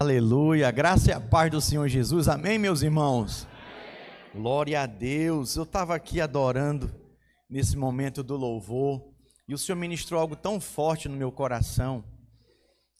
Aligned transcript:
Aleluia, 0.00 0.70
graça 0.70 1.10
e 1.10 1.12
a 1.12 1.20
paz 1.20 1.50
do 1.50 1.60
Senhor 1.60 1.88
Jesus, 1.88 2.28
amém, 2.28 2.56
meus 2.56 2.82
irmãos? 2.82 3.48
Amém. 3.50 4.42
Glória 4.42 4.80
a 4.82 4.86
Deus, 4.86 5.56
eu 5.56 5.64
estava 5.64 5.92
aqui 5.92 6.20
adorando 6.20 6.88
nesse 7.50 7.76
momento 7.76 8.22
do 8.22 8.36
louvor 8.36 9.12
e 9.48 9.54
o 9.54 9.58
Senhor 9.58 9.76
ministrou 9.76 10.20
algo 10.20 10.36
tão 10.36 10.60
forte 10.60 11.08
no 11.08 11.16
meu 11.16 11.32
coração. 11.32 12.04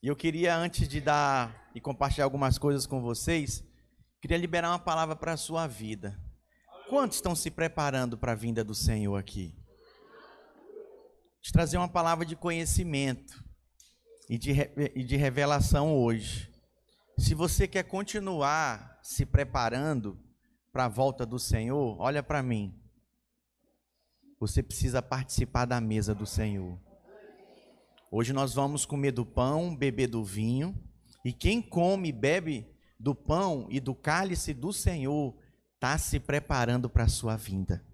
E 0.02 0.08
eu 0.08 0.16
queria, 0.16 0.56
antes 0.56 0.88
de 0.88 1.00
dar 1.00 1.70
e 1.72 1.80
compartilhar 1.80 2.24
algumas 2.24 2.58
coisas 2.58 2.84
com 2.84 3.00
vocês, 3.00 3.62
queria 4.20 4.36
liberar 4.36 4.70
uma 4.70 4.78
palavra 4.80 5.14
para 5.14 5.34
a 5.34 5.36
sua 5.36 5.68
vida. 5.68 6.20
Quantos 6.88 7.18
estão 7.18 7.36
se 7.36 7.48
preparando 7.48 8.18
para 8.18 8.32
a 8.32 8.34
vinda 8.34 8.64
do 8.64 8.74
Senhor 8.74 9.14
aqui? 9.14 9.54
De 11.40 11.52
trazer 11.52 11.76
uma 11.76 11.88
palavra 11.88 12.26
de 12.26 12.34
conhecimento 12.34 13.40
e 14.28 14.36
de, 14.36 14.50
e 14.96 15.04
de 15.04 15.14
revelação 15.14 15.94
hoje. 15.94 16.57
Se 17.18 17.34
você 17.34 17.66
quer 17.66 17.82
continuar 17.82 19.00
se 19.02 19.26
preparando 19.26 20.16
para 20.72 20.84
a 20.84 20.88
volta 20.88 21.26
do 21.26 21.36
Senhor, 21.36 21.96
olha 21.98 22.22
para 22.22 22.44
mim. 22.44 22.72
Você 24.38 24.62
precisa 24.62 25.02
participar 25.02 25.64
da 25.64 25.80
mesa 25.80 26.14
do 26.14 26.24
Senhor. 26.24 26.78
Hoje 28.08 28.32
nós 28.32 28.54
vamos 28.54 28.86
comer 28.86 29.10
do 29.10 29.26
pão, 29.26 29.74
beber 29.74 30.06
do 30.06 30.22
vinho, 30.22 30.78
e 31.24 31.32
quem 31.32 31.60
come 31.60 32.10
e 32.10 32.12
bebe 32.12 32.72
do 33.00 33.16
pão 33.16 33.66
e 33.68 33.80
do 33.80 33.96
cálice 33.96 34.54
do 34.54 34.72
Senhor 34.72 35.36
está 35.74 35.98
se 35.98 36.20
preparando 36.20 36.88
para 36.88 37.04
a 37.04 37.08
sua 37.08 37.36
vinda. 37.36 37.84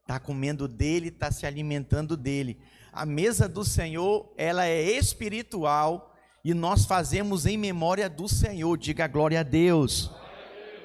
Está 0.00 0.18
comendo 0.18 0.66
dele, 0.66 1.08
está 1.08 1.30
se 1.30 1.44
alimentando 1.44 2.16
dele. 2.16 2.58
A 2.90 3.04
mesa 3.04 3.46
do 3.46 3.64
Senhor, 3.66 4.32
ela 4.38 4.64
é 4.64 4.80
espiritual 4.80 6.13
e 6.44 6.52
nós 6.52 6.84
fazemos 6.84 7.46
em 7.46 7.56
memória 7.56 8.08
do 8.08 8.28
Senhor, 8.28 8.76
diga 8.76 9.06
glória 9.06 9.40
a 9.40 9.42
Deus. 9.42 10.10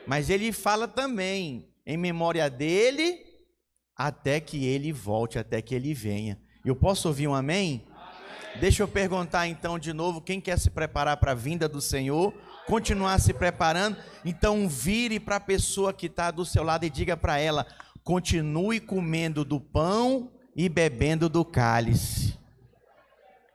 Mas 0.08 0.30
ele 0.30 0.53
fala 0.53 0.88
também 0.88 1.67
em 1.86 1.97
memória 1.97 2.50
dele, 2.50 3.20
até 3.94 4.39
que 4.39 4.66
ele 4.66 4.94
volte, 4.94 5.38
até 5.38 5.61
que 5.61 5.75
ele 5.75 5.94
venha. 5.94 6.39
Eu 6.64 6.78
posso 6.78 7.09
ouvir 7.09 7.28
um 7.28 7.36
amém? 7.36 7.86
amém? 7.89 8.59
Deixa 8.61 8.83
eu 8.83 8.88
perguntar 8.88 9.48
então 9.48 9.78
de 9.78 9.92
novo: 9.92 10.22
quem 10.22 10.39
quer 10.39 10.58
se 10.58 10.70
preparar 10.70 11.17
para 11.17 11.33
a 11.33 11.36
vinda 11.36 11.67
do 11.67 11.81
Senhor? 11.81 12.33
Continuar 12.66 13.20
se 13.20 13.33
preparando? 13.33 13.98
Então 14.23 14.70
vire 14.70 15.20
para 15.20 15.36
a 15.36 15.42
pessoa 15.42 15.92
que 15.92 16.05
está 16.05 16.31
do 16.31 16.45
seu 16.45 16.64
lado 16.64 16.86
e 16.86 16.89
diga 16.89 17.17
para 17.17 17.38
ela: 17.38 17.67
continue 18.02 18.80
comendo 18.80 19.44
do 19.44 19.59
pão 19.59 20.31
e 20.55 20.70
bebendo 20.70 21.28
do 21.28 21.44
cálice. 21.44 22.39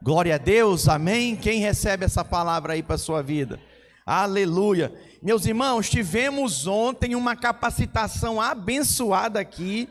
Glória 0.05 0.35
a 0.35 0.39
Deus, 0.39 0.87
amém. 0.87 1.35
Quem 1.35 1.61
recebe 1.61 2.05
essa 2.05 2.23
palavra 2.23 2.75
aí 2.75 2.83
para 2.83 2.97
a 2.97 2.99
sua 2.99 3.23
vida? 3.23 3.59
Aleluia. 4.05 4.93
Meus 5.23 5.47
irmãos, 5.47 5.89
tivemos 5.89 6.67
ontem 6.67 7.15
uma 7.15 7.35
capacitação 7.35 8.39
abençoada 8.39 9.41
aqui 9.41 9.89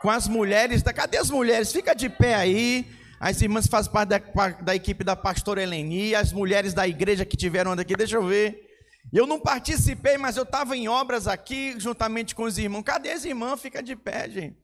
com 0.00 0.08
as 0.08 0.26
mulheres. 0.26 0.82
Da... 0.82 0.90
Cadê 0.90 1.18
as 1.18 1.28
mulheres? 1.28 1.70
Fica 1.70 1.94
de 1.94 2.08
pé 2.08 2.34
aí. 2.34 2.86
As 3.20 3.42
irmãs 3.42 3.66
fazem 3.66 3.92
parte 3.92 4.08
da, 4.08 4.18
da 4.62 4.74
equipe 4.74 5.04
da 5.04 5.14
pastora 5.14 5.62
Eleni, 5.62 6.14
as 6.14 6.32
mulheres 6.32 6.72
da 6.72 6.88
igreja 6.88 7.26
que 7.26 7.36
tiveram 7.36 7.72
aqui. 7.72 7.94
Deixa 7.94 8.16
eu 8.16 8.26
ver. 8.26 8.58
Eu 9.12 9.26
não 9.26 9.38
participei, 9.38 10.16
mas 10.16 10.38
eu 10.38 10.44
estava 10.44 10.74
em 10.74 10.88
obras 10.88 11.28
aqui 11.28 11.74
juntamente 11.78 12.34
com 12.34 12.44
os 12.44 12.56
irmãos. 12.56 12.84
Cadê 12.84 13.10
as 13.10 13.26
irmãs? 13.26 13.60
Fica 13.60 13.82
de 13.82 13.94
pé, 13.96 14.30
gente. 14.30 14.61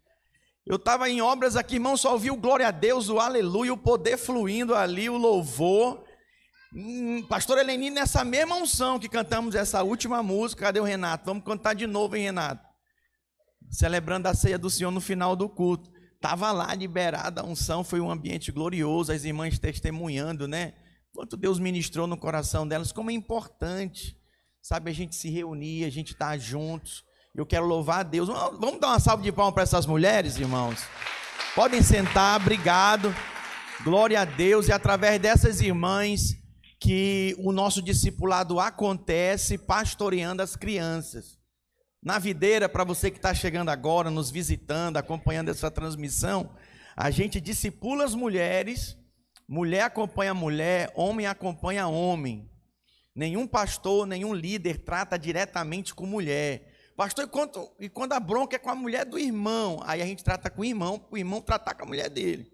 Eu 0.69 0.77
estava 0.77 1.09
em 1.09 1.23
obras 1.23 1.57
aqui, 1.57 1.77
irmão, 1.77 1.97
só 1.97 2.13
ouvi 2.13 2.31
o 2.31 2.37
glória 2.37 2.69
a 2.69 2.71
Deus, 2.71 3.09
o 3.09 3.19
aleluia, 3.19 3.73
o 3.73 3.79
poder 3.79 4.19
fluindo 4.19 4.75
ali, 4.75 5.09
o 5.09 5.17
louvor. 5.17 6.05
Hum, 6.75 7.23
pastor 7.27 7.57
Eleni, 7.57 7.89
nessa 7.89 8.23
mesma 8.23 8.55
unção 8.55 8.99
que 8.99 9.09
cantamos 9.09 9.55
essa 9.55 9.83
última 9.83 10.23
música, 10.23 10.67
cadê 10.67 10.79
o 10.79 10.85
Renato? 10.85 11.25
Vamos 11.25 11.43
cantar 11.43 11.75
de 11.75 11.87
novo, 11.87 12.17
hein, 12.17 12.25
Renato? 12.25 12.63
Celebrando 13.71 14.29
a 14.29 14.35
ceia 14.35 14.59
do 14.59 14.69
Senhor 14.69 14.91
no 14.91 15.01
final 15.01 15.35
do 15.35 15.49
culto. 15.49 15.91
Estava 16.17 16.53
lá 16.53 16.75
liberada 16.75 17.41
a 17.41 17.47
unção, 17.47 17.83
foi 17.83 17.99
um 17.99 18.11
ambiente 18.11 18.53
glorioso, 18.53 19.11
as 19.11 19.25
irmãs 19.25 19.59
testemunhando, 19.59 20.47
né? 20.47 20.75
Quanto 21.15 21.35
Deus 21.35 21.59
ministrou 21.59 22.07
no 22.07 22.19
coração 22.19 22.69
delas, 22.69 22.93
como 22.93 23.11
é 23.11 23.15
importante, 23.15 24.15
sabe, 24.61 24.91
a 24.91 24.95
gente 24.95 25.17
se 25.17 25.31
reunir, 25.31 25.87
a 25.87 25.91
gente 25.91 26.13
estar 26.13 26.33
tá 26.33 26.37
juntos. 26.37 27.08
Eu 27.39 27.47
quero 27.47 27.67
louvar 27.67 28.01
a 28.01 28.03
Deus. 28.03 28.29
Vamos 28.29 28.81
dar 28.81 28.89
uma 28.89 28.99
salva 28.99 29.23
de 29.23 29.31
palmas 29.31 29.55
para 29.55 29.63
essas 29.63 29.87
mulheres, 29.87 30.37
irmãos? 30.39 30.85
Podem 31.55 31.81
sentar, 31.81 32.41
obrigado. 32.41 33.15
Glória 33.85 34.23
a 34.23 34.25
Deus. 34.25 34.67
E 34.67 34.73
através 34.73 35.21
dessas 35.21 35.61
irmãs 35.61 36.37
que 36.81 37.37
o 37.39 37.53
nosso 37.53 37.81
discipulado 37.81 38.59
acontece 38.59 39.57
pastoreando 39.57 40.43
as 40.43 40.57
crianças. 40.57 41.39
Na 42.03 42.19
videira, 42.19 42.69
para 42.69 42.83
você 42.83 43.09
que 43.09 43.19
está 43.19 43.33
chegando 43.33 43.69
agora, 43.69 44.11
nos 44.11 44.33
visitando, 44.33 44.97
acompanhando 44.97 45.49
essa 45.49 45.71
transmissão, 45.71 46.51
a 46.97 47.09
gente 47.09 47.41
discipula 47.41 48.05
as 48.05 48.17
mulheres, 48.17 48.99
mulher 49.49 49.83
acompanha 49.83 50.35
mulher, 50.35 50.91
homem 50.97 51.29
acompanha 51.29 51.87
homem. 51.87 52.51
Nenhum 53.15 53.47
pastor, 53.47 54.09
nenhum 54.09 54.35
líder 54.35 54.79
trata 54.79 55.17
diretamente 55.17 55.95
com 55.95 56.05
mulher. 56.05 56.68
Pastor, 56.99 57.27
e 57.27 57.29
quando, 57.29 57.71
e 57.79 57.89
quando 57.89 58.13
a 58.13 58.19
bronca 58.19 58.57
é 58.57 58.59
com 58.59 58.71
a 58.71 58.75
mulher 58.75 59.05
do 59.05 59.17
irmão? 59.21 59.81
Aí 59.85 60.03
a 60.03 60.05
gente 60.05 60.25
trata 60.25 60.51
com 60.51 60.63
o 60.63 60.65
irmão, 60.65 61.01
o 61.13 61.17
irmão 61.17 61.41
tratar 61.41 61.75
com 61.75 61.85
a 61.85 61.87
mulher 61.87 62.11
dele. 62.11 62.51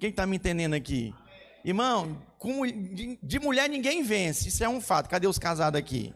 Quem 0.00 0.08
está 0.08 0.26
me 0.26 0.36
entendendo 0.36 0.72
aqui? 0.72 1.14
Irmão, 1.62 2.26
com, 2.38 2.66
de, 2.66 3.18
de, 3.22 3.38
mulher 3.38 3.68
ninguém 3.68 4.02
vence, 4.02 4.48
isso 4.48 4.64
é 4.64 4.68
um 4.68 4.80
fato. 4.80 5.10
Cadê 5.10 5.26
os 5.26 5.38
casados 5.38 5.78
aqui? 5.78 6.14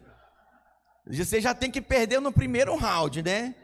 Você 1.06 1.38
já 1.38 1.54
tem 1.54 1.70
que 1.70 1.82
perder 1.82 2.18
no 2.18 2.32
primeiro 2.32 2.74
round, 2.76 3.22
né? 3.22 3.54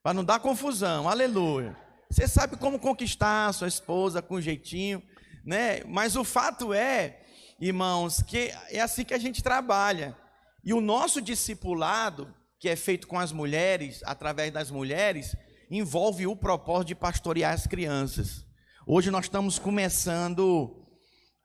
Para 0.00 0.14
não 0.14 0.22
dar 0.22 0.38
confusão, 0.38 1.08
aleluia. 1.08 1.76
Você 2.08 2.28
sabe 2.28 2.56
como 2.56 2.78
conquistar 2.78 3.52
sua 3.52 3.66
esposa 3.66 4.22
com 4.22 4.40
jeitinho, 4.40 5.02
né? 5.44 5.82
Mas 5.88 6.14
o 6.14 6.22
fato 6.22 6.72
é, 6.72 7.20
irmãos, 7.60 8.22
que 8.22 8.54
é 8.70 8.80
assim 8.80 9.04
que 9.04 9.12
a 9.12 9.18
gente 9.18 9.42
trabalha. 9.42 10.16
E 10.64 10.72
o 10.72 10.80
nosso 10.80 11.20
discipulado, 11.20 12.32
que 12.58 12.68
é 12.68 12.76
feito 12.76 13.06
com 13.06 13.18
as 13.18 13.32
mulheres, 13.32 14.00
através 14.04 14.52
das 14.52 14.70
mulheres, 14.70 15.36
envolve 15.70 16.26
o 16.26 16.36
propósito 16.36 16.88
de 16.88 16.94
pastorear 16.94 17.52
as 17.52 17.66
crianças. 17.66 18.44
Hoje 18.86 19.10
nós 19.10 19.26
estamos 19.26 19.58
começando 19.58 20.84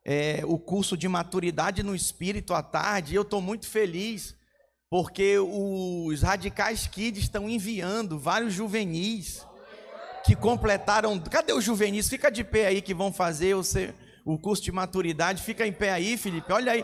é, 0.05 0.41
o 0.45 0.57
curso 0.57 0.97
de 0.97 1.07
maturidade 1.07 1.83
no 1.83 1.95
espírito 1.95 2.53
à 2.53 2.61
tarde, 2.61 3.13
e 3.13 3.15
eu 3.15 3.21
estou 3.23 3.41
muito 3.41 3.67
feliz, 3.67 4.35
porque 4.89 5.37
os 5.37 6.21
Radicais 6.21 6.87
Kids 6.87 7.23
estão 7.23 7.49
enviando 7.49 8.17
vários 8.17 8.53
juvenis 8.53 9.45
que 10.25 10.35
completaram. 10.35 11.19
Cadê 11.19 11.53
os 11.53 11.63
juvenis? 11.63 12.09
Fica 12.09 12.31
de 12.31 12.43
pé 12.43 12.67
aí 12.67 12.81
que 12.81 12.93
vão 12.93 13.13
fazer 13.13 13.55
o, 13.55 13.63
seu, 13.63 13.93
o 14.25 14.37
curso 14.37 14.63
de 14.63 14.71
maturidade. 14.71 15.43
Fica 15.43 15.65
em 15.65 15.71
pé 15.71 15.91
aí, 15.91 16.17
Felipe. 16.17 16.51
Olha 16.51 16.71
aí. 16.71 16.83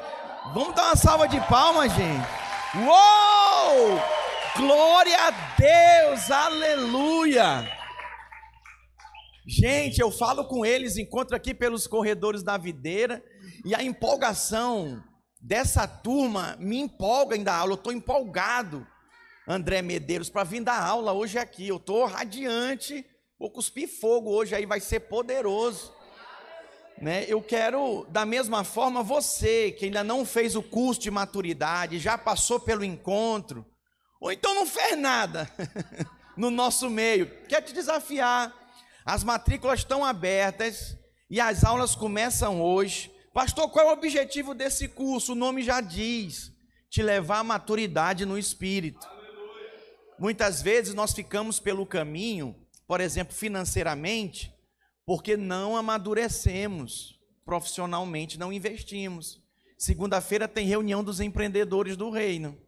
Vamos 0.53 0.75
dar 0.75 0.85
uma 0.85 0.95
salva 0.95 1.27
de 1.27 1.39
palmas, 1.47 1.91
gente. 1.91 2.27
Uou! 2.75 4.14
Glória 4.57 5.17
a 5.19 5.31
Deus, 5.57 6.31
aleluia. 6.31 7.69
Gente, 9.45 9.99
eu 9.99 10.09
falo 10.09 10.45
com 10.45 10.65
eles, 10.65 10.95
encontro 10.95 11.35
aqui 11.35 11.53
pelos 11.53 11.85
corredores 11.85 12.41
da 12.41 12.57
videira, 12.57 13.21
e 13.65 13.75
a 13.75 13.83
empolgação 13.83 15.03
dessa 15.41 15.85
turma 15.85 16.55
me 16.57 16.79
empolga 16.79 17.35
em 17.35 17.43
dar 17.43 17.57
aula. 17.57 17.73
Eu 17.73 17.75
estou 17.75 17.91
empolgado, 17.91 18.87
André 19.45 19.81
Medeiros, 19.81 20.29
para 20.29 20.45
vir 20.45 20.63
dar 20.63 20.81
aula 20.81 21.11
hoje 21.11 21.37
aqui. 21.37 21.67
Eu 21.67 21.75
estou 21.75 22.05
radiante, 22.05 23.05
vou 23.37 23.51
cuspir 23.51 23.89
fogo 23.89 24.29
hoje 24.29 24.55
aí, 24.55 24.65
vai 24.65 24.79
ser 24.79 25.01
poderoso. 25.01 25.93
Né? 27.01 27.25
Eu 27.27 27.41
quero, 27.41 28.07
da 28.09 28.25
mesma 28.25 28.63
forma, 28.63 29.03
você 29.03 29.73
que 29.73 29.83
ainda 29.83 30.01
não 30.01 30.25
fez 30.25 30.55
o 30.55 30.63
curso 30.63 31.01
de 31.01 31.11
maturidade, 31.11 31.99
já 31.99 32.17
passou 32.17 32.57
pelo 32.57 32.85
encontro, 32.85 33.65
ou 34.25 34.31
então 34.31 34.55
não 34.55 34.65
fez 34.65 34.97
nada 34.97 35.47
no 36.35 36.49
nosso 36.49 36.89
meio. 36.89 37.29
Quer 37.47 37.61
te 37.61 37.71
desafiar. 37.71 38.51
As 39.05 39.23
matrículas 39.23 39.81
estão 39.81 40.03
abertas 40.03 40.97
e 41.29 41.39
as 41.39 41.63
aulas 41.63 41.93
começam 41.93 42.59
hoje. 42.59 43.13
Pastor, 43.31 43.69
qual 43.69 43.85
é 43.85 43.89
o 43.89 43.93
objetivo 43.93 44.55
desse 44.55 44.87
curso? 44.87 45.33
O 45.33 45.35
nome 45.35 45.61
já 45.61 45.79
diz: 45.79 46.51
te 46.89 47.03
levar 47.03 47.37
à 47.37 47.43
maturidade 47.43 48.25
no 48.25 48.35
espírito. 48.35 49.05
Aleluia. 49.05 49.73
Muitas 50.17 50.59
vezes 50.59 50.95
nós 50.95 51.13
ficamos 51.13 51.59
pelo 51.59 51.85
caminho, 51.85 52.55
por 52.87 52.99
exemplo, 53.01 53.35
financeiramente, 53.35 54.51
porque 55.05 55.37
não 55.37 55.77
amadurecemos 55.77 57.13
profissionalmente, 57.45 58.39
não 58.39 58.51
investimos. 58.51 59.39
Segunda-feira 59.77 60.47
tem 60.47 60.65
reunião 60.65 61.03
dos 61.03 61.19
empreendedores 61.19 61.95
do 61.95 62.09
reino 62.09 62.64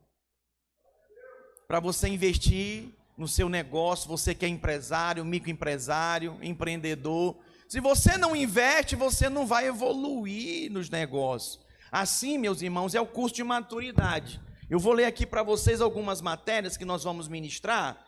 para 1.68 1.80
você 1.80 2.08
investir 2.08 2.90
no 3.18 3.28
seu 3.28 3.50
negócio, 3.50 4.08
você 4.08 4.34
que 4.34 4.46
é 4.46 4.48
empresário, 4.48 5.26
microempresário, 5.26 6.38
empreendedor. 6.42 7.38
Se 7.68 7.80
você 7.80 8.18
não 8.18 8.36
investe, 8.36 8.96
você 8.96 9.28
não 9.28 9.46
vai 9.46 9.68
evoluir 9.68 10.72
nos 10.72 10.90
negócios. 10.90 11.60
Assim, 11.92 12.38
meus 12.38 12.62
irmãos, 12.62 12.96
é 12.96 13.02
o 13.02 13.08
curso 13.08 13.36
de 13.36 13.44
maturidade. 13.44 14.40
Eu 14.70 14.80
vou 14.80 14.94
ler 14.94 15.06
aqui 15.06 15.26
para 15.26 15.44
vocês 15.44 15.82
algumas 15.82 16.22
matérias 16.22 16.78
que 16.78 16.86
nós 16.86 17.04
vamos 17.04 17.28
ministrar. 17.28 18.06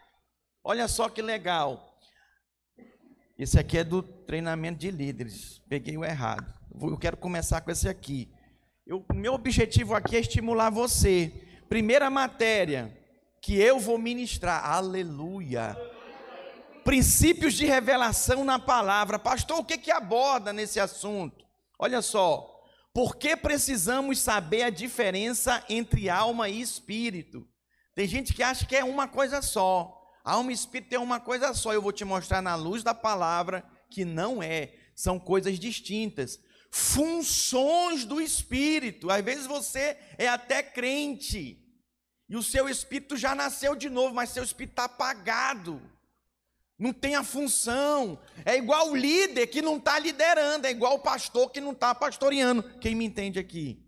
Olha 0.64 0.88
só 0.88 1.10
que 1.10 1.22
legal. 1.22 1.98
Esse 3.38 3.58
aqui 3.58 3.78
é 3.78 3.84
do 3.84 4.04
treinamento 4.04 4.80
de 4.80 4.92
líderes. 4.92 5.60
Peguei 5.68 5.98
o 5.98 6.06
errado. 6.06 6.54
Eu 6.82 6.98
quero 6.98 7.18
começar 7.18 7.62
com 7.62 7.72
esse 7.72 7.88
aqui. 7.88 8.30
O 8.90 9.14
meu 9.14 9.34
objetivo 9.34 9.96
aqui 9.96 10.16
é 10.18 10.20
estimular 10.20 10.70
você. 10.70 11.32
Primeira 11.70 12.10
matéria 12.10 12.99
que 13.42 13.56
eu 13.56 13.80
vou 13.80 13.98
ministrar. 13.98 14.66
Aleluia. 14.66 15.78
Princípios 16.84 17.54
de 17.54 17.66
revelação 17.66 18.44
na 18.44 18.58
palavra. 18.58 19.20
Pastor, 19.20 19.60
o 19.60 19.64
que 19.64 19.78
que 19.78 19.92
aborda 19.92 20.52
nesse 20.52 20.80
assunto? 20.80 21.46
Olha 21.78 22.02
só. 22.02 22.56
Por 22.94 23.16
que 23.16 23.36
precisamos 23.36 24.20
saber 24.20 24.64
a 24.64 24.70
diferença 24.70 25.64
entre 25.70 26.10
alma 26.10 26.50
e 26.50 26.60
espírito? 26.60 27.48
Tem 27.96 28.08
gente 28.08 28.34
que 28.34 28.42
acha 28.42 28.66
que 28.66 28.76
é 28.76 28.84
uma 28.84 29.08
coisa 29.08 29.42
só. 29.42 29.96
Alma 30.24 30.52
e 30.52 30.56
espírito 30.56 30.94
é 30.94 31.00
uma 31.00 31.20
coisa 31.20 31.54
só. 31.54 31.74
Eu 31.74 31.82
vou 31.82 31.92
te 31.92 32.04
mostrar 32.04 32.42
na 32.42 32.56
luz 32.56 32.84
da 32.84 32.94
palavra 32.94 33.64
que 33.90 34.04
não 34.04 34.42
é. 34.42 34.74
São 34.96 35.20
coisas 35.20 35.60
distintas. 35.60 36.40
Funções 36.72 38.06
do 38.06 38.20
espírito. 38.20 39.10
Às 39.10 39.24
vezes 39.24 39.48
você 39.48 39.98
é 40.18 40.28
até 40.28 40.62
crente. 40.64 41.69
E 42.30 42.38
o 42.38 42.44
seu 42.44 42.70
espírito 42.70 43.18
já 43.18 43.34
nasceu 43.34 43.76
de 43.76 43.90
novo, 43.90 44.14
mas 44.14 44.30
seu 44.30 44.44
espírito 44.44 44.74
está 44.74 44.86
apagado 44.86 45.82
não 46.80 46.94
tem 46.94 47.16
a 47.16 47.24
função. 47.24 48.18
É 48.46 48.56
igual 48.56 48.90
o 48.90 48.96
líder 48.96 49.48
que 49.48 49.62
não 49.62 49.76
está 49.76 50.00
liderando, 50.00 50.66
é 50.66 50.72
igual 50.72 50.96
o 50.96 51.00
pastor 51.00 51.52
que 51.52 51.60
não 51.60 51.74
está 51.74 51.94
pastoreando. 51.94 52.64
Quem 52.80 52.96
me 52.96 53.06
entende 53.06 53.38
aqui? 53.38 53.86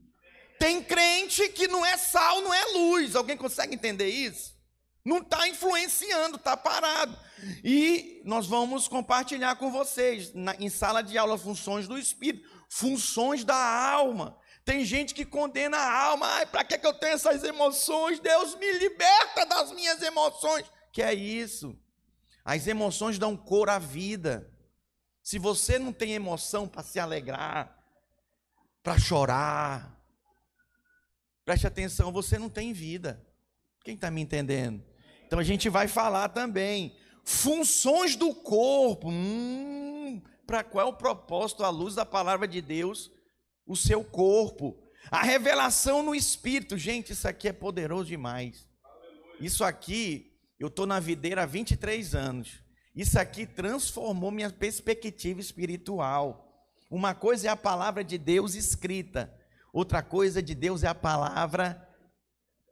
Tem 0.60 0.84
crente 0.84 1.48
que 1.50 1.68
não 1.68 1.86
é 1.86 1.96
sal, 1.96 2.42
não 2.42 2.54
é 2.54 2.66
luz. 2.74 3.16
Alguém 3.16 3.38
consegue 3.38 3.74
entender 3.74 4.10
isso? 4.10 4.54
Não 5.04 5.20
está 5.20 5.48
influenciando, 5.48 6.36
está 6.36 6.56
parado. 6.56 7.18
E 7.64 8.22
nós 8.26 8.46
vamos 8.46 8.88
compartilhar 8.88 9.56
com 9.56 9.72
vocês, 9.72 10.32
na, 10.36 10.54
em 10.58 10.70
sala 10.70 11.02
de 11.02 11.18
aula, 11.18 11.38
funções 11.38 11.88
do 11.88 11.98
espírito, 11.98 12.48
funções 12.70 13.44
da 13.44 13.56
alma. 13.56 14.38
Tem 14.64 14.86
gente 14.86 15.14
que 15.14 15.26
condena 15.26 15.78
a 15.78 16.04
alma. 16.04 16.28
Ai, 16.28 16.46
para 16.46 16.64
que, 16.64 16.78
que 16.78 16.86
eu 16.86 16.94
tenho 16.94 17.14
essas 17.14 17.44
emoções? 17.44 18.20
Deus 18.20 18.56
me 18.56 18.72
liberta 18.74 19.46
das 19.46 19.72
minhas 19.72 20.02
emoções. 20.02 20.66
Que 20.92 21.02
é 21.02 21.14
isso? 21.14 21.78
As 22.46 22.68
emoções 22.68 23.18
dão 23.18 23.36
cor 23.36 23.70
à 23.70 23.80
vida. 23.80 24.52
Se 25.22 25.40
você 25.40 25.78
não 25.78 25.94
tem 25.94 26.14
emoção 26.14 26.68
para 26.68 26.84
se 26.84 27.00
alegrar, 27.00 27.78
para 28.84 28.98
chorar, 28.98 30.00
preste 31.46 31.68
atenção, 31.68 32.12
você 32.12 32.38
não 32.38 32.50
tem 32.50 32.74
vida. 32.74 33.26
Quem 33.84 33.96
está 33.96 34.10
me 34.12 34.22
entendendo? 34.22 34.84
Então 35.26 35.40
a 35.40 35.44
gente 35.44 35.70
vai 35.70 35.88
falar 35.88 36.30
também. 36.30 36.96
Funções 37.24 38.16
do 38.16 38.34
corpo. 38.34 39.10
Hum, 39.10 40.22
para 40.46 40.64
qual 40.64 40.88
é 40.88 40.90
o 40.90 40.94
propósito, 40.94 41.64
à 41.64 41.70
luz 41.70 41.96
da 41.96 42.06
palavra 42.06 42.48
de 42.48 42.62
Deus, 42.62 43.12
o 43.66 43.76
seu 43.76 44.04
corpo. 44.04 44.78
A 45.10 45.24
revelação 45.24 46.04
no 46.04 46.14
espírito. 46.14 46.78
Gente, 46.78 47.14
isso 47.14 47.28
aqui 47.28 47.48
é 47.48 47.54
poderoso 47.54 48.06
demais. 48.06 48.68
Isso 49.40 49.64
aqui 49.64 50.32
eu 50.60 50.68
estou 50.68 50.86
na 50.86 51.00
videira 51.00 51.44
há 51.44 51.46
23 51.46 52.14
anos. 52.14 52.62
Isso 52.96 53.18
aqui 53.18 53.46
transformou 53.46 54.30
minha 54.30 54.50
perspectiva 54.50 55.40
espiritual. 55.40 56.48
Uma 56.90 57.16
coisa 57.16 57.48
é 57.48 57.50
a 57.50 57.56
palavra 57.56 58.04
de 58.04 58.18
Deus 58.18 58.54
escrita, 58.54 59.34
outra 59.72 60.04
coisa 60.04 60.42
de 60.42 60.54
Deus 60.54 60.84
é 60.84 60.88
a 60.88 60.94
palavra 60.94 61.88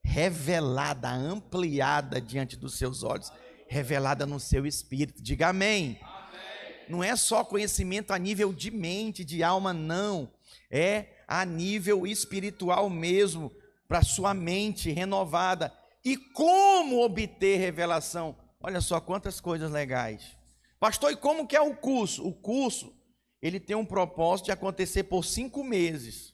revelada, 0.04 1.10
ampliada 1.10 2.20
diante 2.20 2.58
dos 2.58 2.78
seus 2.78 3.02
olhos, 3.02 3.32
revelada 3.68 4.26
no 4.26 4.40
seu 4.40 4.66
espírito. 4.66 5.24
Diga 5.24 5.48
amém. 5.48 6.00
amém. 6.02 6.76
Não 6.90 7.04
é 7.04 7.16
só 7.16 7.44
conhecimento 7.44 8.12
a 8.12 8.18
nível 8.20 8.52
de 8.54 8.70
mente, 8.70 9.24
de 9.24 9.42
alma, 9.42 9.74
não. 9.74 10.32
É 10.72 11.24
a 11.28 11.46
nível 11.46 12.06
espiritual 12.08 12.90
mesmo, 12.90 13.52
para 13.88 14.04
sua 14.04 14.34
mente 14.34 14.92
renovada. 14.92 15.74
E 16.04 16.16
como 16.16 17.04
obter 17.04 17.58
revelação? 17.58 18.38
Olha 18.62 18.82
só 18.82 19.00
quantas 19.00 19.40
coisas 19.40 19.72
legais. 19.72 20.38
Pastor, 20.80 21.12
e 21.12 21.16
como 21.16 21.48
que 21.48 21.56
é 21.56 21.62
o 21.62 21.76
curso? 21.76 22.26
O 22.26 22.34
curso, 22.34 22.94
ele 23.42 23.60
tem 23.60 23.76
um 23.76 23.86
propósito 23.86 24.46
de 24.46 24.52
acontecer 24.52 25.04
por 25.04 25.26
cinco 25.26 25.64
meses. 25.64 26.34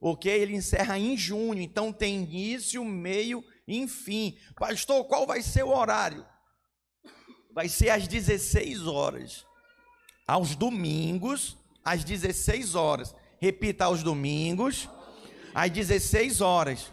Ok? 0.00 0.30
Ele 0.30 0.54
encerra 0.54 0.98
em 0.98 1.16
junho, 1.16 1.60
então 1.60 1.92
tem 1.92 2.22
início, 2.22 2.84
meio 2.84 3.44
e 3.66 3.86
fim. 3.88 4.38
Pastor, 4.56 5.04
qual 5.06 5.26
vai 5.26 5.42
ser 5.42 5.64
o 5.64 5.76
horário? 5.76 6.24
Vai 7.52 7.68
ser 7.68 7.90
às 7.90 8.06
16 8.06 8.86
horas. 8.86 9.44
Aos 10.26 10.54
domingos, 10.54 11.56
às 11.84 12.04
16 12.04 12.74
horas. 12.74 13.14
Repita, 13.40 13.84
aos 13.84 14.02
domingos, 14.02 14.88
às 15.54 15.70
16 15.70 16.40
horas. 16.40 16.92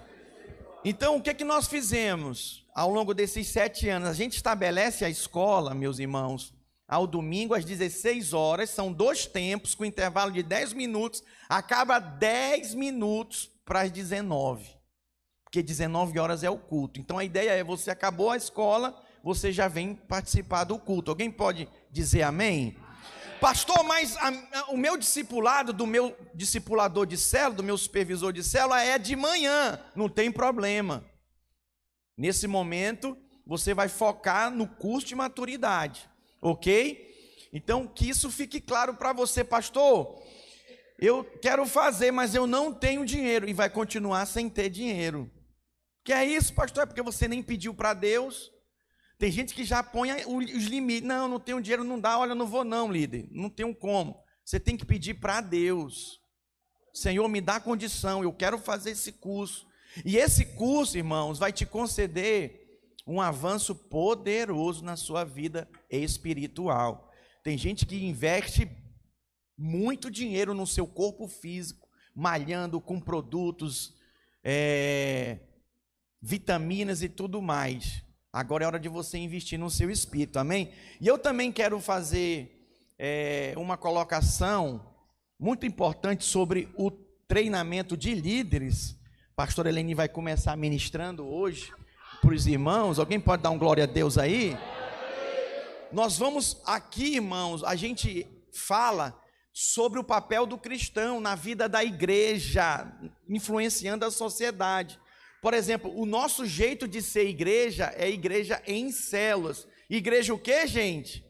Então, 0.84 1.16
o 1.16 1.22
que, 1.22 1.32
é 1.32 1.34
que 1.34 1.44
nós 1.44 1.68
fizemos 1.68 2.64
ao 2.76 2.92
longo 2.92 3.14
desses 3.14 3.48
sete 3.48 3.90
anos? 3.90 4.08
A 4.08 4.14
gente 4.14 4.36
estabelece 4.36 5.04
a 5.04 5.10
escola, 5.10 5.74
meus 5.74 5.98
irmãos, 5.98 6.54
ao 6.88 7.08
domingo 7.08 7.56
às 7.56 7.66
16 7.66 8.34
horas, 8.34 8.70
são 8.70 8.94
dois 8.94 9.26
tempos, 9.26 9.74
com 9.74 9.84
intervalo 9.84 10.32
de 10.32 10.44
10 10.44 10.74
minutos, 10.74 11.24
acaba 11.50 11.98
10 11.98 12.76
minutos 12.76 13.50
para 13.66 13.82
as 13.82 13.92
19. 13.92 14.70
Porque 15.44 15.64
19 15.64 16.20
horas 16.20 16.44
é 16.44 16.50
o 16.50 16.58
culto. 16.58 17.00
Então 17.00 17.18
a 17.18 17.24
ideia 17.24 17.52
é: 17.52 17.64
você 17.64 17.90
acabou 17.90 18.30
a 18.30 18.38
escola, 18.38 18.96
você 19.24 19.52
já 19.52 19.68
vem 19.68 19.96
participar 19.96 20.66
do 20.66 20.78
culto. 20.78 21.10
Alguém 21.10 21.32
pode 21.32 21.68
dizer 21.92 22.22
amém? 22.22 22.78
Pastor, 23.40 23.84
mas 23.84 24.16
a, 24.18 24.30
a, 24.30 24.72
o 24.72 24.78
meu 24.78 24.98
discipulado, 24.98 25.74
do 25.74 25.86
meu 25.86 26.16
discipulador 26.34 27.06
de 27.06 27.18
célula, 27.18 27.56
do 27.56 27.64
meu 27.64 27.78
supervisor 27.78 28.32
de 28.32 28.44
célula, 28.44 28.82
é 28.82 28.98
de 28.98 29.16
manhã, 29.16 29.80
não 29.96 30.10
tem 30.10 30.32
problema. 30.32 31.04
Nesse 32.18 32.48
momento, 32.48 33.18
você 33.46 33.74
vai 33.74 33.90
focar 33.90 34.50
no 34.50 34.68
curso 34.68 35.08
de 35.08 35.16
maturidade, 35.16 36.10
ok? 36.42 37.14
Então, 37.52 37.88
que 37.88 38.10
isso 38.10 38.32
fique 38.32 38.60
claro 38.60 38.96
para 38.96 39.14
você, 39.14 39.44
pastor. 39.44 40.22
Eu 40.98 41.24
quero 41.42 41.66
fazer, 41.66 42.12
mas 42.12 42.34
eu 42.34 42.48
não 42.48 42.74
tenho 42.74 43.06
dinheiro, 43.06 43.48
e 43.48 43.54
vai 43.54 43.70
continuar 43.70 44.26
sem 44.26 44.50
ter 44.50 44.70
dinheiro. 44.70 45.30
Que 46.04 46.13
é 46.13 46.25
isso, 46.25 46.54
pastor? 46.54 46.84
É 46.84 46.86
porque 46.86 47.01
você 47.01 47.27
nem 47.27 47.44
pediu 47.44 47.74
para 47.74 47.94
Deus. 47.94 48.51
Tem 49.17 49.31
gente 49.31 49.53
que 49.53 49.63
já 49.63 49.81
põe 49.81 50.10
os 50.25 50.65
limites. 50.65 51.07
Não, 51.07 51.27
não 51.27 51.39
tenho 51.39 51.62
dinheiro, 51.62 51.84
não 51.84 52.00
dá. 52.00 52.17
Olha, 52.19 52.36
não 52.36 52.45
vou 52.45 52.63
não, 52.63 52.91
líder. 52.91 53.27
Não 53.31 53.50
tenho 53.50 53.74
como. 53.74 54.19
Você 54.43 54.60
tem 54.60 54.77
que 54.77 54.86
pedir 54.86 55.15
para 55.15 55.41
Deus. 55.41 56.22
Senhor, 56.93 57.27
me 57.27 57.41
dá 57.41 57.60
condição, 57.60 58.24
eu 58.24 58.31
quero 58.31 58.57
fazer 58.57 58.91
esse 58.91 59.12
curso. 59.12 59.67
E 60.05 60.17
esse 60.17 60.45
curso, 60.45 60.98
irmãos, 60.98 61.38
vai 61.38 61.51
te 61.51 61.65
conceder 61.65 62.79
um 63.07 63.22
avanço 63.22 63.75
poderoso 63.75 64.84
na 64.84 64.95
sua 64.95 65.24
vida 65.24 65.69
espiritual. 65.89 67.12
Tem 67.43 67.57
gente 67.57 67.86
que 67.86 68.05
investe 68.05 68.69
muito 69.57 70.10
dinheiro 70.10 70.53
no 70.53 70.65
seu 70.65 70.88
corpo 70.88 71.27
físico, 71.27 71.88
malhando 72.13 72.79
com 72.79 73.00
produtos, 73.00 73.93
é, 74.43 75.39
vitaminas 76.22 77.01
e 77.01 77.10
tudo 77.10 77.41
mais. 77.41 78.05
Agora 78.36 78.65
é 78.65 78.68
hora 78.68 78.80
de 78.82 78.89
você 78.89 79.18
investir 79.18 79.58
no 79.58 79.70
seu 79.70 79.89
espírito, 79.89 80.38
amém? 80.38 80.70
E 81.00 81.08
eu 81.08 81.18
também 81.18 81.54
quero 81.54 81.80
fazer 81.80 82.68
é, 83.00 83.54
uma 83.56 83.77
colocação 83.77 84.86
muito 85.39 85.65
importante 85.65 86.25
sobre 86.25 86.68
o 86.75 86.92
treinamento 86.92 87.96
de 87.96 88.13
líderes. 88.13 89.00
Pastor 89.38 89.68
Eleni 89.68 89.94
vai 89.94 90.10
começar 90.10 90.58
ministrando 90.58 91.25
hoje 91.25 91.72
para 92.20 92.34
os 92.34 92.46
irmãos. 92.46 93.00
Alguém 93.00 93.22
pode 93.22 93.42
dar 93.42 93.51
um 93.51 93.58
glória 93.58 93.86
a 93.86 93.88
Deus 93.88 94.18
aí? 94.18 94.58
Nós 95.89 96.18
vamos 96.18 96.62
aqui, 96.65 97.15
irmãos, 97.15 97.63
a 97.63 97.74
gente 97.74 98.27
fala 98.51 99.18
sobre 99.54 99.98
o 99.98 100.04
papel 100.04 100.46
do 100.46 100.58
cristão 100.58 101.22
na 101.22 101.36
vida 101.36 101.70
da 101.70 101.86
igreja, 101.86 102.86
influenciando 103.30 104.04
a 104.04 104.12
sociedade. 104.12 105.00
Por 105.46 105.54
exemplo, 105.54 105.96
o 105.96 106.08
nosso 106.08 106.44
jeito 106.44 106.88
de 106.88 107.04
ser 107.04 107.28
igreja 107.30 107.94
é 107.96 108.10
igreja 108.10 108.64
em 108.66 108.92
células. 108.92 109.68
Igreja 109.88 110.34
o 110.34 110.40
que, 110.40 110.66
gente? 110.66 111.24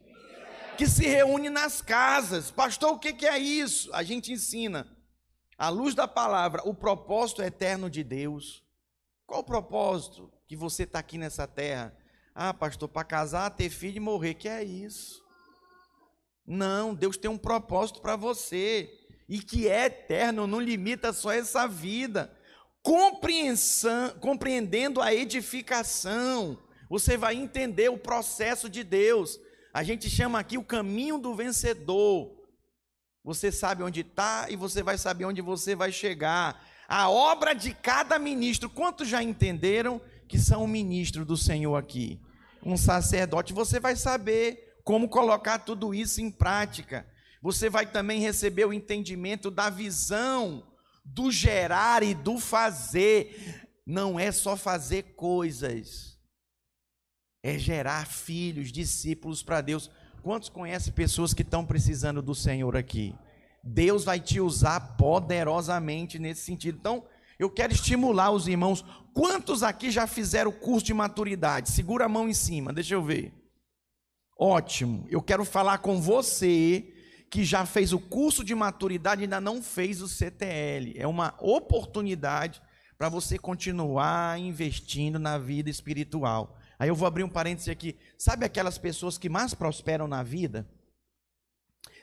Que 0.78 0.88
se 0.88 1.06
reúne 1.06 1.50
nas 1.50 1.82
casas. 1.82 2.50
Pastor, 2.50 2.94
o 2.94 2.98
que 2.98 3.28
é 3.28 3.38
isso? 3.38 3.94
A 3.94 4.04
gente 4.04 4.32
ensina, 4.32 4.88
à 5.58 5.68
luz 5.68 5.94
da 5.94 6.08
palavra, 6.08 6.62
o 6.64 6.74
propósito 6.74 7.44
eterno 7.44 7.90
de 7.90 8.06
Deus. 8.06 8.64
Qual 9.28 9.42
o 9.42 9.44
propósito 9.44 10.32
que 10.48 10.56
você 10.56 10.84
está 10.84 11.00
aqui 11.00 11.18
nessa 11.18 11.46
terra? 11.46 11.94
Ah, 12.34 12.54
pastor, 12.54 12.88
para 12.88 13.04
casar, 13.04 13.50
ter 13.50 13.70
filho 13.70 13.98
e 13.98 14.00
morrer. 14.00 14.36
Que 14.36 14.48
é 14.48 14.64
isso? 14.64 15.22
Não, 16.48 16.96
Deus 16.96 17.18
tem 17.18 17.30
um 17.30 17.38
propósito 17.38 18.00
para 18.00 18.16
você. 18.16 18.90
e 19.28 19.40
que 19.40 19.68
é 19.68 19.88
eterno, 19.88 20.48
não 20.48 20.62
limita 20.62 21.12
só 21.12 21.34
essa 21.34 21.68
vida. 21.68 22.34
Compreendendo 24.20 25.02
a 25.02 25.12
edificação, 25.12 26.58
você 26.88 27.18
vai 27.18 27.36
entender 27.36 27.90
o 27.90 27.98
processo 27.98 28.70
de 28.70 28.84
Deus. 28.84 29.40
A 29.74 29.82
gente 29.82 30.08
chama 30.10 30.38
aqui 30.40 30.58
o 30.58 30.64
caminho 30.64 31.18
do 31.18 31.34
vencedor. 31.34 32.32
Você 33.24 33.52
sabe 33.52 33.82
onde 33.82 34.02
está 34.02 34.46
e 34.50 34.56
você 34.56 34.84
vai 34.84 35.00
saber 35.00 35.26
onde 35.26 35.42
você 35.42 35.76
vai 35.76 35.92
chegar. 35.92 36.64
A 36.88 37.10
obra 37.10 37.54
de 37.54 37.74
cada 37.74 38.20
ministro. 38.20 38.70
Quantos 38.70 39.08
já 39.08 39.24
entenderam 39.24 40.00
que 40.28 40.38
são 40.38 40.64
o 40.64 40.68
ministro 40.68 41.26
do 41.26 41.36
Senhor 41.36 41.76
aqui? 41.76 42.22
Um 42.64 42.78
sacerdote. 42.78 43.52
Você 43.52 43.80
vai 43.80 43.96
saber 43.96 44.76
como 44.84 45.10
colocar 45.10 45.58
tudo 45.58 45.92
isso 45.92 46.22
em 46.22 46.30
prática. 46.30 47.08
Você 47.42 47.68
vai 47.68 47.88
também 47.88 48.22
receber 48.22 48.66
o 48.66 48.74
entendimento 48.74 49.50
da 49.50 49.72
visão, 49.72 50.64
do 51.06 51.32
gerar 51.32 52.02
e 52.04 52.14
do 52.14 52.40
fazer. 52.40 53.68
Não 53.86 54.20
é 54.20 54.32
só 54.32 54.58
fazer 54.58 55.14
coisas, 55.16 56.20
é 57.44 57.60
gerar 57.60 58.08
filhos, 58.08 58.72
discípulos 58.72 59.44
para 59.44 59.62
Deus. 59.62 59.92
Quantos 60.24 60.50
conhecem 60.50 60.92
pessoas 60.92 61.36
que 61.36 61.44
estão 61.44 61.64
precisando 61.64 62.20
do 62.20 62.34
Senhor 62.34 62.76
aqui? 62.76 63.14
Deus 63.64 64.04
vai 64.04 64.20
te 64.20 64.40
usar 64.40 64.98
poderosamente 64.98 66.18
nesse 66.18 66.42
sentido. 66.42 66.80
Então, 66.80 67.06
eu 67.38 67.50
quero 67.50 67.74
estimular 67.74 68.32
os 68.32 68.48
irmãos. 68.48 68.84
Quantos 69.14 69.62
aqui 69.62 69.92
já 69.92 70.08
fizeram 70.08 70.50
o 70.50 70.60
curso 70.60 70.88
de 70.88 70.94
maturidade? 70.94 71.70
Segura 71.70 72.06
a 72.06 72.10
mão 72.10 72.28
em 72.28 72.34
cima, 72.34 72.74
deixa 72.74 72.96
eu 72.96 73.04
ver. 73.04 73.34
Ótimo. 74.38 75.06
Eu 75.10 75.22
quero 75.22 75.46
falar 75.46 75.78
com 75.78 76.02
você 76.02 76.95
que 77.36 77.44
já 77.44 77.66
fez 77.66 77.92
o 77.92 78.00
curso 78.00 78.46
de 78.46 78.56
maturidade 78.56 79.20
e 79.20 79.24
ainda 79.26 79.42
não 79.42 79.62
fez 79.62 80.02
o 80.02 80.08
CTL. 80.08 80.94
É 80.96 81.06
uma 81.06 81.36
oportunidade 81.42 82.62
para 82.98 83.10
você 83.10 83.38
continuar 83.38 84.40
investindo 84.40 85.20
na 85.20 85.38
vida 85.38 85.70
espiritual. 85.70 86.58
Aí 86.80 86.88
eu 86.88 86.96
vou 86.96 87.06
abrir 87.06 87.26
um 87.26 87.30
parêntese 87.30 87.70
aqui. 87.70 87.98
Sabe 88.18 88.46
aquelas 88.46 88.78
pessoas 88.78 89.18
que 89.18 89.28
mais 89.28 89.54
prosperam 89.54 90.08
na 90.08 90.24
vida? 90.24 90.66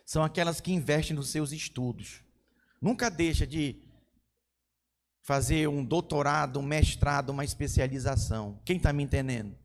São 0.04 0.22
aquelas 0.22 0.60
que 0.60 0.70
investem 0.70 1.16
nos 1.16 1.30
seus 1.30 1.50
estudos. 1.50 2.22
Nunca 2.78 3.08
deixa 3.08 3.46
de 3.46 3.88
fazer 5.22 5.66
um 5.66 5.82
doutorado, 5.82 6.60
um 6.60 6.62
mestrado, 6.62 7.30
uma 7.30 7.42
especialização. 7.42 8.60
Quem 8.66 8.76
está 8.76 8.92
me 8.92 9.02
entendendo? 9.02 9.56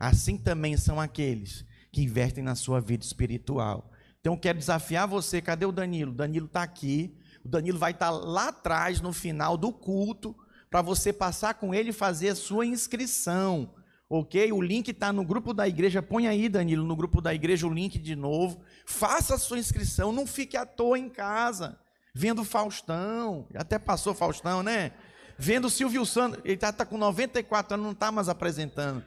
Assim 0.00 0.38
também 0.38 0.78
são 0.78 0.98
aqueles 0.98 1.62
que 1.92 2.00
investem 2.00 2.42
na 2.42 2.54
sua 2.54 2.80
vida 2.80 3.04
espiritual. 3.04 3.90
Então 4.24 4.38
quero 4.38 4.56
desafiar 4.56 5.06
você, 5.06 5.42
cadê 5.42 5.66
o 5.66 5.70
Danilo? 5.70 6.10
O 6.10 6.14
Danilo 6.14 6.46
está 6.46 6.62
aqui. 6.62 7.14
O 7.44 7.48
Danilo 7.48 7.78
vai 7.78 7.90
estar 7.90 8.06
tá 8.06 8.10
lá 8.10 8.48
atrás, 8.48 9.02
no 9.02 9.12
final 9.12 9.54
do 9.54 9.70
culto, 9.70 10.34
para 10.70 10.80
você 10.80 11.12
passar 11.12 11.52
com 11.52 11.74
ele 11.74 11.90
e 11.90 11.92
fazer 11.92 12.30
a 12.30 12.34
sua 12.34 12.64
inscrição. 12.64 13.74
Ok? 14.08 14.50
O 14.50 14.62
link 14.62 14.88
está 14.88 15.12
no 15.12 15.26
grupo 15.26 15.52
da 15.52 15.68
igreja. 15.68 16.00
Põe 16.00 16.26
aí, 16.26 16.48
Danilo, 16.48 16.86
no 16.86 16.96
grupo 16.96 17.20
da 17.20 17.34
igreja 17.34 17.66
o 17.66 17.70
link 17.70 17.98
de 17.98 18.16
novo. 18.16 18.62
Faça 18.86 19.34
a 19.34 19.38
sua 19.38 19.58
inscrição. 19.58 20.10
Não 20.10 20.26
fique 20.26 20.56
à 20.56 20.64
toa 20.64 20.98
em 20.98 21.10
casa. 21.10 21.78
Vendo 22.14 22.44
Faustão. 22.44 23.46
Até 23.54 23.78
passou 23.78 24.14
Faustão, 24.14 24.62
né? 24.62 24.92
Vendo 25.36 25.68
Silvio 25.68 26.06
Santos. 26.06 26.40
Ele 26.44 26.54
está 26.54 26.72
tá 26.72 26.86
com 26.86 26.96
94 26.96 27.74
anos, 27.74 27.84
não 27.84 27.92
está 27.92 28.10
mais 28.10 28.30
apresentando. 28.30 29.04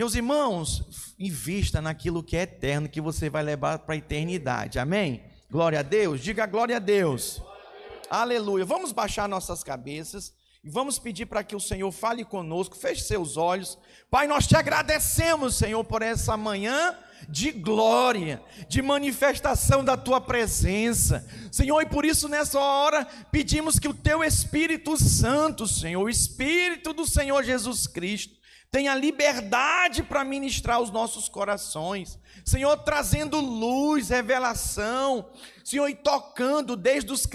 Meus 0.00 0.14
irmãos, 0.14 1.14
invista 1.18 1.82
naquilo 1.82 2.22
que 2.22 2.34
é 2.34 2.40
eterno, 2.40 2.88
que 2.88 3.02
você 3.02 3.28
vai 3.28 3.42
levar 3.42 3.80
para 3.80 3.94
a 3.94 3.98
eternidade. 3.98 4.78
Amém? 4.78 5.22
Glória 5.50 5.80
a 5.80 5.82
Deus. 5.82 6.22
Diga 6.22 6.46
glória 6.46 6.76
a 6.76 6.78
Deus. 6.78 7.36
Glória 7.36 7.62
a 7.66 7.88
Deus. 7.90 8.06
Aleluia. 8.08 8.64
Vamos 8.64 8.92
baixar 8.92 9.28
nossas 9.28 9.62
cabeças 9.62 10.32
e 10.64 10.70
vamos 10.70 10.98
pedir 10.98 11.26
para 11.26 11.44
que 11.44 11.54
o 11.54 11.60
Senhor 11.60 11.92
fale 11.92 12.24
conosco. 12.24 12.78
Feche 12.78 13.02
seus 13.02 13.36
olhos. 13.36 13.76
Pai, 14.10 14.26
nós 14.26 14.46
te 14.46 14.56
agradecemos, 14.56 15.56
Senhor, 15.56 15.84
por 15.84 16.00
essa 16.00 16.34
manhã 16.34 16.96
de 17.28 17.50
glória, 17.52 18.42
de 18.70 18.80
manifestação 18.80 19.84
da 19.84 19.98
tua 19.98 20.18
presença. 20.18 21.28
Senhor, 21.52 21.78
e 21.82 21.86
por 21.86 22.06
isso 22.06 22.26
nessa 22.26 22.58
hora 22.58 23.04
pedimos 23.30 23.78
que 23.78 23.88
o 23.88 23.92
teu 23.92 24.24
Espírito 24.24 24.96
Santo, 24.96 25.66
Senhor, 25.66 26.02
o 26.02 26.08
Espírito 26.08 26.94
do 26.94 27.04
Senhor 27.06 27.44
Jesus 27.44 27.86
Cristo, 27.86 28.39
tenha 28.70 28.94
liberdade 28.94 30.02
para 30.02 30.24
ministrar 30.24 30.80
os 30.80 30.90
nossos 30.90 31.28
corações. 31.28 32.18
Senhor, 32.44 32.76
trazendo 32.78 33.40
luz, 33.40 34.10
revelação, 34.10 35.28
Senhor, 35.64 35.88
e 35.88 35.94
tocando 35.94 36.76
desde 36.76 37.12
os 37.12 37.26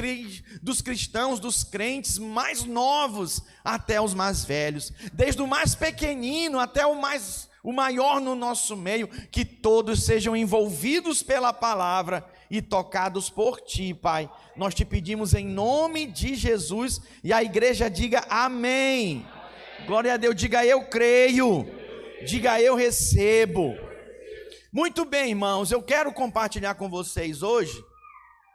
dos 0.62 0.82
cristãos, 0.82 1.40
dos 1.40 1.64
crentes 1.64 2.18
mais 2.18 2.64
novos 2.64 3.44
até 3.64 4.00
os 4.00 4.14
mais 4.14 4.46
velhos, 4.46 4.94
desde 5.12 5.42
o 5.42 5.48
mais 5.48 5.76
pequenino 5.76 6.60
até 6.60 6.86
o 6.86 6.96
mais 6.96 7.50
o 7.62 7.74
maior 7.74 8.22
no 8.22 8.36
nosso 8.36 8.78
meio, 8.78 9.08
que 9.08 9.44
todos 9.44 10.04
sejam 10.04 10.38
envolvidos 10.38 11.24
pela 11.24 11.52
palavra 11.52 12.24
e 12.50 12.62
tocados 12.62 13.28
por 13.28 13.60
ti, 13.60 13.92
Pai. 13.92 14.30
Nós 14.56 14.76
te 14.76 14.86
pedimos 14.86 15.34
em 15.34 15.48
nome 15.48 16.06
de 16.06 16.36
Jesus 16.36 17.02
e 17.24 17.34
a 17.34 17.44
igreja 17.44 17.90
diga 17.90 18.24
amém. 18.30 19.26
Glória 19.86 20.16
a 20.16 20.18
Deus, 20.18 20.36
diga 20.36 20.66
eu 20.66 20.86
creio. 20.86 21.64
Diga 22.26 22.60
eu 22.60 22.76
recebo. 22.76 23.76
Muito 24.72 25.06
bem, 25.06 25.30
irmãos, 25.30 25.72
eu 25.72 25.82
quero 25.82 26.12
compartilhar 26.12 26.74
com 26.74 26.90
vocês 26.90 27.44
hoje 27.44 27.86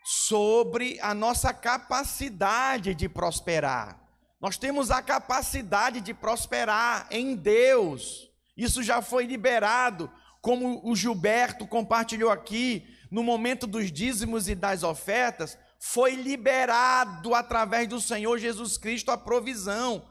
sobre 0.04 0.98
a 1.00 1.14
nossa 1.14 1.52
capacidade 1.54 2.96
de 2.96 3.08
prosperar. 3.08 4.00
Nós 4.40 4.58
temos 4.58 4.90
a 4.90 5.00
capacidade 5.00 6.00
de 6.00 6.12
prosperar 6.12 7.06
em 7.12 7.36
Deus. 7.36 8.28
Isso 8.56 8.82
já 8.82 9.00
foi 9.00 9.24
liberado, 9.24 10.10
como 10.40 10.80
o 10.82 10.96
Gilberto 10.96 11.64
compartilhou 11.64 12.30
aqui, 12.30 12.84
no 13.08 13.22
momento 13.22 13.68
dos 13.68 13.92
dízimos 13.92 14.48
e 14.48 14.56
das 14.56 14.82
ofertas, 14.82 15.56
foi 15.78 16.16
liberado 16.16 17.34
através 17.34 17.86
do 17.86 18.00
Senhor 18.00 18.36
Jesus 18.36 18.76
Cristo 18.76 19.12
a 19.12 19.16
provisão. 19.16 20.09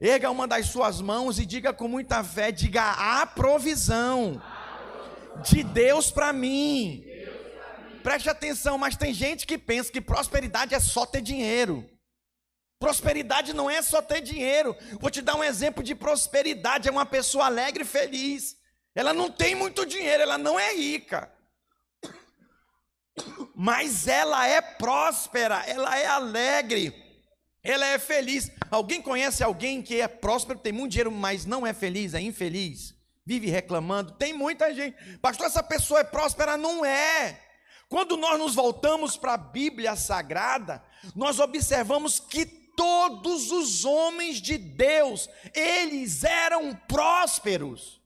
Erga 0.00 0.30
uma 0.30 0.46
das 0.46 0.66
suas 0.66 1.00
mãos 1.00 1.38
e 1.38 1.46
diga 1.46 1.72
com 1.72 1.88
muita 1.88 2.22
fé: 2.24 2.50
diga 2.50 2.82
a 2.82 3.26
provisão 3.26 4.42
de 5.42 5.62
Deus 5.62 6.10
para 6.10 6.32
mim. 6.32 7.04
Preste 8.02 8.28
atenção, 8.28 8.76
mas 8.76 8.96
tem 8.96 9.14
gente 9.14 9.46
que 9.46 9.56
pensa 9.56 9.90
que 9.90 10.00
prosperidade 10.00 10.74
é 10.74 10.80
só 10.80 11.06
ter 11.06 11.22
dinheiro. 11.22 11.88
Prosperidade 12.78 13.54
não 13.54 13.70
é 13.70 13.80
só 13.80 14.02
ter 14.02 14.20
dinheiro. 14.20 14.76
Vou 15.00 15.10
te 15.10 15.22
dar 15.22 15.36
um 15.36 15.44
exemplo 15.44 15.82
de 15.82 15.94
prosperidade: 15.94 16.88
é 16.88 16.92
uma 16.92 17.06
pessoa 17.06 17.46
alegre 17.46 17.82
e 17.82 17.86
feliz. 17.86 18.56
Ela 18.94 19.12
não 19.12 19.30
tem 19.30 19.54
muito 19.54 19.86
dinheiro, 19.86 20.22
ela 20.22 20.38
não 20.38 20.58
é 20.58 20.74
rica. 20.74 21.32
Mas 23.54 24.06
ela 24.06 24.46
é 24.46 24.60
próspera, 24.60 25.64
ela 25.66 25.98
é 25.98 26.06
alegre. 26.06 27.03
Ela 27.64 27.86
é 27.86 27.98
feliz. 27.98 28.50
Alguém 28.70 29.00
conhece 29.00 29.42
alguém 29.42 29.80
que 29.80 29.98
é 29.98 30.06
próspero, 30.06 30.58
tem 30.58 30.72
muito 30.72 30.92
dinheiro, 30.92 31.10
mas 31.10 31.46
não 31.46 31.66
é 31.66 31.72
feliz, 31.72 32.12
é 32.12 32.20
infeliz? 32.20 32.94
Vive 33.24 33.48
reclamando? 33.48 34.12
Tem 34.12 34.34
muita 34.34 34.72
gente. 34.74 34.96
Pastor, 35.18 35.46
essa 35.46 35.62
pessoa 35.62 36.00
é 36.00 36.04
próspera? 36.04 36.58
Não 36.58 36.84
é. 36.84 37.40
Quando 37.88 38.18
nós 38.18 38.38
nos 38.38 38.54
voltamos 38.54 39.16
para 39.16 39.32
a 39.32 39.38
Bíblia 39.38 39.96
Sagrada, 39.96 40.84
nós 41.16 41.38
observamos 41.38 42.20
que 42.20 42.44
todos 42.44 43.50
os 43.50 43.84
homens 43.84 44.42
de 44.42 44.58
Deus, 44.58 45.28
eles 45.54 46.22
eram 46.22 46.74
prósperos. 46.74 48.03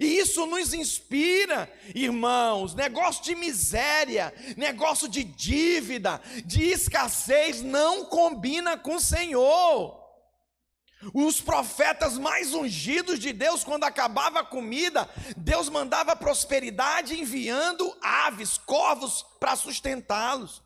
E 0.00 0.18
isso 0.18 0.46
nos 0.46 0.72
inspira, 0.72 1.70
irmãos. 1.94 2.74
Negócio 2.74 3.22
de 3.22 3.34
miséria, 3.34 4.32
negócio 4.56 5.06
de 5.06 5.22
dívida, 5.22 6.22
de 6.46 6.64
escassez 6.64 7.60
não 7.60 8.06
combina 8.06 8.78
com 8.78 8.94
o 8.94 9.00
Senhor. 9.00 10.00
Os 11.12 11.42
profetas 11.42 12.16
mais 12.16 12.54
ungidos 12.54 13.18
de 13.18 13.30
Deus, 13.30 13.62
quando 13.62 13.84
acabava 13.84 14.40
a 14.40 14.44
comida, 14.44 15.06
Deus 15.36 15.68
mandava 15.68 16.16
prosperidade 16.16 17.20
enviando 17.20 17.94
aves, 18.00 18.56
corvos 18.56 19.22
para 19.38 19.54
sustentá-los. 19.54 20.62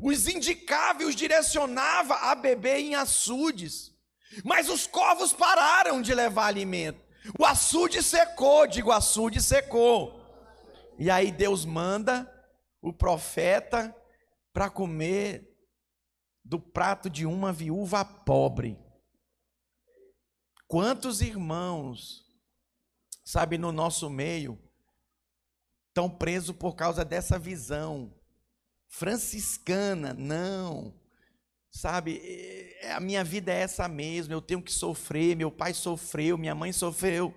Os 0.00 0.28
indicava 0.28 1.02
e 1.02 1.06
os 1.06 1.16
direcionava 1.16 2.14
a 2.14 2.36
beber 2.36 2.78
em 2.78 2.94
açudes. 2.94 3.92
Mas 4.44 4.68
os 4.68 4.86
corvos 4.86 5.32
pararam 5.32 6.00
de 6.00 6.14
levar 6.14 6.46
alimento. 6.46 7.07
O 7.36 7.44
açude 7.44 8.02
secou, 8.02 8.66
digo, 8.66 8.92
açude 8.92 9.42
secou. 9.42 10.20
E 10.98 11.10
aí 11.10 11.32
Deus 11.32 11.64
manda 11.64 12.32
o 12.80 12.92
profeta 12.92 13.94
para 14.52 14.70
comer 14.70 15.56
do 16.44 16.58
prato 16.58 17.10
de 17.10 17.26
uma 17.26 17.52
viúva 17.52 18.04
pobre. 18.04 18.78
Quantos 20.66 21.20
irmãos, 21.20 22.24
sabe, 23.24 23.58
no 23.58 23.72
nosso 23.72 24.08
meio, 24.08 24.58
estão 25.88 26.08
presos 26.08 26.54
por 26.54 26.74
causa 26.74 27.04
dessa 27.04 27.38
visão 27.38 28.14
franciscana, 28.88 30.14
não. 30.14 30.94
Sabe, 31.70 32.20
a 32.94 32.98
minha 32.98 33.22
vida 33.22 33.52
é 33.52 33.60
essa 33.60 33.86
mesmo, 33.86 34.32
eu 34.32 34.40
tenho 34.40 34.62
que 34.62 34.72
sofrer, 34.72 35.36
meu 35.36 35.50
pai 35.50 35.74
sofreu, 35.74 36.38
minha 36.38 36.54
mãe 36.54 36.72
sofreu, 36.72 37.34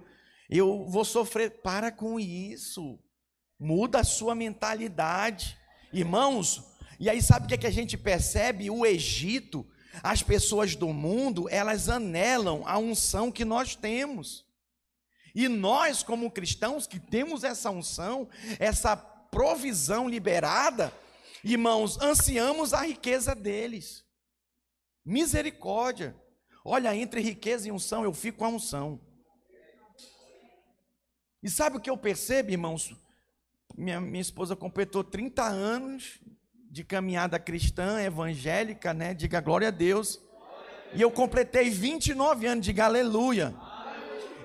eu 0.49 0.85
vou 0.87 1.05
sofrer. 1.05 1.61
Para 1.61 1.91
com 1.91 2.19
isso, 2.19 2.99
muda 3.59 3.99
a 3.99 4.03
sua 4.03 4.33
mentalidade. 4.33 5.57
Irmãos, 5.93 6.63
e 6.99 7.09
aí 7.09 7.21
sabe 7.21 7.45
o 7.45 7.47
que, 7.47 7.55
é 7.55 7.57
que 7.57 7.67
a 7.67 7.71
gente 7.71 7.97
percebe? 7.97 8.69
O 8.69 8.85
Egito, 8.85 9.67
as 10.01 10.23
pessoas 10.23 10.75
do 10.75 10.93
mundo, 10.93 11.49
elas 11.49 11.89
anelam 11.89 12.63
a 12.65 12.77
unção 12.77 13.31
que 13.31 13.43
nós 13.43 13.75
temos. 13.75 14.45
E 15.33 15.47
nós, 15.47 16.03
como 16.03 16.29
cristãos, 16.31 16.87
que 16.87 16.99
temos 16.99 17.43
essa 17.43 17.69
unção, 17.69 18.29
essa 18.59 18.95
provisão 18.95 20.07
liberada, 20.09 20.93
irmãos, 21.43 21.99
ansiamos 22.01 22.73
a 22.73 22.81
riqueza 22.81 23.33
deles. 23.33 24.03
Misericórdia. 25.05 26.15
Olha, 26.63 26.95
entre 26.95 27.21
riqueza 27.21 27.67
e 27.67 27.71
unção, 27.71 28.03
eu 28.03 28.13
fico 28.13 28.39
com 28.39 28.45
a 28.45 28.49
unção. 28.49 28.99
E 31.41 31.49
sabe 31.49 31.77
o 31.77 31.79
que 31.79 31.89
eu 31.89 31.97
percebo, 31.97 32.51
irmãos? 32.51 32.95
Minha, 33.75 33.99
minha 33.99 34.21
esposa 34.21 34.55
completou 34.55 35.03
30 35.03 35.43
anos 35.43 36.19
de 36.69 36.83
caminhada 36.83 37.39
cristã, 37.39 38.01
evangélica, 38.01 38.93
né? 38.93 39.13
Diga 39.13 39.41
glória 39.41 39.69
a 39.69 39.71
Deus. 39.71 40.21
E 40.93 41.01
eu 41.01 41.09
completei 41.09 41.69
29 41.69 42.45
anos, 42.45 42.65
de 42.65 42.79
aleluia. 42.79 43.55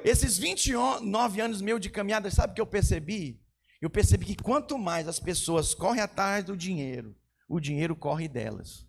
Esses 0.05 0.39
29 0.39 1.41
anos 1.41 1.61
meu 1.61 1.79
de 1.79 1.91
caminhada, 1.91 2.31
sabe 2.31 2.53
o 2.53 2.55
que 2.55 2.61
eu 2.61 2.67
percebi? 2.67 3.41
Eu 3.81 3.91
percebi 3.91 4.25
que 4.25 4.37
quanto 4.37 4.79
mais 4.79 5.07
as 5.07 5.19
pessoas 5.19 5.75
correm 5.75 6.01
atrás 6.01 6.45
do 6.45 6.57
dinheiro, 6.57 7.15
o 7.49 7.61
dinheiro 7.61 7.95
corre 7.95 8.27
delas. 8.29 8.86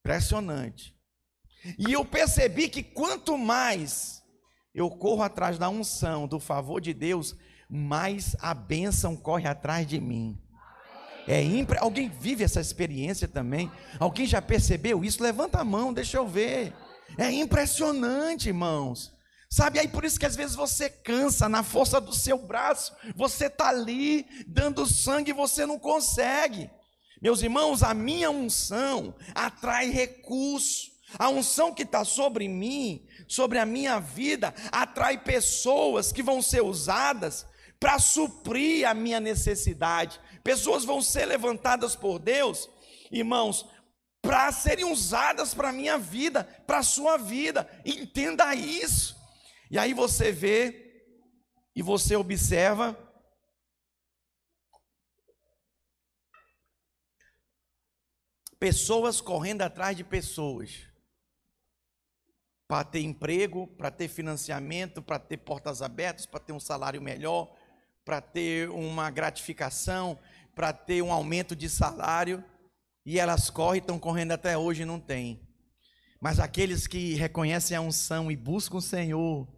Impressionante. 0.00 0.94
E 1.78 1.92
eu 1.92 2.04
percebi 2.04 2.68
que 2.68 2.82
quanto 2.82 3.36
mais 3.36 4.22
eu 4.74 4.90
corro 4.90 5.22
atrás 5.22 5.58
da 5.58 5.68
unção, 5.68 6.26
do 6.26 6.40
favor 6.40 6.80
de 6.80 6.94
Deus, 6.94 7.36
mais 7.68 8.34
a 8.40 8.54
bênção 8.54 9.16
corre 9.16 9.46
atrás 9.46 9.86
de 9.86 10.00
mim. 10.00 10.38
É 11.28 11.42
impre... 11.42 11.78
Alguém 11.78 12.08
vive 12.08 12.42
essa 12.42 12.60
experiência 12.60 13.28
também? 13.28 13.70
Alguém 13.98 14.26
já 14.26 14.40
percebeu 14.40 15.04
isso? 15.04 15.22
Levanta 15.22 15.60
a 15.60 15.64
mão, 15.64 15.92
deixa 15.92 16.16
eu 16.16 16.26
ver. 16.26 16.74
É 17.18 17.30
impressionante, 17.30 18.48
irmãos. 18.48 19.12
Sabe, 19.52 19.80
aí 19.80 19.88
por 19.88 20.04
isso 20.04 20.18
que 20.18 20.26
às 20.26 20.36
vezes 20.36 20.54
você 20.54 20.88
cansa 20.88 21.48
na 21.48 21.64
força 21.64 22.00
do 22.00 22.14
seu 22.14 22.38
braço, 22.38 22.94
você 23.16 23.46
está 23.46 23.68
ali 23.68 24.24
dando 24.46 24.86
sangue 24.86 25.30
e 25.30 25.34
você 25.34 25.66
não 25.66 25.78
consegue. 25.78 26.70
Meus 27.20 27.42
irmãos, 27.42 27.82
a 27.82 27.92
minha 27.92 28.30
unção 28.30 29.14
atrai 29.34 29.90
recurso. 29.90 30.90
A 31.18 31.28
unção 31.28 31.74
que 31.74 31.82
está 31.82 32.04
sobre 32.04 32.46
mim, 32.46 33.04
sobre 33.26 33.58
a 33.58 33.66
minha 33.66 33.98
vida, 33.98 34.54
atrai 34.70 35.18
pessoas 35.18 36.12
que 36.12 36.22
vão 36.22 36.40
ser 36.40 36.62
usadas 36.62 37.46
para 37.80 37.98
suprir 37.98 38.88
a 38.88 38.94
minha 38.94 39.18
necessidade. 39.18 40.20
Pessoas 40.44 40.84
vão 40.84 41.02
ser 41.02 41.26
levantadas 41.26 41.96
por 41.96 42.18
Deus, 42.20 42.68
irmãos, 43.10 43.66
para 44.22 44.52
serem 44.52 44.84
usadas 44.84 45.52
para 45.52 45.70
a 45.70 45.72
minha 45.72 45.98
vida, 45.98 46.44
para 46.66 46.78
a 46.78 46.84
sua 46.84 47.16
vida. 47.16 47.68
Entenda 47.84 48.54
isso. 48.54 49.16
E 49.70 49.78
aí 49.78 49.92
você 49.92 50.30
vê 50.30 50.90
e 51.74 51.82
você 51.82 52.14
observa 52.14 52.96
pessoas 58.60 59.22
correndo 59.22 59.62
atrás 59.62 59.96
de 59.96 60.04
pessoas 60.04 60.86
para 62.68 62.84
ter 62.84 63.00
emprego, 63.00 63.66
para 63.66 63.90
ter 63.90 64.06
financiamento, 64.06 65.02
para 65.02 65.18
ter 65.18 65.38
portas 65.38 65.82
abertas, 65.82 66.26
para 66.26 66.38
ter 66.38 66.52
um 66.52 66.60
salário 66.60 67.02
melhor, 67.02 67.52
para 68.04 68.20
ter 68.20 68.68
uma 68.70 69.10
gratificação, 69.10 70.16
para 70.54 70.72
ter 70.72 71.02
um 71.02 71.10
aumento 71.10 71.56
de 71.56 71.68
salário, 71.68 72.44
e 73.04 73.18
elas 73.18 73.50
correm, 73.50 73.80
estão 73.80 73.98
correndo 73.98 74.32
até 74.32 74.56
hoje 74.56 74.82
e 74.82 74.86
não 74.86 75.00
tem. 75.00 75.40
Mas 76.20 76.38
aqueles 76.38 76.86
que 76.86 77.14
reconhecem 77.14 77.76
a 77.76 77.80
unção 77.80 78.30
e 78.30 78.36
buscam 78.36 78.76
o 78.76 78.82
Senhor, 78.82 79.48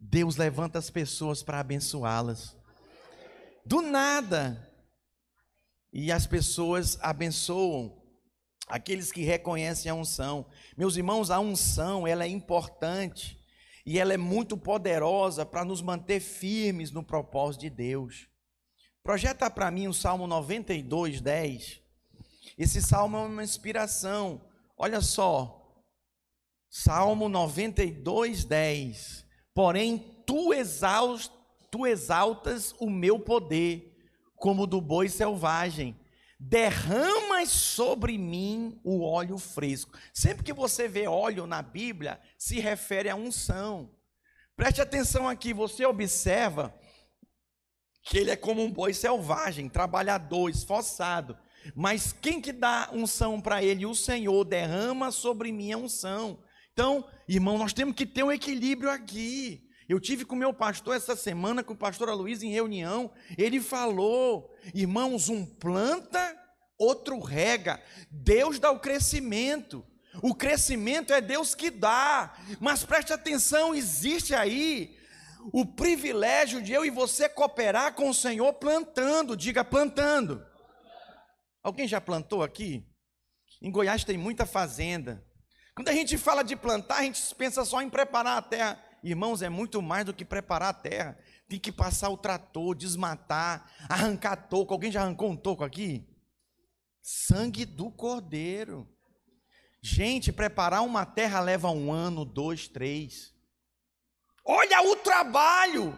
Deus 0.00 0.36
levanta 0.36 0.78
as 0.78 0.88
pessoas 0.88 1.42
para 1.42 1.60
abençoá-las. 1.60 2.56
Do 3.64 3.82
nada. 3.82 4.69
E 5.92 6.12
as 6.12 6.26
pessoas 6.26 6.98
abençoam 7.00 8.00
aqueles 8.66 9.10
que 9.10 9.22
reconhecem 9.22 9.90
a 9.90 9.94
unção. 9.94 10.46
Meus 10.76 10.96
irmãos, 10.96 11.30
a 11.30 11.40
unção, 11.40 12.06
ela 12.06 12.24
é 12.24 12.28
importante 12.28 13.38
e 13.84 13.98
ela 13.98 14.14
é 14.14 14.16
muito 14.16 14.56
poderosa 14.56 15.44
para 15.44 15.64
nos 15.64 15.82
manter 15.82 16.20
firmes 16.20 16.90
no 16.90 17.02
propósito 17.02 17.62
de 17.62 17.70
Deus. 17.70 18.28
Projeta 19.02 19.50
para 19.50 19.70
mim 19.70 19.88
o 19.88 19.94
Salmo 19.94 20.26
92, 20.26 21.20
10. 21.20 21.80
Esse 22.56 22.82
salmo 22.82 23.16
é 23.16 23.20
uma 23.20 23.42
inspiração. 23.42 24.44
Olha 24.76 25.00
só. 25.00 25.56
Salmo 26.68 27.28
92, 27.28 28.44
10. 28.44 29.26
Porém, 29.54 30.22
tu, 30.26 30.52
exaust, 30.52 31.32
tu 31.70 31.86
exaltas 31.86 32.74
o 32.78 32.88
meu 32.88 33.18
poder, 33.18 33.89
como 34.40 34.66
do 34.66 34.80
boi 34.80 35.08
selvagem. 35.08 35.94
Derramas 36.38 37.50
sobre 37.50 38.16
mim 38.16 38.80
o 38.82 39.04
óleo 39.04 39.36
fresco. 39.36 39.96
Sempre 40.12 40.42
que 40.42 40.54
você 40.54 40.88
vê 40.88 41.06
óleo 41.06 41.46
na 41.46 41.60
Bíblia, 41.60 42.18
se 42.38 42.58
refere 42.58 43.10
a 43.10 43.14
unção. 43.14 43.90
Preste 44.56 44.80
atenção 44.80 45.28
aqui, 45.28 45.52
você 45.52 45.84
observa 45.84 46.74
que 48.02 48.16
ele 48.16 48.30
é 48.30 48.36
como 48.36 48.64
um 48.64 48.72
boi 48.72 48.94
selvagem, 48.94 49.68
trabalhador, 49.68 50.48
esforçado. 50.48 51.36
Mas 51.74 52.10
quem 52.10 52.40
que 52.40 52.52
dá 52.52 52.88
unção 52.90 53.38
para 53.38 53.62
ele? 53.62 53.84
O 53.84 53.94
Senhor 53.94 54.42
derrama 54.44 55.10
sobre 55.10 55.52
mim 55.52 55.72
a 55.72 55.76
unção. 55.76 56.42
Então, 56.72 57.06
irmão, 57.28 57.58
nós 57.58 57.74
temos 57.74 57.94
que 57.94 58.06
ter 58.06 58.22
um 58.22 58.32
equilíbrio 58.32 58.90
aqui. 58.90 59.68
Eu 59.90 59.98
tive 59.98 60.24
com 60.24 60.36
meu 60.36 60.54
pastor 60.54 60.94
essa 60.94 61.16
semana, 61.16 61.64
com 61.64 61.72
o 61.72 61.76
pastor 61.76 62.08
Aloysio 62.08 62.46
em 62.46 62.52
reunião. 62.52 63.10
Ele 63.36 63.60
falou, 63.60 64.54
irmãos, 64.72 65.28
um 65.28 65.44
planta, 65.44 66.38
outro 66.78 67.18
rega. 67.18 67.82
Deus 68.08 68.60
dá 68.60 68.70
o 68.70 68.78
crescimento. 68.78 69.84
O 70.22 70.32
crescimento 70.32 71.12
é 71.12 71.20
Deus 71.20 71.56
que 71.56 71.72
dá. 71.72 72.32
Mas 72.60 72.84
preste 72.84 73.12
atenção, 73.12 73.74
existe 73.74 74.32
aí 74.32 74.96
o 75.52 75.66
privilégio 75.66 76.62
de 76.62 76.72
eu 76.72 76.84
e 76.84 76.90
você 76.90 77.28
cooperar 77.28 77.94
com 77.94 78.08
o 78.08 78.14
Senhor 78.14 78.52
plantando, 78.52 79.36
diga 79.36 79.64
plantando. 79.64 80.46
Alguém 81.64 81.88
já 81.88 82.00
plantou 82.00 82.44
aqui? 82.44 82.86
Em 83.60 83.72
Goiás 83.72 84.04
tem 84.04 84.16
muita 84.16 84.46
fazenda. 84.46 85.26
Quando 85.74 85.88
a 85.88 85.92
gente 85.92 86.16
fala 86.16 86.44
de 86.44 86.54
plantar, 86.54 86.98
a 86.98 87.02
gente 87.02 87.34
pensa 87.34 87.64
só 87.64 87.82
em 87.82 87.90
preparar 87.90 88.38
a 88.38 88.42
terra. 88.42 88.89
Irmãos, 89.02 89.40
é 89.42 89.48
muito 89.48 89.80
mais 89.80 90.04
do 90.04 90.12
que 90.12 90.24
preparar 90.24 90.70
a 90.70 90.74
terra. 90.74 91.18
Tem 91.48 91.58
que 91.58 91.72
passar 91.72 92.10
o 92.10 92.16
trator, 92.16 92.74
desmatar, 92.74 93.70
arrancar 93.88 94.36
toco. 94.36 94.72
Alguém 94.72 94.92
já 94.92 95.02
arrancou 95.02 95.30
um 95.30 95.36
toco 95.36 95.64
aqui? 95.64 96.06
Sangue 97.02 97.64
do 97.64 97.90
cordeiro. 97.90 98.88
Gente, 99.82 100.32
preparar 100.32 100.82
uma 100.82 101.06
terra 101.06 101.40
leva 101.40 101.70
um 101.70 101.90
ano, 101.90 102.24
dois, 102.24 102.68
três. 102.68 103.34
Olha 104.44 104.82
o 104.82 104.96
trabalho. 104.96 105.96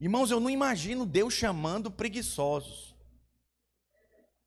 Irmãos, 0.00 0.30
eu 0.30 0.40
não 0.40 0.48
imagino 0.48 1.04
Deus 1.04 1.34
chamando 1.34 1.90
preguiçosos. 1.90 2.96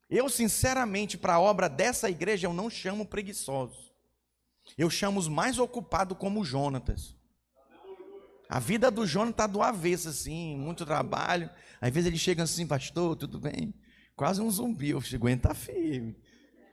Eu, 0.10 0.28
sinceramente, 0.28 1.18
para 1.18 1.36
a 1.36 1.40
obra 1.40 1.70
dessa 1.70 2.10
igreja, 2.10 2.48
eu 2.48 2.54
não 2.54 2.70
chamo 2.70 3.06
preguiçosos. 3.06 3.93
Eu 4.78 4.90
chamo 4.90 5.20
os 5.20 5.28
mais 5.28 5.60
ocupados 5.60 6.18
como 6.18 6.44
Jonatas. 6.44 7.16
A 8.50 8.60
vida 8.60 8.92
do 8.92 9.06
Jonas 9.06 9.32
está 9.32 9.48
do 9.48 9.62
avesso, 9.62 10.10
assim, 10.10 10.58
muito 10.58 10.86
trabalho. 10.86 11.50
Às 11.82 11.92
vezes 11.92 12.08
ele 12.08 12.18
chega 12.18 12.44
assim, 12.44 12.68
pastor, 12.68 13.16
tudo 13.16 13.40
bem? 13.40 13.74
Quase 14.16 14.42
um 14.42 14.50
zumbi, 14.50 14.90
eu 14.90 15.02
aguenta 15.14 15.54
firme. 15.54 16.16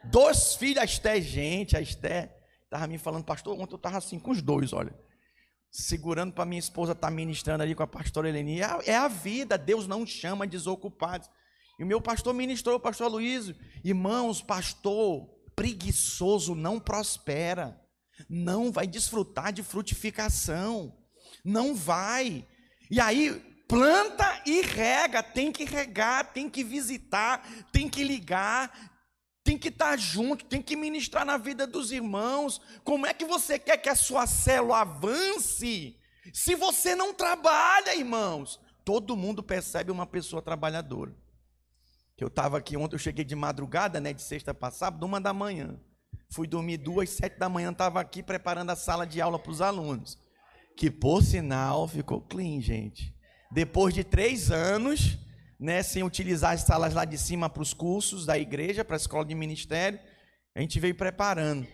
Dois 0.04 0.54
filhos, 0.54 0.78
a 0.78 0.84
Esté, 0.84 1.20
gente, 1.20 1.76
a 1.76 1.80
Esté 1.80 2.36
estava 2.64 2.86
me 2.86 2.98
falando, 2.98 3.24
pastor, 3.24 3.58
ontem 3.58 3.74
eu 3.74 3.76
estava 3.76 3.98
assim 3.98 4.18
com 4.18 4.30
os 4.30 4.42
dois, 4.42 4.72
olha 4.72 4.94
segurando 5.70 6.32
para 6.32 6.44
minha 6.44 6.58
esposa 6.58 6.92
estar 6.92 7.08
tá 7.08 7.14
ministrando 7.14 7.62
ali 7.62 7.74
com 7.74 7.82
a 7.82 7.86
pastora 7.86 8.28
Eleni. 8.28 8.60
É, 8.60 8.66
é 8.86 8.96
a 8.96 9.08
vida, 9.08 9.56
Deus 9.56 9.86
não 9.86 10.04
chama 10.04 10.46
desocupados. 10.46 11.30
E 11.78 11.84
o 11.84 11.86
meu 11.86 12.00
pastor 12.00 12.34
ministrou, 12.34 12.76
o 12.76 12.80
pastor 12.80 13.10
Luiz, 13.10 13.52
irmãos, 13.84 14.42
pastor 14.42 15.28
preguiçoso 15.54 16.54
não 16.54 16.80
prospera, 16.80 17.79
não 18.28 18.70
vai 18.70 18.86
desfrutar 18.86 19.52
de 19.52 19.62
frutificação, 19.62 20.96
não 21.44 21.74
vai. 21.74 22.46
E 22.90 23.00
aí, 23.00 23.32
planta 23.68 24.42
e 24.44 24.62
rega, 24.62 25.22
tem 25.22 25.52
que 25.52 25.64
regar, 25.64 26.32
tem 26.32 26.48
que 26.48 26.64
visitar, 26.64 27.46
tem 27.72 27.88
que 27.88 28.02
ligar, 28.02 28.90
tem 29.44 29.56
que 29.56 29.68
estar 29.68 29.96
junto, 29.96 30.44
tem 30.44 30.60
que 30.60 30.76
ministrar 30.76 31.24
na 31.24 31.36
vida 31.36 31.66
dos 31.66 31.92
irmãos. 31.92 32.60
Como 32.84 33.06
é 33.06 33.14
que 33.14 33.24
você 33.24 33.58
quer 33.58 33.76
que 33.76 33.88
a 33.88 33.94
sua 33.94 34.26
célula 34.26 34.80
avance 34.80 35.96
se 36.32 36.54
você 36.54 36.94
não 36.94 37.14
trabalha, 37.14 37.94
irmãos? 37.94 38.60
Todo 38.84 39.16
mundo 39.16 39.42
percebe 39.42 39.90
uma 39.90 40.06
pessoa 40.06 40.42
trabalhadora. 40.42 41.14
Eu 42.18 42.28
estava 42.28 42.58
aqui 42.58 42.76
ontem, 42.76 42.96
eu 42.96 42.98
cheguei 42.98 43.24
de 43.24 43.34
madrugada, 43.34 43.98
né, 43.98 44.12
de 44.12 44.22
sexta 44.22 44.52
para 44.52 44.70
sábado, 44.70 45.06
uma 45.06 45.20
da 45.20 45.32
manhã. 45.32 45.80
Fui 46.32 46.46
dormir 46.46 46.76
duas, 46.76 47.10
sete 47.10 47.38
da 47.38 47.48
manhã, 47.48 47.72
estava 47.72 48.00
aqui 48.00 48.22
preparando 48.22 48.70
a 48.70 48.76
sala 48.76 49.04
de 49.04 49.20
aula 49.20 49.38
para 49.38 49.50
os 49.50 49.60
alunos. 49.60 50.16
Que 50.76 50.90
por 50.90 51.22
sinal 51.22 51.88
ficou 51.88 52.20
clean, 52.20 52.60
gente. 52.60 53.12
Depois 53.50 53.92
de 53.92 54.04
três 54.04 54.50
anos, 54.50 55.18
né, 55.58 55.82
sem 55.82 56.04
utilizar 56.04 56.52
as 56.52 56.62
salas 56.62 56.94
lá 56.94 57.04
de 57.04 57.18
cima 57.18 57.50
para 57.50 57.62
os 57.62 57.74
cursos 57.74 58.24
da 58.24 58.38
igreja, 58.38 58.84
para 58.84 58.94
a 58.94 58.96
escola 58.96 59.24
de 59.24 59.34
ministério, 59.34 59.98
a 60.54 60.60
gente 60.60 60.78
veio 60.78 60.94
preparando. 60.94 61.66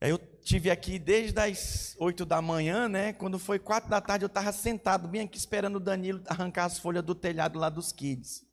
Eu 0.00 0.16
tive 0.42 0.70
aqui 0.70 0.98
desde 0.98 1.38
as 1.38 1.94
oito 1.98 2.24
da 2.24 2.40
manhã, 2.40 2.88
né? 2.88 3.12
Quando 3.12 3.38
foi 3.38 3.58
quatro 3.58 3.90
da 3.90 4.00
tarde, 4.00 4.24
eu 4.24 4.28
estava 4.28 4.52
sentado 4.52 5.06
bem 5.06 5.20
aqui 5.20 5.36
esperando 5.36 5.76
o 5.76 5.80
Danilo 5.80 6.22
arrancar 6.26 6.64
as 6.64 6.78
folhas 6.78 7.04
do 7.04 7.14
telhado 7.14 7.58
lá 7.58 7.68
dos 7.68 7.92
kids 7.92 8.48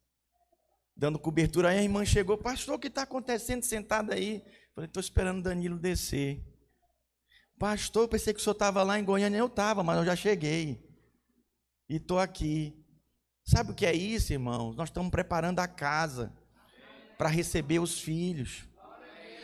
dando 0.98 1.20
cobertura. 1.20 1.70
Aí 1.70 1.78
a 1.78 1.84
irmã 1.84 2.04
chegou, 2.04 2.38
pastor, 2.38 2.76
o 2.76 2.80
que 2.80 2.88
está 2.88 3.04
acontecendo 3.04 3.62
sentado 3.64 4.12
aí? 4.12 4.44
Falei, 4.78 4.88
estou 4.88 5.02
esperando 5.02 5.40
o 5.40 5.42
Danilo 5.42 5.80
descer. 5.80 6.40
Pastor, 7.58 8.08
pensei 8.08 8.32
que 8.32 8.40
o 8.40 8.44
senhor 8.44 8.54
estava 8.54 8.84
lá 8.84 9.00
em 9.00 9.04
Goiânia. 9.04 9.40
Eu 9.40 9.48
estava, 9.48 9.82
mas 9.82 9.98
eu 9.98 10.06
já 10.06 10.16
cheguei. 10.16 10.80
E 11.90 11.96
estou 11.96 12.20
aqui. 12.20 12.76
Sabe 13.44 13.72
o 13.72 13.74
que 13.74 13.88
é 13.88 13.94
isso, 13.96 14.34
irmãos? 14.34 14.76
Nós 14.76 14.90
estamos 14.90 15.10
preparando 15.10 15.58
a 15.62 15.68
casa 15.68 16.32
para 17.18 17.28
receber 17.28 17.80
os 17.80 18.00
filhos. 18.00 18.66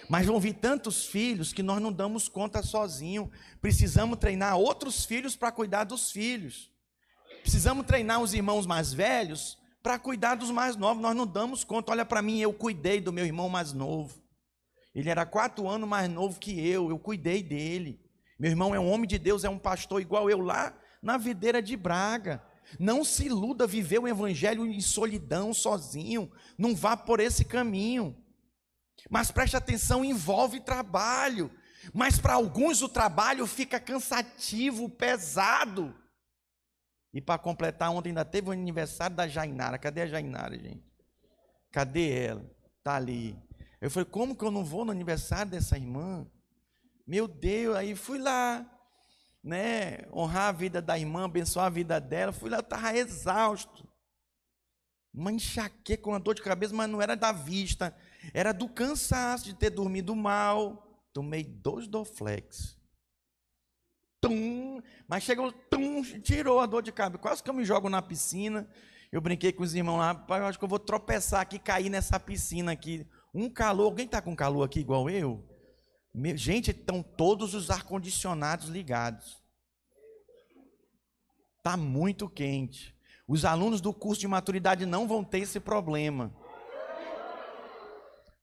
Mas 0.08 0.28
vão 0.28 0.40
vir 0.40 0.54
tantos 0.54 1.08
filhos 1.08 1.52
que 1.52 1.64
nós 1.64 1.82
não 1.82 1.92
damos 1.92 2.30
conta 2.30 2.62
sozinho. 2.62 3.32
Precisamos 3.60 4.20
treinar 4.20 4.56
outros 4.56 5.04
filhos 5.04 5.36
para 5.36 5.52
cuidar 5.52 5.86
dos 5.86 6.12
filhos. 6.12 6.72
Precisamos 7.42 7.88
treinar 7.88 8.22
os 8.22 8.36
irmãos 8.36 8.68
mais 8.68 8.94
velhos 8.94 9.58
para 9.82 9.98
cuidar 9.98 10.36
dos 10.36 10.52
mais 10.52 10.76
novos. 10.76 11.02
Nós 11.02 11.16
não 11.16 11.26
damos 11.26 11.64
conta. 11.64 11.92
Olha 11.92 12.06
para 12.06 12.22
mim, 12.22 12.38
eu 12.38 12.54
cuidei 12.54 13.02
do 13.02 13.12
meu 13.12 13.26
irmão 13.26 13.50
mais 13.50 13.74
novo. 13.74 14.23
Ele 14.94 15.10
era 15.10 15.26
quatro 15.26 15.68
anos 15.68 15.88
mais 15.90 16.10
novo 16.10 16.40
que 16.40 16.68
eu, 16.68 16.90
eu 16.90 17.00
cuidei 17.00 17.42
dele. 17.42 18.00
Meu 18.40 18.52
irmão 18.52 18.76
é 18.76 18.80
um 18.80 18.92
homem 18.92 19.08
de 19.08 19.18
Deus, 19.18 19.44
é 19.44 19.50
um 19.50 19.58
pastor 19.58 20.02
igual 20.02 20.30
eu 20.30 20.40
lá 20.40 20.78
na 21.02 21.18
videira 21.18 21.62
de 21.62 21.76
Braga. 21.76 22.44
Não 22.80 23.04
se 23.04 23.26
iluda 23.26 23.68
viver 23.68 24.00
o 24.00 24.08
evangelho 24.08 24.66
em 24.66 24.82
solidão, 24.82 25.54
sozinho. 25.54 26.32
Não 26.58 26.76
vá 26.76 26.96
por 26.96 27.20
esse 27.20 27.44
caminho. 27.46 28.16
Mas 29.10 29.32
preste 29.32 29.56
atenção, 29.56 30.04
envolve 30.04 30.60
trabalho. 30.60 31.52
Mas 31.94 32.20
para 32.20 32.34
alguns 32.34 32.82
o 32.82 32.88
trabalho 32.88 33.46
fica 33.46 33.80
cansativo, 33.80 34.90
pesado. 34.90 35.94
E 37.14 37.22
para 37.22 37.38
completar, 37.38 37.92
ontem 37.92 38.10
ainda 38.10 38.26
teve 38.26 38.50
o 38.50 38.52
aniversário 38.52 39.16
da 39.16 39.28
Jainara. 39.28 39.78
Cadê 39.78 40.02
a 40.02 40.08
Jainara, 40.08 40.58
gente? 40.58 40.84
Cadê 41.72 42.10
ela? 42.12 42.50
Está 42.80 42.96
ali. 42.96 43.38
Eu 43.84 43.92
falei, 43.92 44.06
como 44.10 44.36
que 44.36 44.44
eu 44.46 44.52
não 44.52 44.64
vou 44.64 44.86
no 44.86 44.92
aniversário 44.92 45.52
dessa 45.52 45.78
irmã? 45.78 46.26
Meu 47.06 47.28
Deus, 47.28 47.76
aí 47.76 47.96
fui 47.96 48.18
lá, 48.18 48.66
né? 49.44 50.08
Honrar 50.14 50.50
a 50.50 50.52
vida 50.54 50.82
da 50.82 50.98
irmã, 50.98 51.26
abençoar 51.26 51.66
a 51.66 51.70
vida 51.70 52.00
dela. 52.00 52.32
Fui 52.32 52.50
lá, 52.50 52.58
eu 52.58 52.62
estava 52.62 52.98
exausto. 52.98 53.88
Uma 55.14 55.32
enxaqueca, 55.32 56.10
uma 56.10 56.20
dor 56.20 56.34
de 56.34 56.42
cabeça, 56.42 56.74
mas 56.74 56.90
não 56.90 57.02
era 57.02 57.16
da 57.16 57.32
vista. 57.32 57.96
Era 58.34 58.54
do 58.54 58.70
cansaço 58.70 59.46
de 59.46 59.54
ter 59.54 59.70
dormido 59.70 60.16
mal. 60.16 61.04
Tomei 61.12 61.44
dois 61.44 61.88
Doflex 61.88 62.82
tum, 64.24 64.82
mas 65.06 65.22
chegou, 65.24 65.52
tum, 65.52 66.02
tirou 66.22 66.62
a 66.62 66.66
dor 66.66 66.82
de 66.82 66.94
cabeça. 66.94 67.22
Quase 67.22 67.44
que 67.44 67.50
eu 67.50 67.54
me 67.54 67.66
jogo 67.66 67.90
na 67.90 68.02
piscina. 68.02 68.66
Eu 69.12 69.20
brinquei 69.20 69.52
com 69.52 69.62
os 69.62 69.76
irmãos 69.76 69.98
lá, 69.98 70.16
pai, 70.16 70.40
eu 70.40 70.46
acho 70.46 70.58
que 70.58 70.64
eu 70.64 70.70
vou 70.70 70.80
tropeçar 70.80 71.42
aqui, 71.42 71.60
cair 71.60 71.90
nessa 71.90 72.18
piscina 72.18 72.72
aqui. 72.72 73.06
Um 73.34 73.50
calor, 73.50 73.86
alguém 73.86 74.06
está 74.06 74.22
com 74.22 74.36
calor 74.36 74.64
aqui 74.64 74.80
igual 74.80 75.10
eu? 75.10 75.44
Meu, 76.14 76.38
gente, 76.38 76.72
estão 76.72 77.02
todos 77.02 77.54
os 77.54 77.70
ar-condicionados 77.70 78.68
ligados. 78.70 79.42
Está 81.58 81.76
muito 81.76 82.30
quente. 82.30 82.96
Os 83.28 83.46
alunos 83.46 83.82
do 83.82 83.94
curso 83.94 84.22
de 84.22 84.28
maturidade 84.28 84.86
não 84.86 85.08
vão 85.08 85.24
ter 85.24 85.40
esse 85.40 85.60
problema. 85.60 86.34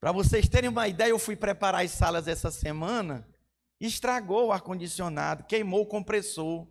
Para 0.01 0.13
vocês 0.13 0.49
terem 0.49 0.71
uma 0.71 0.89
ideia, 0.89 1.11
eu 1.11 1.19
fui 1.19 1.37
preparar 1.37 1.85
as 1.85 1.91
salas 1.91 2.27
essa 2.27 2.51
semana 2.51 3.29
estragou 3.81 4.49
o 4.49 4.53
ar-condicionado, 4.53 5.45
queimou 5.45 5.83
o 5.83 5.87
compressor. 5.87 6.69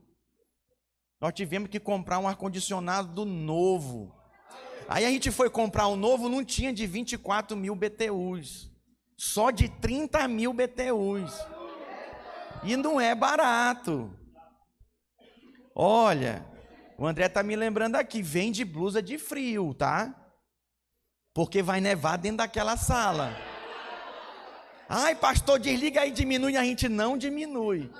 Nós 1.19 1.33
tivemos 1.33 1.69
que 1.69 1.79
comprar 1.79 2.19
um 2.19 2.27
ar-condicionado 2.27 3.25
novo. 3.25 4.15
Aí 4.91 5.05
a 5.05 5.09
gente 5.11 5.29
foi 5.29 5.51
comprar 5.51 5.87
um 5.87 5.95
novo, 5.95 6.27
não 6.27 6.43
tinha 6.43 6.73
de 6.73 6.87
24 6.87 7.55
mil 7.55 7.75
BTUs, 7.75 8.71
só 9.15 9.51
de 9.51 9.69
30 9.69 10.27
mil 10.27 10.51
BTUs. 10.51 11.31
E 12.63 12.75
não 12.75 12.99
é 12.99 13.13
barato. 13.13 14.11
Olha, 15.75 16.43
o 16.97 17.05
André 17.05 17.27
está 17.27 17.43
me 17.43 17.55
lembrando 17.55 17.97
aqui, 17.97 18.23
vende 18.23 18.65
blusa 18.65 18.99
de 18.99 19.19
frio, 19.19 19.75
tá? 19.75 20.11
Porque 21.35 21.61
vai 21.61 21.79
nevar 21.79 22.17
dentro 22.17 22.37
daquela 22.37 22.75
sala. 22.75 23.37
Ai, 24.89 25.13
pastor, 25.13 25.59
desliga 25.59 26.01
aí, 26.01 26.09
diminui. 26.09 26.57
A 26.57 26.63
gente 26.63 26.89
não 26.89 27.15
diminui. 27.15 27.91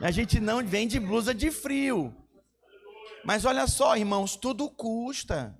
A 0.00 0.12
gente 0.12 0.38
não 0.38 0.64
vende 0.64 1.00
blusa 1.00 1.34
de 1.34 1.50
frio. 1.50 2.14
Mas 3.24 3.44
olha 3.44 3.66
só, 3.66 3.96
irmãos, 3.96 4.36
tudo 4.36 4.70
custa. 4.70 5.52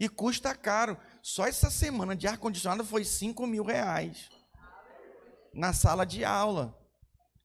E 0.00 0.08
custa 0.08 0.54
caro. 0.54 0.98
Só 1.20 1.46
essa 1.46 1.70
semana 1.70 2.16
de 2.16 2.26
ar-condicionado 2.26 2.82
foi 2.82 3.04
5 3.04 3.46
mil 3.46 3.62
reais. 3.62 4.30
Na 5.52 5.74
sala 5.74 6.06
de 6.06 6.24
aula. 6.24 6.74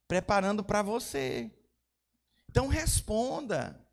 Preparando 0.08 0.64
para 0.64 0.82
você. 0.82 1.52
Então 2.50 2.68
responda. 2.70 3.86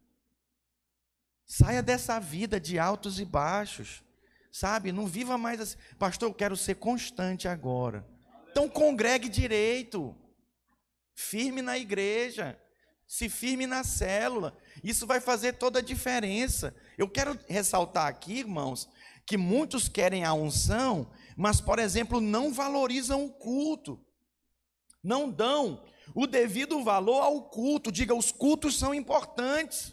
Saia 1.45 1.83
dessa 1.83 2.21
vida 2.21 2.61
de 2.61 2.79
altos 2.79 3.19
e 3.19 3.25
baixos. 3.25 4.05
Sabe? 4.53 4.93
Não 4.93 5.07
viva 5.09 5.37
mais 5.37 5.61
assim. 5.61 5.77
Pastor, 5.99 6.29
eu 6.29 6.35
quero 6.35 6.57
ser 6.57 6.77
constante 6.77 7.49
agora. 7.49 8.07
Então 8.53 8.69
congregue 8.69 9.29
direito. 9.29 10.17
Firme 11.15 11.63
na 11.63 11.77
igreja. 11.77 12.62
Se 13.13 13.29
firme 13.29 13.67
na 13.67 13.85
célula. 13.85 14.57
Isso 14.83 15.07
vai 15.07 15.21
fazer 15.21 15.59
toda 15.59 15.81
a 15.81 15.83
diferença. 15.83 16.75
Eu 16.97 17.07
quero 17.07 17.39
ressaltar 17.47 18.07
aqui, 18.07 18.39
irmãos, 18.39 18.89
que 19.27 19.37
muitos 19.37 19.87
querem 19.87 20.25
a 20.25 20.33
unção, 20.33 21.11
mas, 21.37 21.61
por 21.61 21.79
exemplo, 21.79 22.23
não 22.23 22.55
valorizam 22.55 23.23
o 23.23 23.29
culto. 23.29 24.01
Não 25.05 25.29
dão 25.29 25.85
o 26.15 26.27
devido 26.27 26.83
valor 26.83 27.21
ao 27.21 27.43
culto. 27.43 27.93
Diga, 27.93 28.15
os 28.15 28.33
cultos 28.33 28.79
são 28.79 28.95
importantes. 28.95 29.93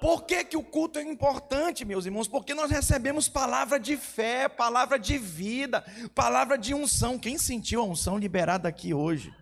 Por 0.00 0.26
que, 0.26 0.44
que 0.44 0.56
o 0.56 0.62
culto 0.62 1.00
é 1.00 1.02
importante, 1.02 1.84
meus 1.84 2.06
irmãos? 2.06 2.28
Porque 2.28 2.54
nós 2.54 2.70
recebemos 2.70 3.28
palavra 3.28 3.80
de 3.80 3.96
fé, 3.96 4.48
palavra 4.48 4.96
de 4.96 5.18
vida, 5.18 5.84
palavra 6.14 6.56
de 6.56 6.72
unção. 6.72 7.18
Quem 7.18 7.36
sentiu 7.36 7.80
a 7.80 7.84
unção 7.84 8.16
liberada 8.16 8.68
aqui 8.68 8.94
hoje? 8.94 9.34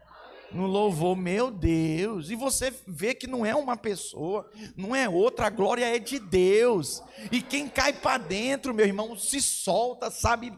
No 0.54 0.66
louvor, 0.66 1.16
meu 1.16 1.50
Deus, 1.50 2.30
e 2.30 2.36
você 2.36 2.72
vê 2.86 3.12
que 3.12 3.26
não 3.26 3.44
é 3.44 3.54
uma 3.54 3.76
pessoa, 3.76 4.48
não 4.76 4.94
é 4.94 5.08
outra, 5.08 5.48
a 5.48 5.50
glória 5.50 5.84
é 5.84 5.98
de 5.98 6.20
Deus, 6.20 7.02
e 7.32 7.42
quem 7.42 7.68
cai 7.68 7.92
para 7.92 8.18
dentro, 8.18 8.72
meu 8.72 8.86
irmão, 8.86 9.18
se 9.18 9.42
solta, 9.42 10.10
sabe, 10.12 10.52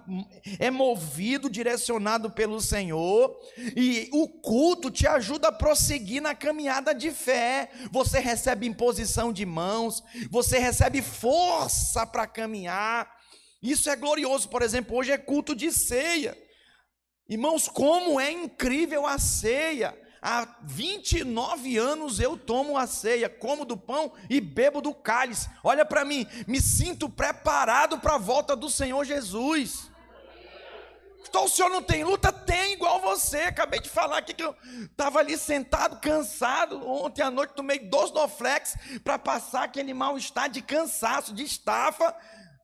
é 0.59 0.71
movido, 0.71 1.49
direcionado 1.49 2.31
pelo 2.31 2.61
Senhor, 2.61 3.35
e 3.75 4.11
o 4.13 4.29
culto 4.29 4.91
te 4.91 5.07
ajuda 5.07 5.49
a 5.49 5.53
prosseguir 5.53 6.21
na 6.21 6.35
caminhada 6.35 6.95
de 6.95 7.11
fé, 7.11 7.71
você 7.91 8.19
recebe 8.19 8.67
imposição 8.67 9.33
de 9.33 9.47
mãos, 9.47 10.05
você 10.31 10.59
recebe 10.59 11.01
força 11.01 12.07
para 12.07 12.27
caminhar, 12.27 13.11
isso 13.63 13.89
é 13.89 13.97
glorioso, 13.97 14.49
por 14.49 14.61
exemplo, 14.61 14.97
hoje 14.97 15.11
é 15.11 15.19
culto 15.19 15.57
de 15.57 15.73
ceia. 15.73 16.37
Irmãos, 17.29 17.69
como 17.69 18.21
é 18.21 18.31
incrível 18.31 19.07
a 19.07 19.19
ceia. 19.19 19.97
Há 20.23 20.57
29 20.63 21.77
anos 21.77 22.19
eu 22.19 22.37
tomo 22.37 22.77
a 22.77 22.87
ceia, 22.87 23.29
como 23.29 23.65
do 23.65 23.77
pão 23.77 24.13
e 24.29 24.41
bebo 24.41 24.81
do 24.81 24.93
cálice. 24.95 25.49
Olha 25.63 25.85
para 25.85 26.05
mim, 26.05 26.27
me 26.47 26.61
sinto 26.61 27.09
preparado 27.09 27.99
para 27.99 28.15
a 28.15 28.19
volta 28.19 28.57
do 28.57 28.69
Senhor 28.69 29.05
Jesus. 29.05 29.91
Então 31.29 31.45
o 31.45 31.49
senhor 31.49 31.69
não 31.69 31.83
tem 31.83 32.05
luta? 32.05 32.33
Tem, 32.33 32.73
igual 32.73 33.01
você. 33.01 33.39
Acabei 33.39 33.81
de 33.81 33.89
falar 33.89 34.19
aqui 34.19 34.33
que 34.33 34.43
eu 34.43 34.55
estava 34.85 35.19
ali 35.19 35.37
sentado, 35.37 36.01
cansado. 36.01 36.89
Ontem 36.89 37.23
à 37.23 37.31
noite 37.31 37.53
tomei 37.55 37.79
dois 37.79 38.11
Doflex 38.11 38.77
para 39.03 39.19
passar 39.19 39.65
aquele 39.65 39.93
mal-estar 39.93 40.49
de 40.49 40.63
cansaço, 40.63 41.35
de 41.35 41.43
estafa. 41.43 42.15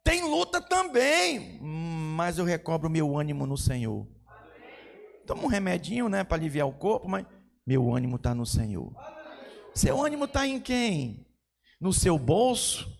Tem 0.02 0.22
luta 0.22 0.60
também. 0.60 1.58
Mas 1.60 2.38
eu 2.38 2.44
recobro 2.44 2.88
meu 2.88 3.16
ânimo 3.18 3.46
no 3.46 3.58
Senhor. 3.58 4.06
Toma 5.26 5.44
um 5.44 5.46
remedinho, 5.46 6.08
né, 6.08 6.24
para 6.24 6.36
aliviar 6.36 6.66
o 6.66 6.72
corpo, 6.72 7.08
mas 7.08 7.24
meu 7.66 7.94
ânimo 7.94 8.16
está 8.16 8.34
no 8.34 8.44
Senhor. 8.44 8.92
Seu 9.74 10.04
ânimo 10.04 10.24
está 10.24 10.46
em 10.46 10.60
quem? 10.60 11.26
No 11.80 11.92
seu 11.92 12.18
bolso? 12.18 12.90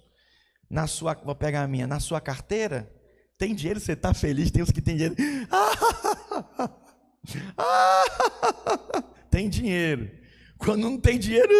Na 0.71 0.87
sua, 0.87 1.15
vou 1.15 1.35
pegar 1.35 1.63
a 1.63 1.69
minha, 1.69 1.87
na 1.87 2.01
sua 2.01 2.21
carteira? 2.21 2.91
Tem 3.37 3.55
dinheiro, 3.55 3.81
você 3.81 3.93
está 3.93 4.15
feliz? 4.15 4.51
Tem 4.51 4.63
os 4.63 4.71
que 4.71 4.81
tem 4.81 4.97
dinheiro. 4.97 5.17
tem 9.31 9.49
dinheiro. 9.49 10.11
Quando 10.59 10.83
não 10.83 10.99
tem 10.99 11.19
dinheiro, 11.19 11.53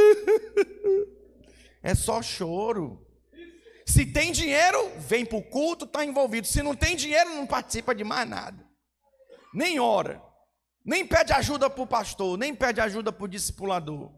é 1.83 1.95
só 1.95 2.23
choro. 2.23 3.05
Se 3.85 4.07
tem 4.07 4.31
dinheiro, 4.31 4.93
vem 5.01 5.27
para 5.27 5.39
o 5.39 5.43
culto, 5.43 5.85
está 5.85 6.05
envolvido. 6.05 6.47
Se 6.47 6.63
não 6.63 6.75
tem 6.75 6.95
dinheiro, 6.95 7.31
não 7.31 7.47
participa 7.47 7.95
de 7.95 8.05
mais 8.05 8.29
nada. 8.29 8.65
Nem 9.53 9.81
ora. 9.81 10.23
Nem 10.85 11.07
pede 11.07 11.33
ajuda 11.33 11.71
para 11.71 11.83
o 11.83 11.87
pastor, 11.87 12.37
nem 12.37 12.55
pede 12.55 12.81
ajuda 12.81 13.13
para 13.13 13.25
o 13.25 13.29
discipulador, 13.29 14.13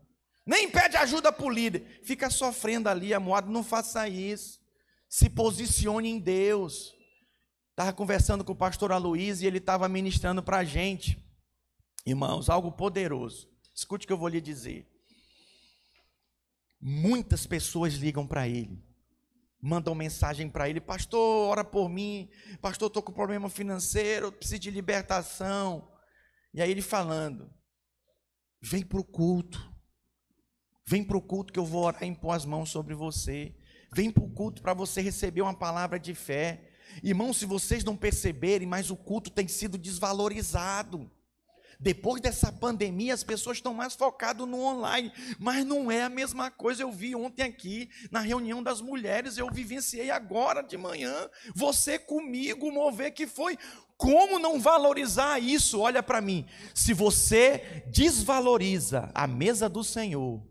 nem 0.46 0.70
pede 0.70 0.96
ajuda 0.96 1.32
para 1.32 1.44
o 1.44 1.50
líder. 1.50 2.00
Fica 2.02 2.30
sofrendo 2.30 2.88
ali, 2.88 3.12
amoado. 3.12 3.50
Não 3.50 3.62
faça 3.62 4.08
isso. 4.08 4.60
Se 5.08 5.28
posicione 5.28 6.08
em 6.08 6.18
Deus. 6.18 6.94
Estava 7.70 7.92
conversando 7.92 8.44
com 8.44 8.52
o 8.52 8.56
pastor 8.56 8.92
Aloysio 8.92 9.44
e 9.44 9.46
ele 9.48 9.58
estava 9.58 9.88
ministrando 9.88 10.42
para 10.42 10.58
a 10.58 10.64
gente. 10.64 11.18
Irmãos, 12.06 12.48
algo 12.48 12.70
poderoso. 12.70 13.48
Escute 13.74 14.04
o 14.04 14.06
que 14.06 14.12
eu 14.12 14.18
vou 14.18 14.28
lhe 14.28 14.40
dizer. 14.40 14.86
Muitas 16.80 17.46
pessoas 17.46 17.94
ligam 17.94 18.26
para 18.26 18.46
ele, 18.46 18.78
mandam 19.60 19.94
mensagem 19.94 20.50
para 20.50 20.68
ele: 20.68 20.80
Pastor, 20.80 21.48
ora 21.48 21.64
por 21.64 21.88
mim. 21.88 22.28
Pastor, 22.60 22.88
estou 22.88 23.02
com 23.02 23.10
problema 23.10 23.48
financeiro, 23.48 24.30
preciso 24.30 24.60
de 24.60 24.70
libertação. 24.70 25.88
E 26.54 26.62
aí 26.62 26.70
ele 26.70 26.80
falando: 26.80 27.50
vem 28.62 28.84
para 28.84 29.00
o 29.00 29.04
culto, 29.04 29.60
vem 30.86 31.02
para 31.02 31.16
o 31.16 31.22
culto 31.22 31.52
que 31.52 31.58
eu 31.58 31.66
vou 31.66 31.82
orar 31.82 32.04
e 32.04 32.06
impor 32.06 32.36
as 32.36 32.46
mãos 32.46 32.70
sobre 32.70 32.94
você. 32.94 33.54
Vem 33.92 34.10
para 34.10 34.24
o 34.24 34.30
culto 34.30 34.62
para 34.62 34.72
você 34.72 35.00
receber 35.00 35.42
uma 35.42 35.54
palavra 35.54 35.98
de 35.98 36.14
fé. 36.14 36.70
Irmãos, 37.02 37.38
se 37.38 37.46
vocês 37.46 37.82
não 37.82 37.96
perceberem, 37.96 38.66
mas 38.66 38.90
o 38.90 38.96
culto 38.96 39.30
tem 39.30 39.48
sido 39.48 39.76
desvalorizado. 39.76 41.10
Depois 41.78 42.20
dessa 42.20 42.52
pandemia, 42.52 43.14
as 43.14 43.24
pessoas 43.24 43.58
estão 43.58 43.74
mais 43.74 43.94
focadas 43.94 44.46
no 44.46 44.60
online, 44.60 45.12
mas 45.38 45.64
não 45.64 45.90
é 45.90 46.02
a 46.02 46.08
mesma 46.08 46.50
coisa. 46.50 46.82
Eu 46.82 46.92
vi 46.92 47.14
ontem 47.14 47.42
aqui 47.42 47.90
na 48.10 48.20
reunião 48.20 48.62
das 48.62 48.80
mulheres, 48.80 49.36
eu 49.36 49.50
vivenciei 49.50 50.10
agora 50.10 50.62
de 50.62 50.76
manhã, 50.76 51.28
você 51.54 51.98
comigo, 51.98 52.70
mover 52.70 53.12
que 53.12 53.26
foi 53.26 53.58
como 53.96 54.38
não 54.38 54.60
valorizar 54.60 55.38
isso? 55.38 55.80
Olha 55.80 56.02
para 56.02 56.20
mim. 56.20 56.46
Se 56.74 56.92
você 56.92 57.84
desvaloriza 57.86 59.10
a 59.14 59.26
mesa 59.26 59.68
do 59.68 59.84
Senhor, 59.84 60.42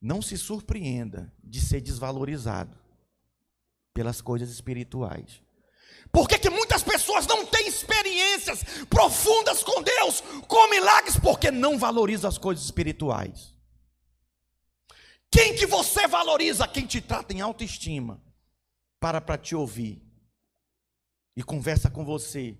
não 0.00 0.22
se 0.22 0.38
surpreenda 0.38 1.32
de 1.42 1.60
ser 1.60 1.80
desvalorizado 1.80 2.76
pelas 3.92 4.20
coisas 4.20 4.48
espirituais. 4.50 5.42
Por 6.10 6.26
que, 6.26 6.38
que 6.38 6.48
muitas 6.48 6.82
pessoas 6.82 7.26
não 7.26 7.44
têm 7.44 7.68
experiências 7.68 8.62
profundas 8.88 9.62
com 9.62 9.82
Deus, 9.82 10.22
com 10.46 10.70
milagres? 10.70 11.18
Porque 11.18 11.50
não 11.50 11.78
valorizam 11.78 12.30
as 12.30 12.38
coisas 12.38 12.64
espirituais. 12.64 13.54
Quem 15.30 15.54
que 15.54 15.66
você 15.66 16.06
valoriza? 16.06 16.66
Quem 16.66 16.86
te 16.86 17.02
trata 17.02 17.34
em 17.34 17.42
autoestima 17.42 18.22
para 19.00 19.20
para 19.20 19.38
te 19.38 19.54
ouvir 19.54 20.02
e 21.36 21.42
conversa 21.42 21.90
com 21.90 22.04
você. 22.04 22.56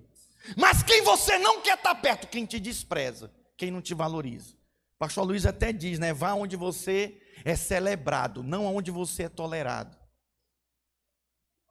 Mas 0.56 0.82
quem 0.82 1.02
você 1.02 1.38
não 1.38 1.60
quer 1.60 1.76
estar 1.76 1.94
perto, 1.96 2.28
quem 2.28 2.46
te 2.46 2.60
despreza, 2.60 3.32
quem 3.56 3.70
não 3.70 3.82
te 3.82 3.92
valoriza. 3.94 4.56
Pastor 4.98 5.24
Luiz 5.24 5.46
até 5.46 5.72
diz, 5.72 5.98
né? 5.98 6.12
Vá 6.12 6.34
onde 6.34 6.56
você 6.56 7.20
é 7.44 7.54
celebrado, 7.54 8.42
não 8.42 8.66
onde 8.66 8.90
você 8.90 9.24
é 9.24 9.28
tolerado. 9.28 9.96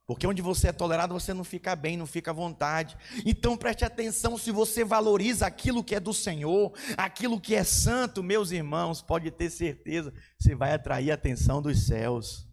Porque 0.05 0.25
onde 0.25 0.41
você 0.41 0.69
é 0.69 0.71
tolerado, 0.71 1.13
você 1.13 1.33
não 1.33 1.43
fica 1.43 1.75
bem, 1.75 1.97
não 1.97 2.07
fica 2.07 2.31
à 2.31 2.33
vontade. 2.33 2.97
Então 3.25 3.57
preste 3.57 3.83
atenção, 3.83 4.37
se 4.37 4.51
você 4.51 4.85
valoriza 4.85 5.45
aquilo 5.45 5.83
que 5.83 5.95
é 5.95 5.99
do 5.99 6.13
Senhor, 6.13 6.73
aquilo 6.97 7.41
que 7.41 7.53
é 7.53 7.65
santo, 7.65 8.23
meus 8.23 8.51
irmãos, 8.51 9.01
pode 9.01 9.29
ter 9.31 9.49
certeza, 9.49 10.13
você 10.39 10.55
vai 10.55 10.73
atrair 10.73 11.11
a 11.11 11.15
atenção 11.15 11.61
dos 11.61 11.85
céus. 11.85 12.46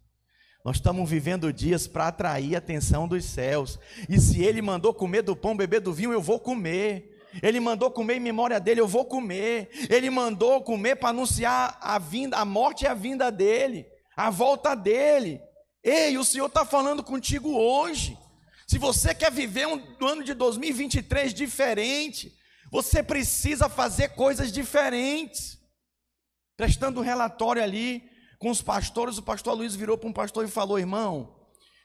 Nós 0.65 0.77
estamos 0.77 1.07
vivendo 1.07 1.53
dias 1.53 1.85
para 1.85 2.07
atrair 2.07 2.55
a 2.55 2.57
atenção 2.57 3.07
dos 3.07 3.23
céus. 3.23 3.77
E 4.09 4.19
se 4.19 4.43
ele 4.43 4.63
mandou 4.63 4.95
comer 4.95 5.21
do 5.21 5.35
pão, 5.35 5.55
beber 5.55 5.79
do 5.79 5.93
vinho, 5.93 6.11
eu 6.11 6.19
vou 6.19 6.39
comer. 6.39 7.21
Ele 7.43 7.59
mandou 7.59 7.91
comer 7.91 8.15
em 8.15 8.19
memória 8.19 8.59
dele, 8.59 8.81
eu 8.81 8.87
vou 8.87 9.05
comer. 9.05 9.69
Ele 9.91 10.09
mandou 10.09 10.63
comer 10.63 10.95
para 10.95 11.09
anunciar 11.09 11.77
a 11.79 11.99
vinda, 11.99 12.37
a 12.37 12.43
morte 12.43 12.81
e 12.81 12.87
a 12.87 12.95
vinda 12.95 13.31
dele, 13.31 13.85
a 14.17 14.31
volta 14.31 14.73
dele. 14.73 15.39
Ei, 15.83 16.17
o 16.17 16.23
Senhor 16.23 16.47
está 16.47 16.65
falando 16.65 17.03
contigo 17.03 17.55
hoje. 17.55 18.17
Se 18.65 18.79
você 18.79 19.13
quer 19.13 19.31
viver 19.31 19.67
um 19.67 19.79
ano 20.03 20.23
de 20.23 20.33
2023 20.33 21.31
diferente, 21.31 22.33
você 22.71 23.03
precisa 23.03 23.69
fazer 23.69 24.15
coisas 24.15 24.51
diferentes. 24.51 25.59
Prestando 26.57 27.01
um 27.01 27.03
relatório 27.03 27.61
ali, 27.61 28.14
com 28.45 28.51
os 28.51 28.61
pastores, 28.61 29.17
o 29.17 29.23
pastor 29.23 29.55
Luiz 29.55 29.73
virou 29.73 29.97
para 29.97 30.07
um 30.07 30.13
pastor 30.13 30.45
e 30.45 30.47
falou: 30.47 30.77
irmão, 30.77 31.35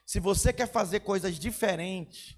se 0.05 0.19
você 0.19 0.53
quer 0.53 0.67
fazer 0.67 0.99
coisas 0.99 1.39
diferentes, 1.39 2.37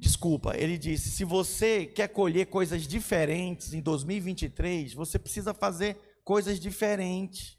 desculpa, 0.00 0.56
ele 0.56 0.76
disse: 0.76 1.12
se 1.12 1.24
você 1.24 1.86
quer 1.86 2.08
colher 2.08 2.46
coisas 2.46 2.88
diferentes 2.88 3.72
em 3.72 3.80
2023, 3.80 4.94
você 4.94 5.16
precisa 5.16 5.54
fazer 5.54 5.96
coisas 6.24 6.58
diferentes. 6.58 7.56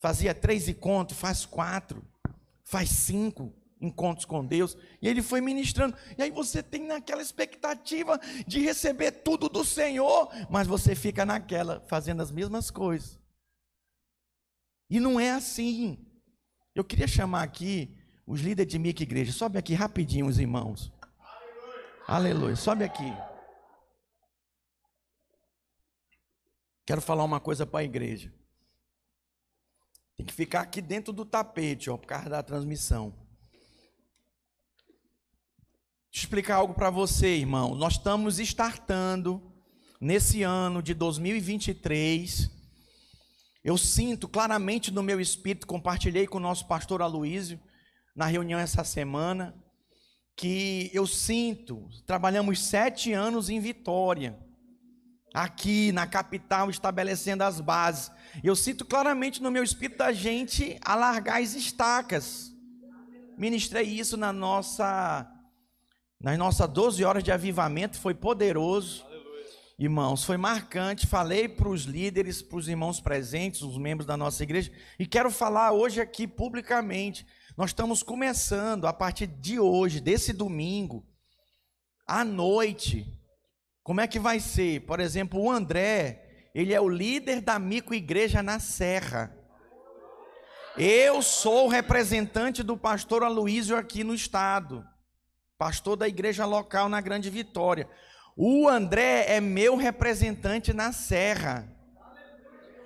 Fazia 0.00 0.34
três 0.34 0.66
encontros, 0.66 1.16
faz 1.16 1.46
quatro, 1.46 2.04
faz 2.64 2.88
cinco 2.88 3.54
encontros 3.80 4.24
com 4.24 4.44
Deus, 4.44 4.76
e 5.00 5.06
ele 5.06 5.22
foi 5.22 5.40
ministrando. 5.40 5.96
E 6.18 6.22
aí 6.24 6.30
você 6.32 6.60
tem 6.60 6.88
naquela 6.88 7.22
expectativa 7.22 8.18
de 8.48 8.58
receber 8.58 9.12
tudo 9.12 9.48
do 9.48 9.64
Senhor, 9.64 10.28
mas 10.50 10.66
você 10.66 10.96
fica 10.96 11.24
naquela, 11.24 11.86
fazendo 11.88 12.20
as 12.20 12.32
mesmas 12.32 12.68
coisas. 12.68 13.19
E 14.90 14.98
não 14.98 15.20
é 15.20 15.30
assim. 15.30 16.04
Eu 16.74 16.82
queria 16.82 17.06
chamar 17.06 17.44
aqui 17.44 17.96
os 18.26 18.40
líderes 18.40 18.70
de 18.72 18.78
Mica 18.78 19.04
Igreja. 19.04 19.32
Sobe 19.32 19.56
aqui 19.56 19.72
rapidinho, 19.72 20.26
os 20.26 20.38
irmãos. 20.40 20.92
Aleluia. 22.08 22.34
Aleluia. 22.34 22.56
Sobe 22.56 22.82
aqui. 22.82 23.12
Quero 26.84 27.00
falar 27.00 27.22
uma 27.22 27.38
coisa 27.38 27.64
para 27.64 27.80
a 27.80 27.84
igreja. 27.84 28.34
Tem 30.16 30.26
que 30.26 30.34
ficar 30.34 30.62
aqui 30.62 30.82
dentro 30.82 31.12
do 31.12 31.24
tapete, 31.24 31.88
ó, 31.88 31.96
por 31.96 32.08
causa 32.08 32.28
da 32.28 32.42
transmissão. 32.42 33.14
Deixa 36.10 36.24
eu 36.24 36.24
explicar 36.24 36.56
algo 36.56 36.74
para 36.74 36.90
você, 36.90 37.36
irmão. 37.36 37.76
Nós 37.76 37.92
estamos 37.92 38.40
startando 38.40 39.40
nesse 40.00 40.42
ano 40.42 40.82
de 40.82 40.94
2023 40.94 42.59
eu 43.62 43.76
sinto 43.76 44.26
claramente 44.26 44.90
no 44.90 45.02
meu 45.02 45.20
espírito, 45.20 45.66
compartilhei 45.66 46.26
com 46.26 46.38
o 46.38 46.40
nosso 46.40 46.66
pastor 46.66 47.02
Aloísio 47.02 47.60
na 48.16 48.26
reunião 48.26 48.58
essa 48.58 48.84
semana, 48.84 49.54
que 50.36 50.90
eu 50.94 51.06
sinto, 51.06 51.86
trabalhamos 52.06 52.64
sete 52.64 53.12
anos 53.12 53.50
em 53.50 53.60
Vitória, 53.60 54.38
aqui 55.34 55.92
na 55.92 56.06
capital, 56.06 56.70
estabelecendo 56.70 57.44
as 57.44 57.60
bases. 57.60 58.10
Eu 58.42 58.56
sinto 58.56 58.84
claramente 58.84 59.42
no 59.42 59.50
meu 59.50 59.62
espírito 59.62 59.98
da 59.98 60.12
gente 60.12 60.78
alargar 60.82 61.42
as 61.42 61.54
estacas. 61.54 62.50
Ministrei 63.36 63.84
isso 63.84 64.16
na 64.16 64.32
nossa, 64.32 65.30
nas 66.18 66.38
nossas 66.38 66.68
12 66.68 67.04
horas 67.04 67.22
de 67.22 67.30
avivamento, 67.30 67.98
foi 67.98 68.14
poderoso. 68.14 69.09
Irmãos, 69.80 70.24
foi 70.24 70.36
marcante. 70.36 71.06
Falei 71.06 71.48
para 71.48 71.66
os 71.66 71.84
líderes, 71.84 72.42
para 72.42 72.58
os 72.58 72.68
irmãos 72.68 73.00
presentes, 73.00 73.62
os 73.62 73.78
membros 73.78 74.06
da 74.06 74.14
nossa 74.14 74.42
igreja, 74.42 74.70
e 74.98 75.06
quero 75.06 75.30
falar 75.30 75.72
hoje 75.72 76.02
aqui 76.02 76.26
publicamente. 76.26 77.26
Nós 77.56 77.70
estamos 77.70 78.02
começando 78.02 78.86
a 78.86 78.92
partir 78.92 79.26
de 79.26 79.58
hoje, 79.58 79.98
desse 79.98 80.34
domingo, 80.34 81.02
à 82.06 82.22
noite. 82.22 83.06
Como 83.82 84.02
é 84.02 84.06
que 84.06 84.18
vai 84.18 84.38
ser? 84.38 84.80
Por 84.80 85.00
exemplo, 85.00 85.40
o 85.40 85.50
André, 85.50 86.50
ele 86.54 86.74
é 86.74 86.80
o 86.80 86.86
líder 86.86 87.40
da 87.40 87.58
Mico 87.58 87.94
Igreja 87.94 88.42
na 88.42 88.58
Serra. 88.58 89.34
Eu 90.76 91.22
sou 91.22 91.68
representante 91.68 92.62
do 92.62 92.76
pastor 92.76 93.22
Aloísio 93.22 93.74
aqui 93.74 94.04
no 94.04 94.14
estado, 94.14 94.84
pastor 95.56 95.96
da 95.96 96.06
igreja 96.06 96.44
local 96.44 96.86
na 96.86 97.00
Grande 97.00 97.30
Vitória. 97.30 97.88
O 98.36 98.68
André 98.68 99.26
é 99.28 99.40
meu 99.40 99.76
representante 99.76 100.72
na 100.72 100.92
Serra. 100.92 101.68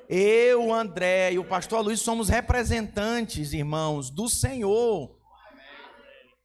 Eu, 0.08 0.72
André 0.72 1.32
e 1.32 1.38
o 1.38 1.44
pastor 1.44 1.80
Luiz 1.82 2.00
somos 2.00 2.28
representantes, 2.28 3.52
irmãos, 3.52 4.10
do 4.10 4.28
Senhor, 4.28 5.18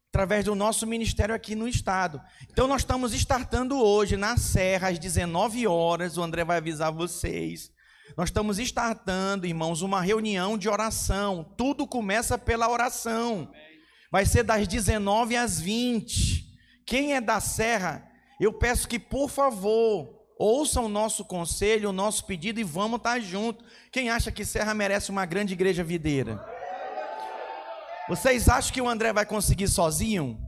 através 0.10 0.46
do 0.46 0.56
nosso 0.56 0.88
ministério 0.88 1.36
aqui 1.36 1.56
no 1.56 1.68
estado. 1.68 2.22
Então, 2.50 2.68
nós 2.68 2.82
estamos 2.82 3.14
startando 3.14 3.78
hoje 3.78 4.16
na 4.16 4.38
Serra, 4.38 4.90
às 4.90 4.98
19 4.98 5.68
horas. 5.68 6.18
O 6.18 6.24
André 6.24 6.44
vai 6.44 6.58
avisar 6.58 6.92
vocês. 6.92 7.72
Nós 8.18 8.30
estamos 8.30 8.60
startando, 8.60 9.46
irmãos, 9.46 9.82
uma 9.82 10.02
reunião 10.02 10.58
de 10.58 10.68
oração. 10.70 11.44
Tudo 11.58 11.86
começa 11.86 12.38
pela 12.38 12.70
oração. 12.70 13.52
Vai 14.12 14.26
ser 14.26 14.44
das 14.44 14.68
19 14.68 15.36
às 15.36 15.60
20. 15.60 16.46
Quem 16.86 17.14
é 17.14 17.22
da 17.22 17.40
Serra, 17.40 18.09
eu 18.40 18.54
peço 18.54 18.88
que, 18.88 18.98
por 18.98 19.30
favor, 19.30 20.08
ouçam 20.38 20.86
o 20.86 20.90
nosso 20.90 21.26
conselho, 21.26 21.90
o 21.90 21.94
nosso 21.94 22.24
pedido 22.24 22.60
e 22.60 22.64
vamos 22.64 22.98
estar 22.98 23.20
juntos. 23.20 23.66
Quem 23.92 24.10
acha 24.10 24.32
que 24.32 24.46
Serra 24.46 24.74
merece 24.74 25.12
uma 25.12 25.26
grande 25.26 25.54
igreja 25.54 25.84
videira? 25.84 26.44
Vocês 28.08 28.48
acham 28.48 28.74
que 28.74 28.82
o 28.82 28.88
André 28.88 29.12
vai 29.12 29.26
conseguir 29.26 29.68
sozinho? 29.68 30.40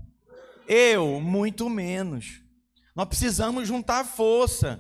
Eu, 0.66 1.20
muito 1.20 1.70
menos. 1.70 2.42
Nós 2.96 3.08
precisamos 3.08 3.68
juntar 3.68 4.06
força. 4.06 4.80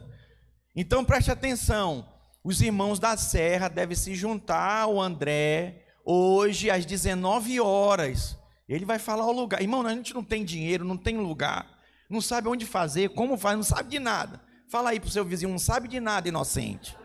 Então 0.73 1.03
preste 1.03 1.29
atenção. 1.29 2.07
Os 2.41 2.61
irmãos 2.61 2.97
da 2.97 3.17
Serra 3.17 3.67
devem 3.67 3.95
se 3.95 4.15
juntar 4.15 4.83
ao 4.83 5.01
André 5.01 5.85
hoje 6.05 6.71
às 6.71 6.85
19 6.85 7.59
horas. 7.59 8.37
Ele 8.69 8.85
vai 8.85 8.97
falar 8.97 9.27
o 9.27 9.33
lugar. 9.33 9.61
Irmão, 9.61 9.85
a 9.85 9.93
gente 9.93 10.13
não 10.13 10.23
tem 10.23 10.45
dinheiro, 10.45 10.85
não 10.85 10.97
tem 10.97 11.17
lugar 11.17 11.80
não 12.11 12.21
sabe 12.21 12.47
onde 12.47 12.65
fazer, 12.65 13.09
como 13.09 13.37
faz, 13.37 13.55
não 13.55 13.63
sabe 13.63 13.89
de 13.89 13.99
nada. 13.99 14.41
Fala 14.67 14.91
aí 14.91 14.99
para 14.99 15.07
o 15.07 15.11
seu 15.11 15.25
vizinho, 15.25 15.51
não 15.51 15.59
sabe 15.59 15.87
de 15.87 15.99
nada, 15.99 16.27
inocente. 16.27 16.97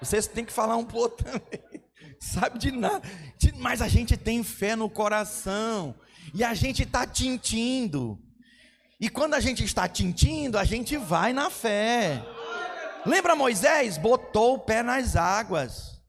Vocês 0.00 0.26
têm 0.26 0.44
que 0.44 0.52
falar 0.52 0.76
um 0.76 0.84
pouco 0.84 1.16
também. 1.22 1.82
Sabe 2.18 2.58
de 2.58 2.70
nada. 2.70 3.02
Mas 3.56 3.80
a 3.82 3.88
gente 3.88 4.16
tem 4.16 4.42
fé 4.42 4.76
no 4.76 4.88
coração. 4.88 5.94
E 6.34 6.44
a 6.44 6.54
gente 6.54 6.82
está 6.82 7.06
tintindo. 7.06 8.18
E 9.00 9.08
quando 9.08 9.34
a 9.34 9.40
gente 9.40 9.64
está 9.64 9.88
tintindo, 9.88 10.58
a 10.58 10.64
gente 10.64 10.96
vai 10.96 11.32
na 11.32 11.48
fé. 11.48 12.22
Lembra 13.06 13.34
Moisés? 13.34 13.96
Botou 13.96 14.54
o 14.54 14.58
pé 14.58 14.82
nas 14.82 15.16
águas. 15.16 16.00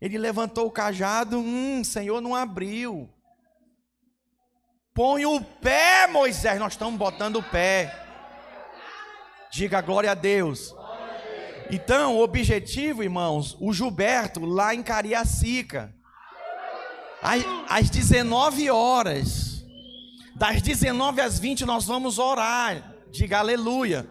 Ele 0.00 0.18
levantou 0.18 0.66
o 0.66 0.70
cajado, 0.70 1.38
hum, 1.38 1.82
Senhor 1.82 2.20
não 2.20 2.34
abriu. 2.34 3.10
Põe 4.96 5.26
o 5.26 5.42
pé, 5.42 6.06
Moisés. 6.06 6.58
Nós 6.58 6.72
estamos 6.72 6.98
botando 6.98 7.36
o 7.36 7.42
pé. 7.42 7.94
Diga 9.50 9.82
glória 9.82 10.12
a 10.12 10.14
Deus. 10.14 10.74
Então, 11.70 12.16
o 12.16 12.22
objetivo, 12.22 13.02
irmãos, 13.02 13.54
o 13.60 13.74
Gilberto 13.74 14.46
lá 14.46 14.74
em 14.74 14.82
Cariacica, 14.82 15.94
às, 17.22 17.44
às 17.68 17.90
19 17.90 18.70
horas, 18.70 19.66
das 20.34 20.62
19 20.62 21.20
às 21.20 21.38
20, 21.38 21.66
nós 21.66 21.84
vamos 21.84 22.18
orar. 22.18 22.94
Diga 23.10 23.40
aleluia. 23.40 24.08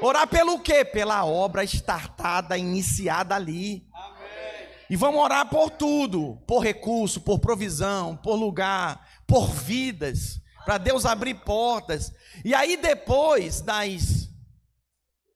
Orar 0.00 0.26
pelo 0.26 0.58
quê? 0.58 0.84
Pela 0.84 1.24
obra 1.24 1.62
estartada, 1.62 2.58
iniciada 2.58 3.36
ali. 3.36 3.86
E 4.88 4.96
vamos 4.96 5.20
orar 5.20 5.48
por 5.48 5.70
tudo: 5.70 6.36
por 6.46 6.60
recurso, 6.60 7.20
por 7.20 7.38
provisão, 7.38 8.16
por 8.16 8.36
lugar, 8.36 9.06
por 9.26 9.50
vidas, 9.50 10.40
para 10.64 10.78
Deus 10.78 11.04
abrir 11.04 11.34
portas. 11.34 12.12
E 12.44 12.54
aí 12.54 12.76
depois 12.76 13.60
das 13.60 14.28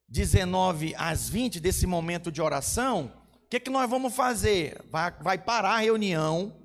19 0.08 0.94
às 0.96 1.28
20 1.28 1.60
desse 1.60 1.86
momento 1.86 2.32
de 2.32 2.42
oração, 2.42 3.12
o 3.44 3.48
que, 3.48 3.60
que 3.60 3.70
nós 3.70 3.88
vamos 3.88 4.14
fazer? 4.14 4.84
Vai, 4.90 5.12
vai 5.20 5.38
parar 5.38 5.74
a 5.74 5.80
reunião, 5.80 6.56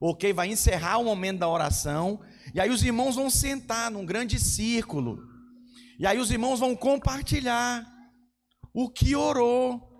ok? 0.00 0.32
Vai 0.32 0.48
encerrar 0.48 0.98
o 0.98 1.04
momento 1.04 1.38
da 1.38 1.48
oração, 1.48 2.20
e 2.54 2.60
aí 2.60 2.70
os 2.70 2.82
irmãos 2.82 3.16
vão 3.16 3.30
sentar 3.30 3.90
num 3.90 4.04
grande 4.04 4.38
círculo, 4.38 5.18
e 5.98 6.06
aí 6.06 6.18
os 6.18 6.30
irmãos 6.30 6.60
vão 6.60 6.76
compartilhar 6.76 7.86
o 8.74 8.90
que 8.90 9.16
orou. 9.16 9.95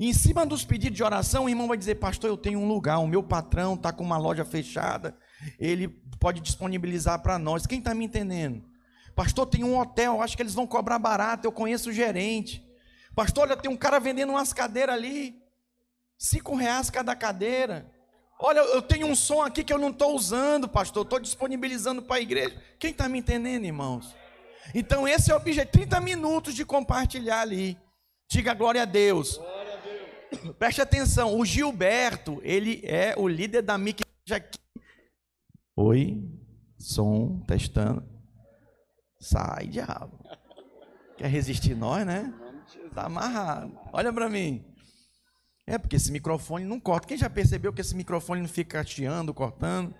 E 0.00 0.08
em 0.08 0.14
cima 0.14 0.46
dos 0.46 0.64
pedidos 0.64 0.96
de 0.96 1.04
oração, 1.04 1.44
o 1.44 1.48
irmão 1.50 1.68
vai 1.68 1.76
dizer: 1.76 1.96
Pastor, 1.96 2.30
eu 2.30 2.36
tenho 2.38 2.58
um 2.58 2.66
lugar, 2.66 2.98
o 3.00 3.06
meu 3.06 3.22
patrão 3.22 3.74
está 3.74 3.92
com 3.92 4.02
uma 4.02 4.16
loja 4.16 4.46
fechada, 4.46 5.14
ele 5.58 5.88
pode 6.18 6.40
disponibilizar 6.40 7.20
para 7.20 7.38
nós. 7.38 7.66
Quem 7.66 7.80
está 7.80 7.92
me 7.92 8.06
entendendo? 8.06 8.64
Pastor, 9.14 9.44
tem 9.44 9.62
um 9.62 9.78
hotel, 9.78 10.22
acho 10.22 10.34
que 10.34 10.42
eles 10.42 10.54
vão 10.54 10.66
cobrar 10.66 10.98
barato, 10.98 11.46
eu 11.46 11.52
conheço 11.52 11.90
o 11.90 11.92
gerente. 11.92 12.66
Pastor, 13.14 13.46
olha, 13.46 13.58
tem 13.58 13.70
um 13.70 13.76
cara 13.76 14.00
vendendo 14.00 14.30
umas 14.30 14.54
cadeiras 14.54 14.94
ali, 14.94 15.38
cinco 16.16 16.54
reais 16.54 16.88
cada 16.88 17.14
cadeira. 17.14 17.86
Olha, 18.38 18.60
eu 18.60 18.80
tenho 18.80 19.06
um 19.06 19.14
som 19.14 19.42
aqui 19.42 19.62
que 19.62 19.72
eu 19.72 19.78
não 19.78 19.90
estou 19.90 20.16
usando, 20.16 20.66
pastor, 20.66 21.02
estou 21.04 21.20
disponibilizando 21.20 22.00
para 22.00 22.16
a 22.16 22.20
igreja. 22.20 22.58
Quem 22.78 22.90
está 22.90 23.06
me 23.06 23.18
entendendo, 23.18 23.66
irmãos? 23.66 24.16
Então, 24.74 25.06
esse 25.06 25.30
é 25.30 25.34
o 25.34 25.36
objetivo, 25.36 25.72
30 25.72 26.00
minutos 26.00 26.54
de 26.54 26.64
compartilhar 26.64 27.42
ali. 27.42 27.76
Diga 28.30 28.54
glória 28.54 28.80
a 28.80 28.86
Deus. 28.86 29.36
Glória. 29.36 29.59
Preste 30.58 30.80
atenção, 30.80 31.38
o 31.38 31.44
Gilberto, 31.44 32.40
ele 32.42 32.80
é 32.84 33.14
o 33.16 33.26
líder 33.26 33.62
da 33.62 33.76
MIC 33.76 34.02
aqui 34.30 34.60
Oi, 35.82 36.22
som, 36.78 37.40
testando. 37.46 38.04
Sai, 39.18 39.66
diabo. 39.66 40.18
Quer 41.16 41.28
resistir 41.28 41.74
nós, 41.74 42.06
né? 42.06 42.34
Tá 42.94 43.06
amarrado. 43.06 43.78
Olha 43.92 44.12
para 44.12 44.28
mim. 44.28 44.62
É 45.66 45.78
porque 45.78 45.96
esse 45.96 46.12
microfone 46.12 46.66
não 46.66 46.78
corta. 46.78 47.08
Quem 47.08 47.16
já 47.16 47.30
percebeu 47.30 47.72
que 47.72 47.80
esse 47.80 47.94
microfone 47.94 48.42
não 48.42 48.48
fica 48.48 48.84
chiando, 48.84 49.32
cortando? 49.32 49.94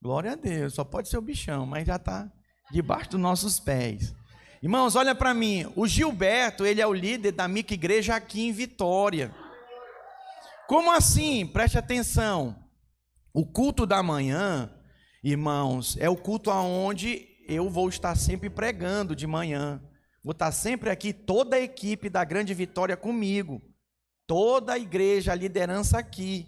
Glória 0.00 0.32
a 0.32 0.36
Deus. 0.36 0.72
Só 0.72 0.84
pode 0.84 1.08
ser 1.08 1.18
o 1.18 1.22
bichão, 1.22 1.66
mas 1.66 1.86
já 1.86 1.96
está 1.96 2.32
debaixo 2.70 3.10
dos 3.10 3.20
nossos 3.20 3.60
pés. 3.60 4.14
Irmãos, 4.62 4.96
olha 4.96 5.14
para 5.14 5.34
mim. 5.34 5.70
O 5.76 5.86
Gilberto, 5.86 6.64
ele 6.64 6.80
é 6.80 6.86
o 6.86 6.94
líder 6.94 7.32
da 7.32 7.46
mica 7.46 7.74
igreja 7.74 8.16
aqui 8.16 8.46
em 8.46 8.52
Vitória. 8.52 9.34
Como 10.66 10.90
assim? 10.92 11.46
Preste 11.46 11.78
atenção. 11.78 12.56
O 13.32 13.44
culto 13.44 13.86
da 13.86 14.02
manhã 14.02 14.70
Irmãos, 15.26 15.96
é 15.98 16.08
o 16.08 16.16
culto 16.16 16.52
aonde 16.52 17.26
eu 17.48 17.68
vou 17.68 17.88
estar 17.88 18.16
sempre 18.16 18.48
pregando 18.48 19.16
de 19.16 19.26
manhã. 19.26 19.82
Vou 20.22 20.30
estar 20.30 20.52
sempre 20.52 20.88
aqui, 20.88 21.12
toda 21.12 21.56
a 21.56 21.60
equipe 21.60 22.08
da 22.08 22.22
Grande 22.22 22.54
Vitória 22.54 22.96
comigo. 22.96 23.60
Toda 24.24 24.74
a 24.74 24.78
igreja, 24.78 25.32
a 25.32 25.34
liderança 25.34 25.98
aqui. 25.98 26.46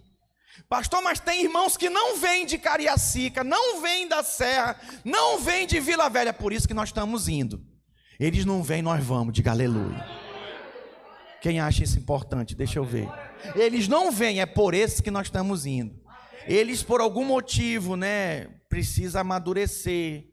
Pastor, 0.69 1.03
mas 1.03 1.19
tem 1.19 1.43
irmãos 1.43 1.77
que 1.77 1.91
não 1.91 2.19
vêm 2.19 2.47
de 2.47 2.57
Cariacica, 2.57 3.43
não 3.43 3.83
vêm 3.83 4.07
da 4.07 4.23
Serra, 4.23 4.81
não 5.05 5.41
vêm 5.41 5.67
de 5.67 5.81
Vila 5.81 6.09
Velha, 6.09 6.33
por 6.33 6.53
isso 6.53 6.69
que 6.69 6.75
nós 6.75 6.91
estamos 6.91 7.27
indo. 7.27 7.61
Eles 8.19 8.45
não 8.45 8.63
vêm, 8.63 8.81
nós 8.81 9.03
vamos, 9.03 9.35
diga 9.35 9.51
aleluia. 9.51 10.28
Quem 11.41 11.61
acha 11.61 11.85
isso 11.85 11.99
importante? 11.99 12.55
Deixa 12.55 12.79
eu 12.79 12.85
ver. 12.85 13.09
Eles 13.55 13.87
não 13.87 14.11
vêm, 14.11 14.41
é 14.41 14.47
por 14.47 14.75
esses 14.75 15.01
que 15.01 15.11
nós 15.11 15.29
estamos 15.29 15.67
indo. 15.67 15.99
Eles, 16.47 16.83
por 16.83 17.01
algum 17.01 17.25
motivo, 17.25 17.95
né, 17.95 18.47
precisa 18.69 19.21
amadurecer, 19.21 20.27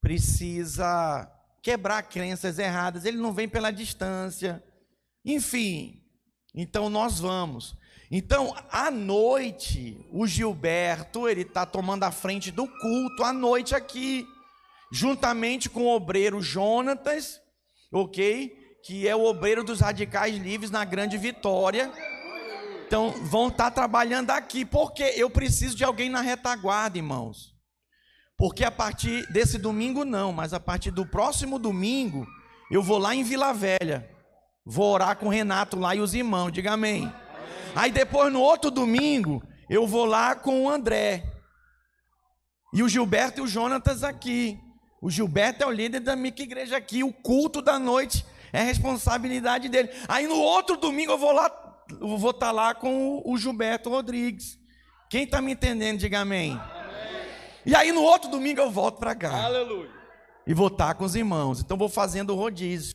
precisa 0.00 1.30
quebrar 1.62 2.02
crenças 2.04 2.58
erradas, 2.58 3.04
ele 3.04 3.16
não 3.16 3.32
vem 3.32 3.48
pela 3.48 3.72
distância. 3.72 4.62
Enfim, 5.24 6.00
então 6.54 6.88
nós 6.88 7.18
vamos. 7.18 7.76
Então, 8.10 8.54
à 8.70 8.90
noite, 8.90 9.98
o 10.12 10.26
Gilberto, 10.26 11.28
ele 11.28 11.42
está 11.42 11.66
tomando 11.66 12.04
a 12.04 12.12
frente 12.12 12.52
do 12.52 12.68
culto 12.68 13.24
à 13.24 13.32
noite 13.32 13.74
aqui, 13.74 14.24
juntamente 14.92 15.68
com 15.68 15.82
o 15.82 15.94
obreiro 15.94 16.40
Jonatas, 16.40 17.40
ok? 17.90 18.55
Que 18.86 19.08
é 19.08 19.16
o 19.16 19.24
obreiro 19.24 19.64
dos 19.64 19.80
radicais 19.80 20.36
livres 20.36 20.70
na 20.70 20.84
Grande 20.84 21.18
Vitória. 21.18 21.90
Então, 22.86 23.10
vão 23.10 23.48
estar 23.48 23.64
tá 23.64 23.70
trabalhando 23.72 24.30
aqui, 24.30 24.64
porque 24.64 25.02
eu 25.16 25.28
preciso 25.28 25.74
de 25.74 25.82
alguém 25.82 26.08
na 26.08 26.20
retaguarda, 26.20 26.96
irmãos. 26.96 27.52
Porque 28.38 28.62
a 28.62 28.70
partir 28.70 29.26
desse 29.32 29.58
domingo 29.58 30.04
não, 30.04 30.32
mas 30.32 30.54
a 30.54 30.60
partir 30.60 30.92
do 30.92 31.04
próximo 31.04 31.58
domingo, 31.58 32.24
eu 32.70 32.80
vou 32.80 32.96
lá 32.96 33.12
em 33.12 33.24
Vila 33.24 33.52
Velha. 33.52 34.08
Vou 34.64 34.92
orar 34.92 35.16
com 35.16 35.26
o 35.26 35.30
Renato 35.30 35.76
lá 35.76 35.92
e 35.96 35.98
os 35.98 36.14
irmãos, 36.14 36.52
diga 36.52 36.74
amém. 36.74 37.12
Aí 37.74 37.90
depois 37.90 38.32
no 38.32 38.40
outro 38.40 38.70
domingo, 38.70 39.42
eu 39.68 39.84
vou 39.84 40.04
lá 40.04 40.36
com 40.36 40.62
o 40.62 40.70
André. 40.70 41.24
E 42.72 42.84
o 42.84 42.88
Gilberto 42.88 43.40
e 43.40 43.42
o 43.42 43.48
Jonatas 43.48 44.04
aqui. 44.04 44.60
O 45.02 45.10
Gilberto 45.10 45.64
é 45.64 45.66
o 45.66 45.72
líder 45.72 45.98
da 45.98 46.14
minha 46.14 46.32
igreja 46.38 46.76
aqui. 46.76 47.02
O 47.02 47.12
culto 47.12 47.60
da 47.60 47.80
noite 47.80 48.24
é 48.52 48.62
responsabilidade 48.62 49.68
dele. 49.68 49.90
Aí 50.08 50.26
no 50.26 50.36
outro 50.36 50.76
domingo 50.76 51.12
eu 51.12 51.18
vou 51.18 51.32
lá, 51.32 51.50
eu 52.00 52.18
vou 52.18 52.30
estar 52.30 52.46
tá 52.46 52.52
lá 52.52 52.74
com 52.74 53.22
o 53.24 53.36
Gilberto 53.38 53.90
Rodrigues 53.90 54.58
Quem 55.10 55.24
está 55.24 55.40
me 55.40 55.52
entendendo, 55.52 55.98
diga 55.98 56.20
amém. 56.20 56.52
amém. 56.52 56.60
E 57.64 57.74
aí 57.74 57.92
no 57.92 58.02
outro 58.02 58.30
domingo 58.30 58.60
eu 58.60 58.70
volto 58.70 58.98
para 58.98 59.14
cá. 59.14 59.44
Aleluia. 59.44 59.90
E 60.46 60.54
vou 60.54 60.68
estar 60.68 60.94
com 60.94 61.04
os 61.04 61.16
irmãos. 61.16 61.60
Então 61.60 61.76
vou 61.76 61.88
fazendo 61.88 62.34
rodízio 62.34 62.94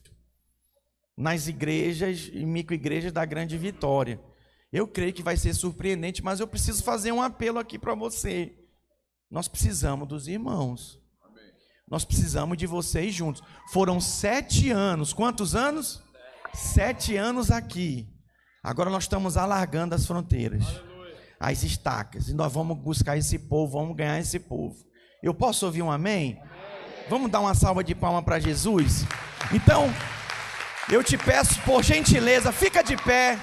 nas 1.18 1.47
igrejas 1.47 2.30
e 2.34 2.45
microigrejas 2.45 3.12
da 3.12 3.26
Grande 3.26 3.58
Vitória. 3.58 4.20
Eu 4.72 4.88
creio 4.88 5.14
que 5.14 5.22
vai 5.22 5.36
ser 5.36 5.54
surpreendente, 5.54 6.24
mas 6.24 6.39
eu 6.39 6.47
preciso 6.47 6.84
fazer 6.84 7.12
um 7.12 7.22
apelo 7.22 7.60
aqui 7.60 7.78
para 7.78 7.93
você. 7.93 8.56
Nós 9.30 9.47
precisamos 9.47 10.08
dos 10.08 10.28
irmãos. 10.28 11.01
Nós 11.92 12.06
precisamos 12.06 12.58
de 12.58 12.66
vocês 12.66 13.14
juntos. 13.14 13.44
Foram 13.74 14.00
sete 14.00 14.72
anos. 14.72 15.12
Quantos 15.12 15.54
anos? 15.54 16.02
Sete 16.54 17.18
anos 17.18 17.52
aqui. 17.52 18.08
Agora 18.64 18.89
nós 18.89 19.04
estamos 19.04 19.36
alargando 19.36 19.94
as 19.94 20.06
fronteiras, 20.06 20.64
as 21.38 21.64
estacas. 21.64 22.30
E 22.30 22.34
nós 22.34 22.54
vamos 22.54 22.78
buscar 22.78 23.18
esse 23.18 23.38
povo, 23.38 23.74
vamos 23.80 23.98
ganhar 23.98 24.18
esse 24.20 24.39
povo. 24.39 24.76
Eu 25.22 25.34
posso 25.34 25.66
ouvir 25.66 25.82
um 25.82 25.92
amém? 25.92 26.39
amém. 26.42 26.52
Vamos 27.10 27.30
dar 27.30 27.42
uma 27.42 27.54
salva 27.54 27.84
de 27.84 27.94
palma 27.94 28.24
para 28.24 28.39
Jesus? 28.39 29.04
Então, 29.52 29.94
eu 30.89 31.04
te 31.04 31.18
peço, 31.18 31.60
por 31.64 31.84
gentileza, 31.84 32.54
fica 32.54 32.82
de 32.82 32.96
pé. 32.96 33.38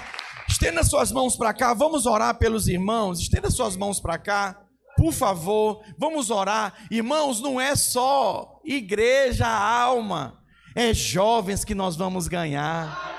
Estenda 0.47 0.83
suas 0.83 1.11
mãos 1.11 1.35
para 1.35 1.53
cá. 1.53 1.75
Vamos 1.75 2.07
orar 2.07 2.35
pelos 2.39 2.67
irmãos. 2.67 3.19
Estenda 3.19 3.51
suas 3.51 3.75
mãos 3.77 3.99
para 3.99 4.17
cá. 4.17 4.59
Por 4.99 5.13
favor, 5.13 5.81
vamos 5.97 6.29
orar. 6.29 6.73
Irmãos, 6.91 7.39
não 7.39 7.59
é 7.59 7.73
só 7.73 8.59
igreja, 8.65 9.47
alma. 9.47 10.43
É 10.75 10.93
jovens 10.93 11.63
que 11.63 11.73
nós 11.73 11.95
vamos 11.95 12.27
ganhar. 12.27 13.15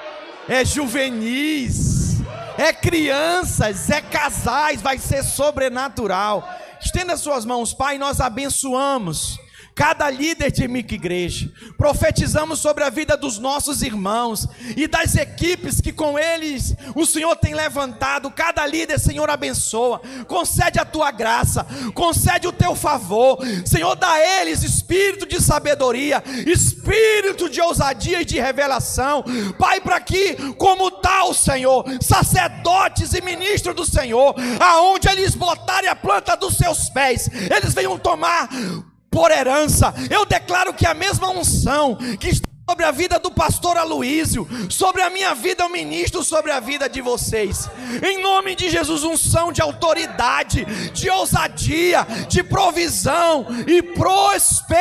É 0.46 0.62
juvenis. 0.62 2.20
É 2.58 2.70
crianças, 2.70 3.88
é 3.88 4.02
casais, 4.02 4.82
vai 4.82 4.98
ser 4.98 5.22
sobrenatural. 5.24 6.46
Estenda 6.78 7.16
suas 7.16 7.46
mãos, 7.46 7.72
Pai, 7.72 7.96
nós 7.96 8.20
abençoamos 8.20 9.38
cada 9.80 10.10
líder 10.10 10.52
de 10.52 10.68
Mica 10.68 10.94
Igreja. 10.94 11.50
Profetizamos 11.78 12.58
sobre 12.58 12.84
a 12.84 12.90
vida 12.90 13.16
dos 13.16 13.38
nossos 13.38 13.80
irmãos 13.80 14.46
e 14.76 14.86
das 14.86 15.14
equipes 15.14 15.80
que 15.80 15.90
com 15.90 16.18
eles 16.18 16.74
o 16.94 17.06
Senhor 17.06 17.34
tem 17.36 17.54
levantado. 17.54 18.30
Cada 18.30 18.66
líder, 18.66 19.00
Senhor, 19.00 19.30
abençoa. 19.30 20.02
Concede 20.28 20.78
a 20.78 20.84
tua 20.84 21.10
graça, 21.10 21.66
concede 21.94 22.46
o 22.46 22.52
teu 22.52 22.76
favor. 22.76 23.38
Senhor, 23.64 23.96
dá 23.96 24.12
a 24.12 24.42
eles 24.42 24.62
espírito 24.62 25.26
de 25.26 25.40
sabedoria, 25.40 26.22
espírito 26.46 27.48
de 27.48 27.62
ousadia 27.62 28.20
e 28.20 28.24
de 28.26 28.38
revelação. 28.38 29.24
Pai, 29.58 29.80
para 29.80 29.98
que, 29.98 30.34
como 30.58 30.90
tal, 30.90 31.32
Senhor, 31.32 31.86
sacerdotes 32.02 33.14
e 33.14 33.22
ministros 33.22 33.74
do 33.74 33.86
Senhor, 33.86 34.34
aonde 34.60 35.08
eles 35.08 35.34
botarem 35.34 35.88
a 35.88 35.96
planta 35.96 36.36
dos 36.36 36.58
seus 36.58 36.90
pés, 36.90 37.30
eles 37.50 37.72
venham 37.72 37.98
tomar 37.98 38.46
por 39.10 39.30
herança. 39.30 39.92
Eu 40.08 40.24
declaro 40.24 40.72
que 40.72 40.86
a 40.86 40.94
mesma 40.94 41.28
unção 41.30 41.96
que 42.18 42.28
está 42.28 42.48
sobre 42.70 42.84
a 42.84 42.92
vida 42.92 43.18
do 43.18 43.32
pastor 43.32 43.76
Aloísio, 43.76 44.48
sobre 44.68 45.02
a 45.02 45.10
minha 45.10 45.34
vida, 45.34 45.64
eu 45.64 45.68
ministro 45.68 46.22
sobre 46.22 46.52
a 46.52 46.60
vida 46.60 46.88
de 46.88 47.00
vocês. 47.00 47.68
Em 48.00 48.22
nome 48.22 48.54
de 48.54 48.70
Jesus, 48.70 49.02
unção 49.02 49.50
de 49.50 49.60
autoridade, 49.60 50.64
de 50.92 51.10
ousadia, 51.10 52.06
de 52.28 52.44
provisão 52.44 53.44
e 53.66 53.82
prosperidade. 53.82 54.78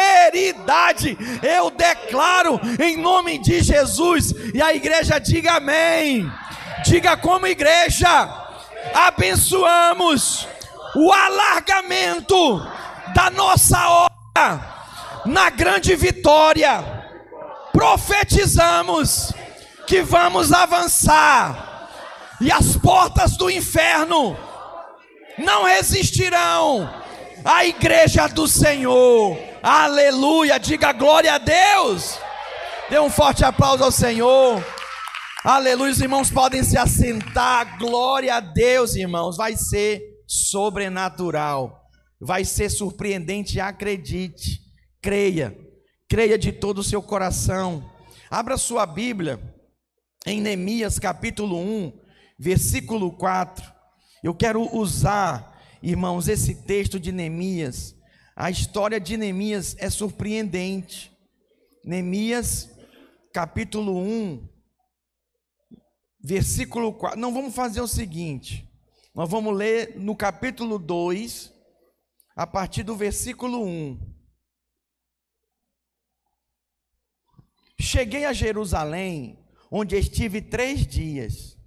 Eu 1.42 1.72
declaro 1.72 2.62
em 2.80 2.96
nome 2.96 3.40
de 3.40 3.64
Jesus. 3.64 4.36
E 4.54 4.62
a 4.62 4.72
igreja 4.72 5.18
diga 5.18 5.54
amém. 5.54 6.32
Diga 6.86 7.18
como 7.18 7.48
igreja, 7.48 8.08
abençoamos 8.94 10.48
o 10.96 11.12
alargamento 11.12 12.60
da 13.16 13.32
nossa 13.32 13.90
obra 13.90 14.19
na 15.26 15.50
grande 15.50 15.96
vitória, 15.96 16.84
profetizamos 17.72 19.34
que 19.88 20.02
vamos 20.02 20.52
avançar 20.52 21.90
e 22.42 22.52
as 22.52 22.78
portas 22.78 23.36
do 23.38 23.50
inferno 23.50 24.38
não 25.38 25.64
resistirão 25.64 26.90
à 27.44 27.66
igreja 27.66 28.28
do 28.28 28.48
Senhor. 28.48 29.38
Aleluia! 29.62 30.60
Diga 30.60 30.92
glória 30.92 31.34
a 31.34 31.38
Deus. 31.38 32.18
Dê 32.90 33.00
um 33.00 33.10
forte 33.10 33.44
aplauso 33.44 33.84
ao 33.84 33.92
Senhor. 33.92 34.64
Aleluia, 35.44 35.92
os 35.92 36.02
irmãos 36.02 36.30
podem 36.30 36.64
se 36.64 36.78
assentar. 36.78 37.78
Glória 37.78 38.36
a 38.36 38.40
Deus, 38.40 38.96
irmãos. 38.96 39.38
Vai 39.38 39.56
ser 39.56 40.02
sobrenatural 40.28 41.79
vai 42.20 42.44
ser 42.44 42.70
surpreendente, 42.70 43.60
acredite, 43.60 44.62
creia, 45.02 45.58
creia 46.10 46.38
de 46.38 46.52
todo 46.52 46.80
o 46.80 46.84
seu 46.84 47.02
coração. 47.02 47.90
Abra 48.30 48.58
sua 48.58 48.86
Bíblia 48.86 49.40
em 50.26 50.42
Neemias 50.42 51.00
capítulo 51.00 51.58
1, 51.58 51.94
versículo 52.38 53.12
4. 53.12 53.74
Eu 54.22 54.36
quero 54.36 54.76
usar, 54.76 55.58
irmãos, 55.82 56.28
esse 56.28 56.56
texto 56.64 57.00
de 57.00 57.12
Neemias. 57.12 57.96
A 58.36 58.52
história 58.52 59.00
de 59.00 59.16
Neemias 59.16 59.76
é 59.80 59.90
surpreendente. 59.90 61.12
Neemias 61.86 62.70
capítulo 63.34 63.98
1, 63.98 64.48
versículo 66.22 66.94
4. 66.94 67.18
Não, 67.20 67.34
vamos 67.34 67.56
fazer 67.56 67.80
o 67.80 67.88
seguinte. 67.88 68.70
Nós 69.16 69.30
vamos 69.30 69.56
ler 69.56 69.98
no 69.98 70.16
capítulo 70.16 70.78
2, 70.78 71.52
a 72.40 72.48
partir 72.48 72.84
do 72.84 72.96
versículo 72.96 73.66
1. 73.66 74.00
Cheguei 77.78 78.24
a 78.24 78.32
Jerusalém, 78.32 79.38
onde 79.70 79.98
estive 79.98 80.42
três 80.42 80.88
dias. 80.88 81.58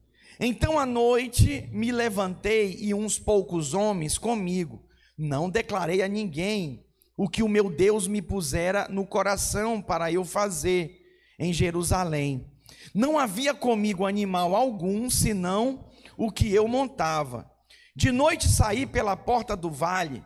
Então 0.41 0.79
à 0.79 0.87
noite 0.87 1.69
me 1.75 1.93
levantei 1.93 2.75
e 2.81 2.95
uns 2.95 3.19
poucos 3.19 3.75
homens 3.75 4.17
comigo. 4.17 4.89
Não 5.15 5.51
declarei 5.51 6.01
a 6.01 6.09
ninguém 6.09 6.87
o 7.19 7.29
que 7.29 7.43
o 7.43 7.49
meu 7.51 7.69
Deus 7.69 8.09
me 8.09 8.23
pusera 8.23 8.89
no 8.89 9.07
coração 9.07 9.83
para 9.83 10.11
eu 10.11 10.25
fazer 10.25 11.03
em 11.39 11.53
Jerusalém. 11.53 12.51
Não 12.95 13.19
havia 13.19 13.53
comigo 13.53 14.07
animal 14.07 14.57
algum, 14.57 15.11
senão 15.11 15.91
o 16.17 16.33
que 16.33 16.51
eu 16.51 16.67
montava. 16.67 17.47
De 17.95 18.11
noite 18.11 18.49
saí 18.49 18.87
pela 18.87 19.15
porta 19.15 19.55
do 19.55 19.71
vale 19.71 20.25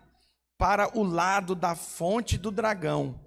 para 0.59 0.97
o 0.99 1.03
lado 1.03 1.55
da 1.55 1.75
fonte 1.75 2.39
do 2.39 2.51
dragão 2.51 3.21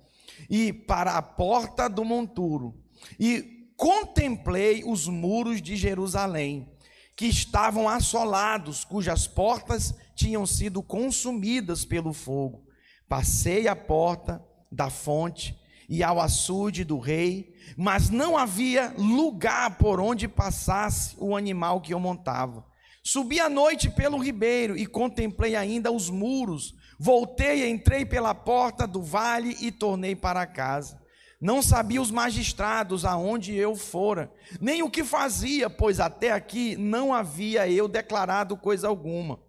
e 0.50 0.72
para 0.74 1.18
a 1.18 1.22
porta 1.22 1.90
do 1.90 2.04
monturo, 2.04 2.82
e 3.20 3.70
contemplei 3.76 4.84
os 4.86 5.08
muros 5.08 5.62
de 5.62 5.76
Jerusalém, 5.76 6.70
que 7.16 7.26
estavam 7.26 7.88
assolados, 7.88 8.84
cujas 8.84 9.28
portas 9.28 9.94
tinham 10.16 10.46
sido 10.46 10.82
consumidas 10.82 11.84
pelo 11.84 12.14
fogo. 12.14 12.66
Passei 13.08 13.68
a 13.68 13.76
porta 13.76 14.44
da 14.72 14.90
fonte 14.90 15.58
e 15.90 16.04
ao 16.04 16.20
açude 16.20 16.84
do 16.84 17.00
rei, 17.00 17.54
mas 17.76 18.10
não 18.10 18.38
havia 18.38 18.94
lugar 18.98 19.78
por 19.78 20.00
onde 20.00 20.28
passasse 20.28 21.16
o 21.18 21.36
animal 21.36 21.82
que 21.82 21.94
eu 21.94 22.00
montava. 22.00 22.66
Subi 23.04 23.40
à 23.40 23.50
noite 23.50 23.90
pelo 23.90 24.18
ribeiro 24.18 24.78
e 24.78 24.86
contemplei 24.86 25.56
ainda 25.56 25.92
os 25.92 26.10
muros 26.10 26.76
Voltei, 27.00 27.70
entrei 27.70 28.06
pela 28.06 28.36
porta 28.36 28.86
do 28.86 29.02
vale 29.02 29.56
e 29.62 29.72
tornei 29.72 30.18
para 30.18 30.46
casa. 30.46 31.00
Não 31.40 31.62
sabia 31.62 32.02
os 32.02 32.12
magistrados 32.12 33.06
aonde 33.06 33.56
eu 33.56 33.74
fora, 33.74 34.30
nem 34.60 34.84
o 34.84 34.90
que 34.90 35.06
fazia, 35.06 35.70
pois 35.70 36.02
até 36.02 36.32
aqui 36.32 36.76
não 36.76 37.14
havia 37.14 37.70
eu 37.70 37.88
declarado 37.88 38.58
coisa 38.58 38.90
alguma, 38.90 39.40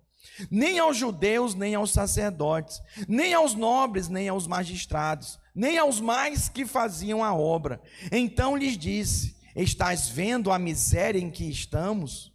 nem 0.48 0.78
aos 0.78 0.96
judeus, 0.96 1.56
nem 1.56 1.74
aos 1.74 1.90
sacerdotes, 1.90 2.80
nem 3.08 3.34
aos 3.34 3.54
nobres, 3.54 4.08
nem 4.08 4.28
aos 4.28 4.46
magistrados, 4.46 5.40
nem 5.52 5.78
aos 5.78 6.00
mais 6.00 6.48
que 6.48 6.64
faziam 6.64 7.24
a 7.24 7.34
obra. 7.34 7.82
Então 8.12 8.56
lhes 8.56 8.78
disse: 8.78 9.34
Estás 9.56 10.08
vendo 10.08 10.52
a 10.52 10.58
miséria 10.60 11.18
em 11.18 11.28
que 11.28 11.50
estamos? 11.50 12.32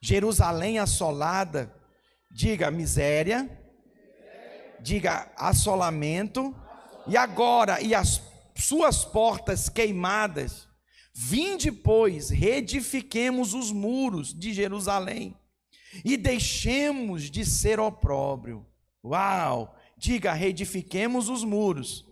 Jerusalém 0.00 0.78
assolada, 0.78 1.70
diga 2.30 2.70
miséria, 2.70 3.59
diga 4.82 5.30
assolamento, 5.36 6.54
e 7.06 7.16
agora, 7.16 7.80
e 7.80 7.94
as 7.94 8.20
suas 8.54 9.04
portas 9.04 9.68
queimadas. 9.68 10.68
Vinde, 11.12 11.72
pois, 11.72 12.30
reedifiquemos 12.30 13.52
os 13.54 13.72
muros 13.72 14.32
de 14.32 14.52
Jerusalém 14.52 15.36
e 16.04 16.16
deixemos 16.16 17.30
de 17.30 17.44
ser 17.44 17.80
opróbrio. 17.80 18.66
Uau! 19.04 19.76
Diga, 19.96 20.32
reedifiquemos 20.32 21.28
os 21.28 21.44
muros 21.44 22.06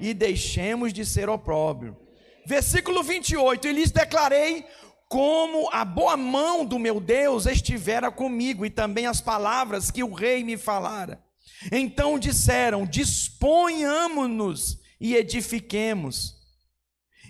e 0.00 0.12
deixemos 0.12 0.92
de 0.92 1.04
ser 1.04 1.28
opróbrio. 1.28 1.96
Versículo 2.44 3.02
28: 3.02 3.68
E 3.68 3.72
lhes 3.72 3.90
declarei 3.90 4.66
como 5.08 5.68
a 5.72 5.84
boa 5.84 6.16
mão 6.16 6.64
do 6.64 6.78
meu 6.78 7.00
Deus 7.00 7.46
estivera 7.46 8.10
comigo, 8.10 8.66
e 8.66 8.70
também 8.70 9.06
as 9.06 9.20
palavras 9.20 9.90
que 9.90 10.02
o 10.02 10.12
rei 10.12 10.42
me 10.42 10.56
falara. 10.56 11.24
Então 11.70 12.18
disseram: 12.18 12.86
Disponhamos-nos 12.86 14.80
e 15.00 15.14
edifiquemos. 15.14 16.34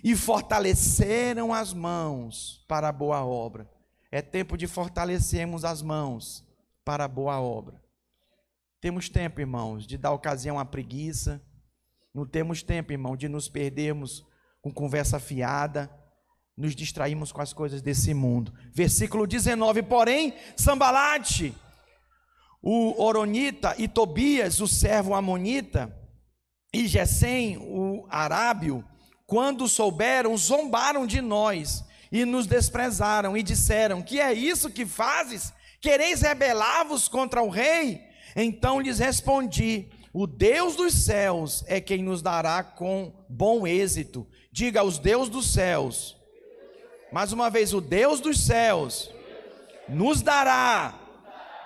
E 0.03 0.15
fortaleceram 0.15 1.53
as 1.53 1.73
mãos 1.73 2.63
para 2.67 2.87
a 2.87 2.91
boa 2.91 3.25
obra. 3.25 3.69
É 4.11 4.21
tempo 4.21 4.55
de 4.55 4.67
fortalecermos 4.67 5.65
as 5.65 5.81
mãos 5.81 6.45
para 6.85 7.05
a 7.05 7.07
boa 7.07 7.41
obra. 7.41 7.81
Temos 8.79 9.09
tempo, 9.09 9.41
irmãos, 9.41 9.85
de 9.87 9.97
dar 9.97 10.11
ocasião 10.11 10.59
à 10.59 10.65
preguiça. 10.65 11.41
Não 12.13 12.25
temos 12.25 12.61
tempo, 12.61 12.93
irmão, 12.93 13.17
de 13.17 13.27
nos 13.27 13.49
perdermos 13.49 14.25
com 14.61 14.71
conversa 14.71 15.19
fiada. 15.19 15.91
Nos 16.55 16.75
distraímos 16.75 17.31
com 17.31 17.41
as 17.41 17.53
coisas 17.53 17.81
desse 17.81 18.13
mundo. 18.13 18.53
Versículo 18.71 19.27
19: 19.27 19.83
Porém, 19.83 20.33
Sambalate, 20.55 21.53
o 22.69 23.01
Oronita, 23.01 23.75
e 23.77 23.87
Tobias, 23.87 24.59
o 24.59 24.67
servo 24.67 25.13
Amonita, 25.13 25.97
e 26.73 26.85
Gesem, 26.85 27.57
o 27.57 28.05
Arábio, 28.09 28.83
quando 29.25 29.69
souberam, 29.69 30.35
zombaram 30.35 31.07
de 31.07 31.21
nós 31.21 31.85
e 32.11 32.25
nos 32.25 32.45
desprezaram 32.45 33.37
e 33.37 33.41
disseram: 33.41 34.01
Que 34.01 34.19
é 34.19 34.33
isso 34.33 34.69
que 34.69 34.85
fazes? 34.85 35.53
Quereis 35.79 36.19
rebelar-vos 36.19 37.07
contra 37.07 37.41
o 37.41 37.47
rei? 37.47 38.01
Então 38.35 38.81
lhes 38.81 38.99
respondi: 38.99 39.87
O 40.11 40.27
Deus 40.27 40.75
dos 40.75 40.93
céus 40.93 41.63
é 41.67 41.79
quem 41.79 42.03
nos 42.03 42.21
dará 42.21 42.61
com 42.63 43.13
bom 43.29 43.65
êxito. 43.65 44.27
Diga 44.51 44.81
aos 44.81 44.99
Deus 44.99 45.29
dos 45.29 45.53
céus. 45.53 46.17
Mais 47.13 47.31
uma 47.31 47.49
vez, 47.49 47.73
o 47.73 47.79
Deus 47.79 48.19
dos 48.19 48.45
céus 48.45 49.09
nos 49.87 50.21
dará 50.21 51.06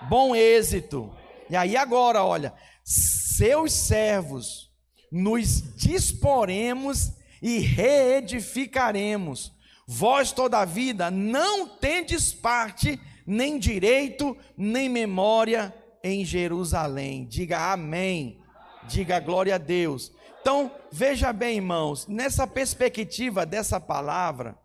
bom 0.08 0.34
êxito. 0.34 1.14
E 1.48 1.56
aí 1.56 1.76
agora, 1.76 2.24
olha, 2.24 2.54
seus 2.84 3.72
servos 3.72 4.70
nos 5.10 5.62
disporemos 5.76 7.12
e 7.40 7.58
reedificaremos. 7.58 9.52
Vós, 9.86 10.32
toda 10.32 10.60
a 10.60 10.64
vida, 10.64 11.10
não 11.10 11.68
tendes 11.68 12.32
parte, 12.32 12.98
nem 13.26 13.58
direito, 13.58 14.36
nem 14.56 14.88
memória 14.88 15.74
em 16.02 16.24
Jerusalém. 16.24 17.26
Diga 17.26 17.72
amém. 17.72 18.40
Diga 18.88 19.20
glória 19.20 19.56
a 19.56 19.58
Deus. 19.58 20.12
Então, 20.40 20.72
veja 20.90 21.32
bem, 21.32 21.56
irmãos, 21.56 22.06
nessa 22.06 22.46
perspectiva 22.46 23.46
dessa 23.46 23.80
palavra, 23.80 24.58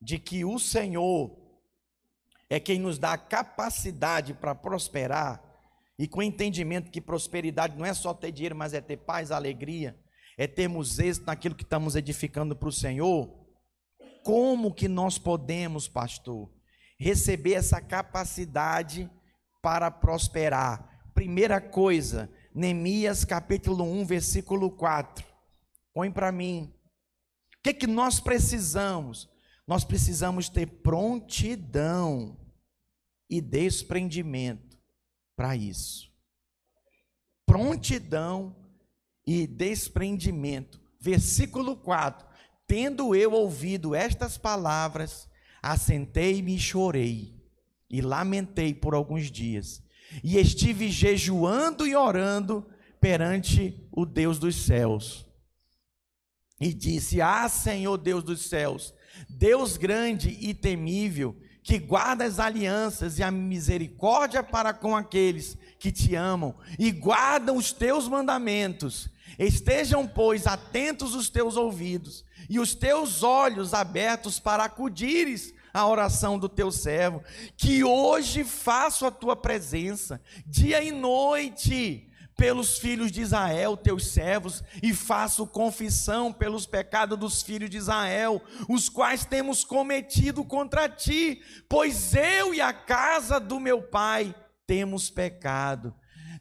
de 0.00 0.18
que 0.18 0.44
o 0.44 0.58
Senhor 0.58 1.37
é 2.50 2.58
quem 2.58 2.78
nos 2.78 2.98
dá 2.98 3.12
a 3.12 3.18
capacidade 3.18 4.34
para 4.34 4.54
prosperar, 4.54 5.42
e 5.98 6.06
com 6.06 6.20
o 6.20 6.22
entendimento 6.22 6.90
que 6.90 7.00
prosperidade 7.00 7.76
não 7.76 7.84
é 7.84 7.92
só 7.92 8.14
ter 8.14 8.30
dinheiro, 8.30 8.56
mas 8.56 8.72
é 8.72 8.80
ter 8.80 8.98
paz, 8.98 9.30
alegria, 9.30 9.98
é 10.36 10.46
termos 10.46 10.98
êxito 10.98 11.26
naquilo 11.26 11.54
que 11.54 11.64
estamos 11.64 11.96
edificando 11.96 12.54
para 12.54 12.68
o 12.68 12.72
Senhor, 12.72 13.28
como 14.22 14.72
que 14.72 14.88
nós 14.88 15.18
podemos, 15.18 15.88
pastor, 15.88 16.48
receber 16.98 17.54
essa 17.54 17.80
capacidade 17.80 19.10
para 19.60 19.90
prosperar? 19.90 21.10
Primeira 21.14 21.60
coisa, 21.60 22.30
Neemias 22.54 23.24
capítulo 23.24 23.84
1, 23.84 24.04
versículo 24.04 24.70
4. 24.70 25.24
Põe 25.92 26.10
para 26.12 26.30
mim. 26.30 26.72
O 27.58 27.62
que, 27.64 27.74
que 27.74 27.86
nós 27.86 28.20
precisamos? 28.20 29.28
Nós 29.68 29.84
precisamos 29.84 30.48
ter 30.48 30.66
prontidão 30.66 32.34
e 33.28 33.38
desprendimento 33.38 34.78
para 35.36 35.54
isso. 35.54 36.10
Prontidão 37.44 38.56
e 39.26 39.46
desprendimento. 39.46 40.80
Versículo 40.98 41.76
4: 41.76 42.26
Tendo 42.66 43.14
eu 43.14 43.32
ouvido 43.32 43.94
estas 43.94 44.38
palavras, 44.38 45.28
assentei-me 45.62 46.56
e 46.56 46.58
chorei, 46.58 47.38
e 47.90 48.00
lamentei 48.00 48.72
por 48.72 48.94
alguns 48.94 49.30
dias, 49.30 49.82
e 50.24 50.38
estive 50.38 50.90
jejuando 50.90 51.86
e 51.86 51.94
orando 51.94 52.66
perante 52.98 53.86
o 53.92 54.06
Deus 54.06 54.38
dos 54.38 54.56
céus. 54.56 55.26
E 56.58 56.72
disse: 56.72 57.20
Ah, 57.20 57.46
Senhor 57.50 57.98
Deus 57.98 58.24
dos 58.24 58.48
céus, 58.48 58.94
Deus 59.28 59.76
grande 59.76 60.36
e 60.40 60.52
temível, 60.52 61.36
que 61.62 61.78
guarda 61.78 62.24
as 62.24 62.38
alianças 62.38 63.18
e 63.18 63.22
a 63.22 63.30
misericórdia 63.30 64.42
para 64.42 64.72
com 64.72 64.96
aqueles 64.96 65.56
que 65.78 65.92
te 65.92 66.14
amam 66.14 66.54
e 66.78 66.90
guardam 66.90 67.56
os 67.56 67.72
teus 67.72 68.08
mandamentos. 68.08 69.08
Estejam, 69.38 70.06
pois, 70.06 70.46
atentos 70.46 71.14
os 71.14 71.28
teus 71.28 71.56
ouvidos 71.56 72.24
e 72.48 72.58
os 72.58 72.74
teus 72.74 73.22
olhos 73.22 73.74
abertos 73.74 74.40
para 74.40 74.64
acudires 74.64 75.54
à 75.72 75.86
oração 75.86 76.38
do 76.38 76.48
teu 76.48 76.72
servo, 76.72 77.22
que 77.56 77.84
hoje 77.84 78.42
faço 78.42 79.04
a 79.04 79.10
tua 79.10 79.36
presença, 79.36 80.20
dia 80.46 80.82
e 80.82 80.90
noite 80.90 82.07
pelos 82.38 82.78
filhos 82.78 83.10
de 83.10 83.20
Israel, 83.20 83.76
teus 83.76 84.06
servos, 84.06 84.62
e 84.80 84.94
faço 84.94 85.44
confissão 85.44 86.32
pelos 86.32 86.66
pecados 86.66 87.18
dos 87.18 87.42
filhos 87.42 87.68
de 87.68 87.76
Israel, 87.76 88.40
os 88.68 88.88
quais 88.88 89.24
temos 89.24 89.64
cometido 89.64 90.44
contra 90.44 90.88
ti, 90.88 91.42
pois 91.68 92.14
eu 92.14 92.54
e 92.54 92.60
a 92.60 92.72
casa 92.72 93.40
do 93.40 93.58
meu 93.58 93.82
pai 93.82 94.32
temos 94.68 95.10
pecado. 95.10 95.92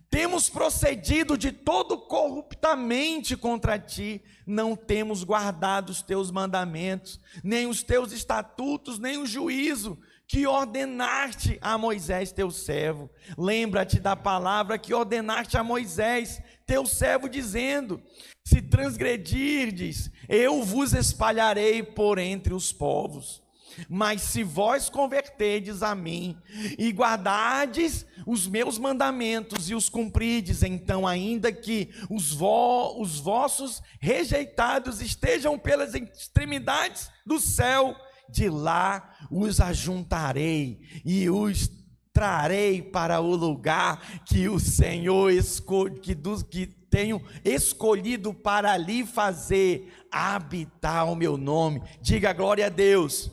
Temos 0.07 0.49
procedido 0.49 1.35
de 1.35 1.51
todo 1.51 1.97
corruptamente 1.97 3.35
contra 3.35 3.79
ti, 3.79 4.23
não 4.45 4.75
temos 4.75 5.23
guardado 5.23 5.89
os 5.89 6.03
teus 6.03 6.29
mandamentos, 6.29 7.19
nem 7.43 7.65
os 7.65 7.81
teus 7.81 8.11
estatutos, 8.11 8.99
nem 8.99 9.17
o 9.17 9.25
juízo 9.25 9.97
que 10.27 10.45
ordenaste 10.45 11.57
a 11.61 11.77
Moisés, 11.77 12.31
teu 12.31 12.51
servo. 12.51 13.09
Lembra-te 13.37 13.99
da 13.99 14.15
palavra 14.15 14.77
que 14.77 14.93
ordenaste 14.93 15.57
a 15.57 15.63
Moisés, 15.63 16.41
teu 16.65 16.85
servo, 16.85 17.29
dizendo: 17.29 18.01
Se 18.43 18.61
transgredirdes, 18.61 20.11
eu 20.27 20.63
vos 20.63 20.93
espalharei 20.93 21.81
por 21.81 22.17
entre 22.17 22.53
os 22.53 22.73
povos. 22.73 23.41
Mas 23.87 24.23
se 24.23 24.43
vós 24.43 24.89
converterdes 24.89 25.83
a 25.83 25.93
mim 25.93 26.35
e 26.79 26.91
guardardes 26.91 28.07
os 28.25 28.47
meus 28.47 28.79
mandamentos 28.79 29.69
e 29.69 29.75
os 29.75 29.87
cumprides, 29.87 30.63
então, 30.63 31.05
ainda 31.05 31.51
que 31.51 31.89
os, 32.09 32.33
vo 32.33 32.99
os 32.99 33.19
vossos 33.19 33.81
rejeitados 33.99 34.99
estejam 34.99 35.59
pelas 35.59 35.93
extremidades 35.93 37.11
do 37.23 37.39
céu, 37.39 37.95
de 38.29 38.49
lá 38.49 39.15
os 39.31 39.59
ajuntarei 39.59 40.79
e 41.05 41.29
os 41.29 41.69
trarei 42.11 42.81
para 42.81 43.21
o 43.21 43.35
lugar 43.35 44.23
que 44.25 44.49
o 44.49 44.59
Senhor 44.59 45.31
escolhe, 45.31 45.99
que, 45.99 46.15
que 46.49 46.65
tenho 46.89 47.21
escolhido 47.45 48.33
para 48.33 48.71
ali 48.71 49.05
fazer 49.05 49.93
habitar 50.11 51.07
o 51.07 51.15
meu 51.15 51.37
nome. 51.37 51.81
Diga 52.01 52.33
glória 52.33 52.65
a 52.65 52.69
Deus. 52.69 53.29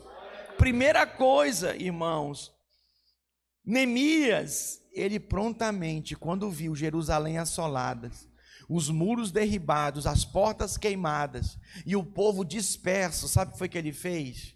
Primeira 0.57 1.05
coisa, 1.07 1.75
irmãos, 1.75 2.51
Neemias, 3.65 4.81
ele 4.93 5.19
prontamente, 5.19 6.15
quando 6.15 6.51
viu 6.51 6.75
Jerusalém 6.75 7.39
assolada, 7.39 8.11
os 8.69 8.89
muros 8.89 9.31
derribados, 9.31 10.05
as 10.05 10.23
portas 10.23 10.77
queimadas 10.77 11.57
e 11.85 11.95
o 11.95 12.03
povo 12.03 12.45
disperso, 12.45 13.27
sabe 13.27 13.49
o 13.49 13.53
que 13.53 13.57
foi 13.57 13.69
que 13.69 13.77
ele 13.77 13.91
fez? 13.91 14.54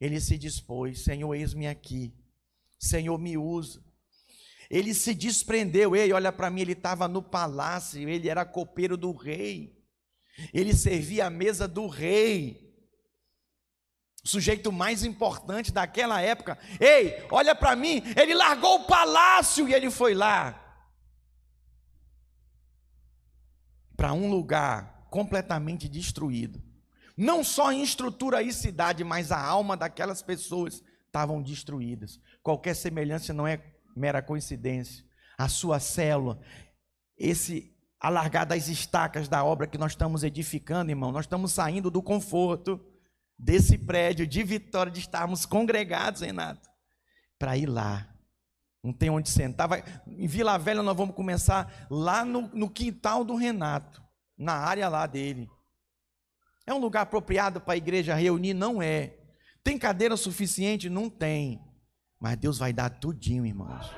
Ele 0.00 0.20
se 0.20 0.36
dispôs: 0.36 1.02
Senhor, 1.02 1.34
eis-me 1.34 1.66
aqui. 1.66 2.14
Senhor, 2.78 3.18
me 3.18 3.36
usa. 3.36 3.84
Ele 4.68 4.92
se 4.92 5.14
desprendeu. 5.14 5.94
Ei, 5.94 6.12
olha 6.12 6.32
para 6.32 6.50
mim, 6.50 6.60
ele 6.60 6.72
estava 6.72 7.08
no 7.08 7.22
palácio, 7.22 8.08
ele 8.08 8.28
era 8.28 8.44
copeiro 8.44 8.96
do 8.96 9.12
rei. 9.12 9.76
Ele 10.52 10.74
servia 10.74 11.26
a 11.26 11.30
mesa 11.30 11.66
do 11.66 11.86
rei. 11.86 12.66
O 14.24 14.28
sujeito 14.28 14.72
mais 14.72 15.04
importante 15.04 15.72
daquela 15.72 16.20
época. 16.20 16.58
Ei, 16.80 17.26
olha 17.30 17.54
para 17.54 17.76
mim, 17.76 18.02
ele 18.16 18.34
largou 18.34 18.80
o 18.80 18.84
palácio 18.86 19.68
e 19.68 19.72
ele 19.72 19.90
foi 19.90 20.14
lá. 20.14 20.62
Para 23.96 24.12
um 24.12 24.28
lugar 24.28 25.06
completamente 25.10 25.88
destruído. 25.88 26.65
Não 27.16 27.42
só 27.42 27.72
em 27.72 27.82
estrutura 27.82 28.42
e 28.42 28.52
cidade, 28.52 29.02
mas 29.02 29.32
a 29.32 29.42
alma 29.42 29.76
daquelas 29.76 30.22
pessoas 30.22 30.82
estavam 31.06 31.42
destruídas. 31.42 32.20
Qualquer 32.42 32.74
semelhança 32.74 33.32
não 33.32 33.46
é 33.46 33.62
mera 33.96 34.20
coincidência. 34.20 35.04
A 35.38 35.48
sua 35.48 35.80
célula, 35.80 36.38
esse 37.16 37.74
alargar 37.98 38.46
das 38.46 38.68
estacas 38.68 39.28
da 39.28 39.42
obra 39.42 39.66
que 39.66 39.78
nós 39.78 39.92
estamos 39.92 40.22
edificando, 40.22 40.90
irmão, 40.90 41.10
nós 41.10 41.24
estamos 41.24 41.52
saindo 41.52 41.90
do 41.90 42.02
conforto. 42.02 42.80
desse 43.38 43.76
prédio 43.76 44.26
de 44.26 44.42
Vitória, 44.42 44.90
de 44.90 45.00
estarmos 45.00 45.44
congregados, 45.44 46.22
Renato, 46.22 46.70
para 47.38 47.54
ir 47.54 47.66
lá. 47.66 48.08
Não 48.82 48.94
tem 48.94 49.10
onde 49.10 49.28
sentar. 49.28 49.68
Vai, 49.68 49.84
em 50.06 50.26
Vila 50.26 50.56
Velha 50.56 50.82
nós 50.82 50.96
vamos 50.96 51.14
começar 51.14 51.86
lá 51.90 52.24
no, 52.24 52.48
no 52.54 52.70
quintal 52.70 53.24
do 53.24 53.34
Renato, 53.34 54.02
na 54.38 54.54
área 54.54 54.88
lá 54.88 55.06
dele. 55.06 55.50
É 56.66 56.74
um 56.74 56.78
lugar 56.78 57.02
apropriado 57.02 57.60
para 57.60 57.74
a 57.74 57.76
igreja 57.76 58.14
reunir? 58.14 58.52
Não 58.52 58.82
é. 58.82 59.16
Tem 59.62 59.78
cadeira 59.78 60.16
suficiente? 60.16 60.90
Não 60.90 61.08
tem. 61.08 61.60
Mas 62.20 62.36
Deus 62.36 62.58
vai 62.58 62.72
dar 62.72 62.90
tudinho, 62.90 63.46
irmãos. 63.46 63.90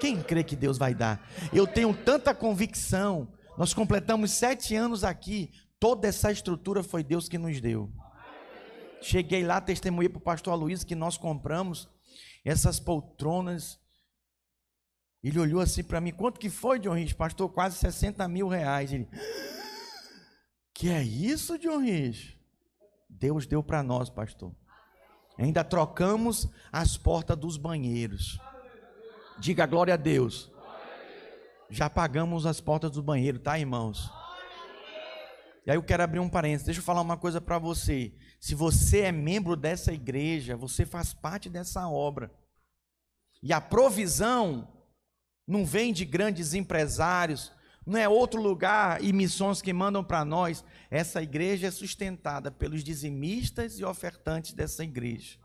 Quem 0.00 0.22
crê 0.22 0.42
que 0.42 0.56
Deus 0.56 0.78
vai 0.78 0.94
dar? 0.94 1.24
Eu 1.52 1.66
tenho 1.66 1.94
tanta 1.94 2.34
convicção. 2.34 3.32
Nós 3.58 3.74
completamos 3.74 4.32
sete 4.32 4.74
anos 4.74 5.04
aqui. 5.04 5.50
Toda 5.78 6.08
essa 6.08 6.32
estrutura 6.32 6.82
foi 6.82 7.04
Deus 7.04 7.28
que 7.28 7.38
nos 7.38 7.60
deu. 7.60 7.92
Cheguei 9.02 9.44
lá, 9.44 9.60
testemunhei 9.60 10.08
para 10.08 10.18
o 10.18 10.22
pastor 10.22 10.52
Aloysio 10.52 10.86
que 10.86 10.94
nós 10.94 11.16
compramos 11.16 11.88
essas 12.44 12.80
poltronas. 12.80 13.78
Ele 15.22 15.38
olhou 15.38 15.60
assim 15.60 15.84
para 15.84 16.00
mim, 16.00 16.12
quanto 16.12 16.40
que 16.40 16.50
foi, 16.50 16.78
John 16.78 16.94
Rich? 16.94 17.14
Pastor, 17.14 17.48
quase 17.48 17.76
60 17.76 18.26
mil 18.28 18.48
reais. 18.48 18.92
Ele, 18.92 19.08
que 20.74 20.88
é 20.88 21.02
isso, 21.02 21.58
John 21.58 21.78
Rich? 21.78 22.38
Deus 23.08 23.46
deu 23.46 23.62
para 23.62 23.82
nós, 23.82 24.10
pastor. 24.10 24.54
Ainda 25.38 25.64
trocamos 25.64 26.48
as 26.70 26.96
portas 26.96 27.36
dos 27.36 27.56
banheiros. 27.56 28.38
Diga 29.38 29.66
glória 29.66 29.94
a 29.94 29.96
Deus. 29.96 30.50
Já 31.70 31.88
pagamos 31.88 32.44
as 32.46 32.60
portas 32.60 32.90
do 32.90 33.02
banheiro, 33.02 33.38
tá, 33.38 33.58
irmãos? 33.58 34.10
E 35.64 35.70
aí 35.70 35.76
eu 35.76 35.82
quero 35.82 36.02
abrir 36.02 36.18
um 36.18 36.28
parênteses. 36.28 36.66
Deixa 36.66 36.80
eu 36.80 36.84
falar 36.84 37.00
uma 37.00 37.16
coisa 37.16 37.40
para 37.40 37.58
você. 37.58 38.12
Se 38.40 38.54
você 38.54 39.02
é 39.02 39.12
membro 39.12 39.56
dessa 39.56 39.92
igreja, 39.92 40.56
você 40.56 40.84
faz 40.84 41.14
parte 41.14 41.48
dessa 41.48 41.88
obra. 41.88 42.30
E 43.42 43.52
a 43.52 43.60
provisão 43.60 44.68
não 45.46 45.64
vem 45.64 45.92
de 45.92 46.04
grandes 46.04 46.54
empresários, 46.54 47.52
não 47.84 47.98
é 47.98 48.08
outro 48.08 48.40
lugar 48.40 49.02
e 49.02 49.12
missões 49.12 49.60
que 49.60 49.72
mandam 49.72 50.04
para 50.04 50.24
nós. 50.24 50.64
Essa 50.90 51.22
igreja 51.22 51.66
é 51.66 51.70
sustentada 51.70 52.50
pelos 52.50 52.84
dizimistas 52.84 53.78
e 53.78 53.84
ofertantes 53.84 54.52
dessa 54.52 54.84
igreja. 54.84 55.38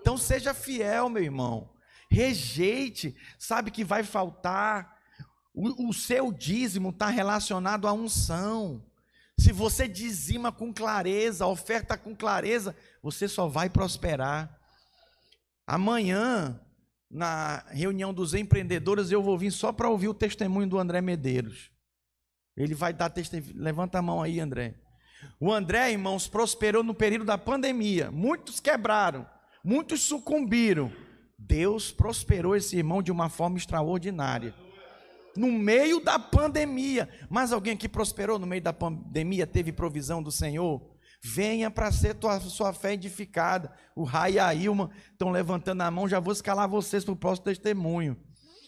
Então 0.00 0.16
seja 0.16 0.54
fiel, 0.54 1.08
meu 1.08 1.22
irmão. 1.22 1.70
Rejeite, 2.10 3.16
sabe 3.38 3.70
que 3.70 3.82
vai 3.82 4.04
faltar. 4.04 4.98
O, 5.52 5.88
o 5.88 5.92
seu 5.92 6.32
dízimo 6.32 6.90
está 6.90 7.08
relacionado 7.08 7.88
à 7.88 7.92
unção. 7.92 8.84
Se 9.36 9.50
você 9.50 9.88
dizima 9.88 10.52
com 10.52 10.72
clareza, 10.72 11.46
oferta 11.46 11.98
com 11.98 12.14
clareza, 12.14 12.76
você 13.02 13.26
só 13.26 13.48
vai 13.48 13.68
prosperar. 13.68 14.60
Amanhã, 15.66 16.60
na 17.14 17.64
reunião 17.68 18.12
dos 18.12 18.34
empreendedores, 18.34 19.12
eu 19.12 19.22
vou 19.22 19.38
vir 19.38 19.52
só 19.52 19.72
para 19.72 19.88
ouvir 19.88 20.08
o 20.08 20.14
testemunho 20.14 20.68
do 20.68 20.80
André 20.80 21.00
Medeiros. 21.00 21.70
Ele 22.56 22.74
vai 22.74 22.92
dar 22.92 23.08
testemunho. 23.08 23.54
Levanta 23.54 24.00
a 24.00 24.02
mão 24.02 24.20
aí, 24.20 24.40
André. 24.40 24.74
O 25.38 25.52
André, 25.52 25.92
irmãos, 25.92 26.26
prosperou 26.26 26.82
no 26.82 26.92
período 26.92 27.24
da 27.24 27.38
pandemia. 27.38 28.10
Muitos 28.10 28.58
quebraram, 28.58 29.24
muitos 29.64 30.02
sucumbiram. 30.02 30.92
Deus 31.38 31.92
prosperou 31.92 32.56
esse 32.56 32.76
irmão 32.76 33.00
de 33.00 33.12
uma 33.12 33.28
forma 33.28 33.58
extraordinária. 33.58 34.52
No 35.36 35.52
meio 35.52 36.00
da 36.00 36.18
pandemia. 36.18 37.08
Mas 37.30 37.52
alguém 37.52 37.76
que 37.76 37.88
prosperou 37.88 38.40
no 38.40 38.46
meio 38.46 38.62
da 38.62 38.72
pandemia, 38.72 39.46
teve 39.46 39.70
provisão 39.70 40.20
do 40.20 40.32
Senhor? 40.32 40.82
Venha 41.26 41.70
para 41.70 41.90
ser 41.90 42.14
tua, 42.16 42.38
sua 42.38 42.74
fé 42.74 42.92
edificada. 42.92 43.72
O 43.96 44.04
Rai 44.04 44.32
e 44.32 44.38
a 44.38 44.54
Ilma 44.54 44.90
estão 45.10 45.30
levantando 45.30 45.80
a 45.80 45.90
mão, 45.90 46.06
já 46.06 46.20
vou 46.20 46.34
escalar 46.34 46.68
vocês 46.68 47.02
para 47.02 47.14
o 47.14 47.16
próximo 47.16 47.46
testemunho. 47.46 48.14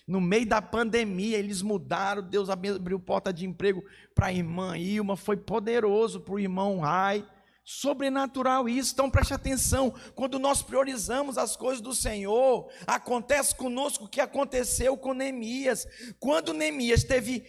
No 0.09 0.23
meio 0.23 0.47
da 0.47 0.63
pandemia, 0.63 1.37
eles 1.37 1.61
mudaram, 1.61 2.23
Deus 2.23 2.49
abriu 2.49 2.99
porta 2.99 3.31
de 3.31 3.45
emprego 3.45 3.85
para 4.15 4.29
a 4.29 4.33
irmã 4.33 4.79
Ilma, 4.79 5.19
foi 5.19 5.37
poderoso 5.37 6.21
para 6.21 6.33
o 6.33 6.39
irmão 6.39 6.79
Rai. 6.79 7.29
Sobrenatural 7.63 8.69
isso, 8.69 8.93
então 8.93 9.11
preste 9.11 9.35
atenção. 9.35 9.93
Quando 10.15 10.39
nós 10.39 10.63
priorizamos 10.63 11.37
as 11.37 11.57
coisas 11.57 11.83
do 11.83 11.93
Senhor, 11.93 12.71
acontece 12.87 13.55
conosco 13.55 14.05
o 14.05 14.09
que 14.09 14.21
aconteceu 14.21 14.97
com 14.97 15.13
Neemias. 15.13 15.87
Quando 16.21 16.55
Neemias 16.55 17.03
teve 17.03 17.45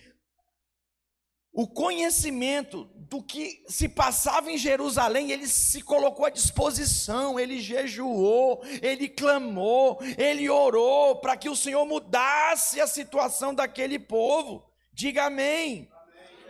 o 1.58 1.66
conhecimento 1.66 2.88
do 2.94 3.20
que 3.20 3.64
se 3.68 3.90
passava 3.90 4.52
em 4.52 4.60
Jerusalém, 4.60 5.32
ele 5.32 5.48
se 5.48 5.82
colocou 5.82 6.28
à 6.28 6.30
disposição, 6.30 7.40
ele 7.40 7.60
jejuou, 7.60 8.62
ele 8.80 9.10
clamou, 9.10 9.98
ele 10.20 10.48
orou 10.48 11.16
para 11.16 11.36
que 11.36 11.50
o 11.50 11.56
Senhor 11.56 11.84
mudasse 11.84 12.80
a 12.80 12.86
situação 12.86 13.56
daquele 13.56 13.98
povo. 13.98 14.70
Diga 14.94 15.26
amém. 15.26 15.90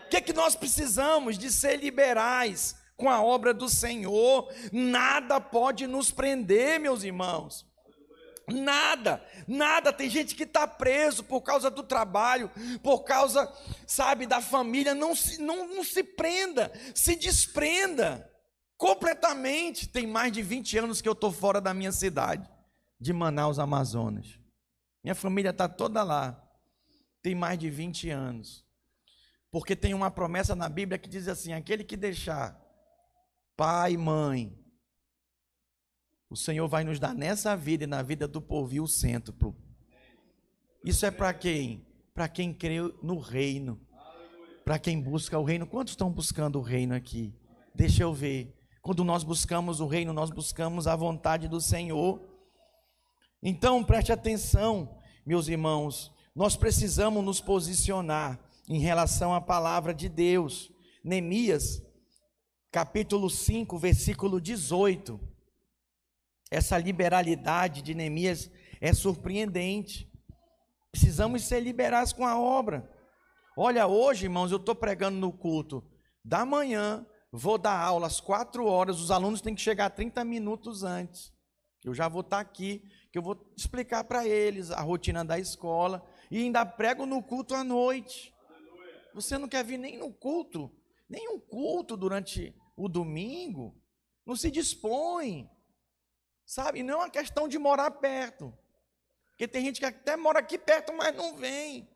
O 0.05 0.09
que, 0.09 0.17
é 0.17 0.21
que 0.21 0.33
nós 0.33 0.55
precisamos? 0.55 1.37
De 1.37 1.49
ser 1.53 1.77
liberais 1.77 2.75
com 2.97 3.09
a 3.09 3.23
obra 3.23 3.53
do 3.53 3.69
Senhor. 3.69 4.53
Nada 4.73 5.39
pode 5.39 5.87
nos 5.87 6.11
prender, 6.11 6.81
meus 6.81 7.03
irmãos. 7.03 7.66
Nada, 8.47 9.21
nada. 9.45 9.91
Tem 9.91 10.09
gente 10.09 10.33
que 10.33 10.43
está 10.43 10.65
preso 10.65 11.23
por 11.23 11.41
causa 11.41 11.69
do 11.69 11.83
trabalho, 11.83 12.49
por 12.81 13.03
causa, 13.03 13.51
sabe, 13.85 14.25
da 14.25 14.41
família. 14.41 14.95
Não 14.95 15.13
se, 15.13 15.41
não, 15.41 15.67
não 15.75 15.83
se 15.83 16.01
prenda, 16.01 16.71
se 16.95 17.15
desprenda 17.15 18.31
completamente. 18.77 19.89
Tem 19.89 20.07
mais 20.07 20.31
de 20.31 20.41
20 20.41 20.77
anos 20.77 21.01
que 21.01 21.09
eu 21.09 21.13
estou 21.13 21.31
fora 21.31 21.59
da 21.59 21.73
minha 21.73 21.91
cidade, 21.91 22.49
de 22.99 23.11
Manaus, 23.11 23.59
Amazonas. 23.59 24.39
Minha 25.03 25.15
família 25.15 25.49
está 25.49 25.67
toda 25.67 26.01
lá. 26.03 26.41
Tem 27.21 27.35
mais 27.35 27.59
de 27.59 27.69
20 27.69 28.09
anos. 28.09 28.65
Porque 29.51 29.75
tem 29.75 29.93
uma 29.93 30.09
promessa 30.09 30.55
na 30.55 30.69
Bíblia 30.69 30.97
que 30.97 31.09
diz 31.09 31.27
assim: 31.27 31.51
aquele 31.51 31.83
que 31.83 31.97
deixar 31.97 32.57
pai, 33.57 33.97
mãe, 33.97 34.56
o 36.29 36.35
Senhor 36.35 36.67
vai 36.67 36.83
nos 36.83 36.99
dar 36.99 37.13
nessa 37.13 37.55
vida 37.55 37.85
e 37.85 37.87
na 37.87 38.01
vida 38.01 38.27
do 38.27 38.41
povo 38.41 38.81
o 38.81 38.87
centro. 38.87 39.55
Isso 40.83 41.05
é 41.05 41.11
para 41.11 41.33
quem? 41.33 41.85
Para 42.13 42.27
quem 42.27 42.53
crê 42.53 42.79
no 43.01 43.19
reino. 43.19 43.79
Para 44.65 44.77
quem 44.77 44.99
busca 44.99 45.39
o 45.39 45.43
reino. 45.43 45.65
Quantos 45.65 45.93
estão 45.93 46.11
buscando 46.11 46.59
o 46.59 46.61
reino 46.61 46.93
aqui? 46.93 47.33
Deixa 47.73 48.03
eu 48.03 48.13
ver. 48.13 48.53
Quando 48.81 49.03
nós 49.03 49.23
buscamos 49.23 49.79
o 49.79 49.87
reino, 49.87 50.11
nós 50.11 50.29
buscamos 50.29 50.87
a 50.87 50.95
vontade 50.95 51.47
do 51.47 51.61
Senhor. 51.61 52.21
Então, 53.41 53.83
preste 53.83 54.11
atenção, 54.11 54.97
meus 55.25 55.47
irmãos. 55.47 56.11
Nós 56.35 56.55
precisamos 56.55 57.23
nos 57.23 57.39
posicionar 57.39 58.39
em 58.67 58.79
relação 58.79 59.33
à 59.33 59.39
palavra 59.39 59.93
de 59.93 60.09
Deus. 60.09 60.71
Neemias, 61.03 61.81
capítulo 62.71 63.29
5, 63.29 63.77
versículo 63.77 64.41
18. 64.41 65.36
Essa 66.49 66.77
liberalidade 66.77 67.81
de 67.81 67.93
Neemias 67.93 68.49
é 68.79 68.93
surpreendente. 68.93 70.11
Precisamos 70.91 71.43
ser 71.43 71.59
liberais 71.59 72.13
com 72.13 72.25
a 72.25 72.39
obra. 72.39 72.89
Olha, 73.57 73.87
hoje, 73.87 74.25
irmãos, 74.25 74.51
eu 74.51 74.57
estou 74.57 74.75
pregando 74.75 75.17
no 75.17 75.31
culto 75.31 75.83
da 76.23 76.45
manhã, 76.45 77.05
vou 77.31 77.57
dar 77.57 77.79
aula 77.79 78.07
às 78.07 78.19
quatro 78.19 78.65
horas, 78.65 78.99
os 78.99 79.11
alunos 79.11 79.41
têm 79.41 79.55
que 79.55 79.61
chegar 79.61 79.89
30 79.89 80.23
minutos 80.23 80.83
antes. 80.83 81.33
Eu 81.83 81.93
já 81.93 82.07
vou 82.07 82.21
estar 82.21 82.39
aqui, 82.39 82.83
que 83.11 83.17
eu 83.17 83.21
vou 83.21 83.51
explicar 83.57 84.03
para 84.03 84.27
eles 84.27 84.71
a 84.71 84.81
rotina 84.81 85.23
da 85.23 85.39
escola 85.39 86.05
e 86.29 86.37
ainda 86.37 86.65
prego 86.65 87.05
no 87.05 87.23
culto 87.23 87.55
à 87.55 87.63
noite. 87.63 88.33
Você 89.13 89.37
não 89.37 89.47
quer 89.47 89.63
vir 89.63 89.77
nem 89.77 89.97
no 89.97 90.13
culto, 90.13 90.71
nem 91.09 91.29
um 91.29 91.39
culto 91.39 91.97
durante 91.97 92.53
o 92.75 92.87
domingo? 92.87 93.75
Não 94.25 94.35
se 94.35 94.51
dispõe. 94.51 95.49
Sabe? 96.47 96.81
Não 96.81 96.93
é 96.93 96.97
uma 96.97 97.09
questão 97.09 97.45
de 97.45 97.59
morar 97.59 97.91
perto. 97.91 98.57
Porque 99.31 99.49
tem 99.49 99.65
gente 99.65 99.81
que 99.81 99.85
até 99.85 100.15
mora 100.15 100.39
aqui 100.39 100.57
perto, 100.57 100.93
mas 100.93 101.13
não 101.13 101.35
vem. 101.35 101.87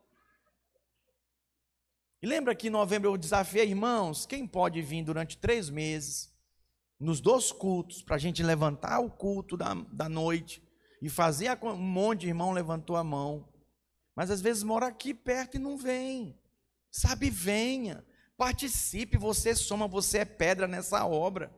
E 2.20 2.26
lembra 2.26 2.54
que 2.54 2.66
em 2.68 2.70
novembro 2.70 3.10
eu 3.10 3.16
desafiei, 3.16 3.66
irmãos, 3.66 4.26
quem 4.26 4.46
pode 4.46 4.80
vir 4.82 5.02
durante 5.02 5.38
três 5.38 5.70
meses, 5.70 6.30
nos 7.00 7.18
dois 7.18 7.50
cultos, 7.50 8.02
para 8.02 8.16
a 8.16 8.18
gente 8.18 8.42
levantar 8.42 9.00
o 9.00 9.10
culto 9.10 9.56
da, 9.56 9.72
da 9.90 10.08
noite 10.08 10.62
e 11.00 11.08
fazer, 11.08 11.48
a, 11.48 11.58
um 11.62 11.74
monte 11.74 12.20
de 12.20 12.28
irmão 12.28 12.52
levantou 12.52 12.94
a 12.94 13.02
mão. 13.02 13.48
Mas 14.14 14.30
às 14.30 14.42
vezes 14.42 14.62
mora 14.62 14.86
aqui 14.86 15.14
perto 15.14 15.56
e 15.56 15.58
não 15.58 15.78
vem. 15.78 16.38
Sabe, 16.90 17.30
venha, 17.30 18.04
participe, 18.36 19.16
você 19.16 19.56
soma, 19.56 19.88
você 19.88 20.18
é 20.18 20.24
pedra 20.26 20.68
nessa 20.68 21.06
obra 21.06 21.50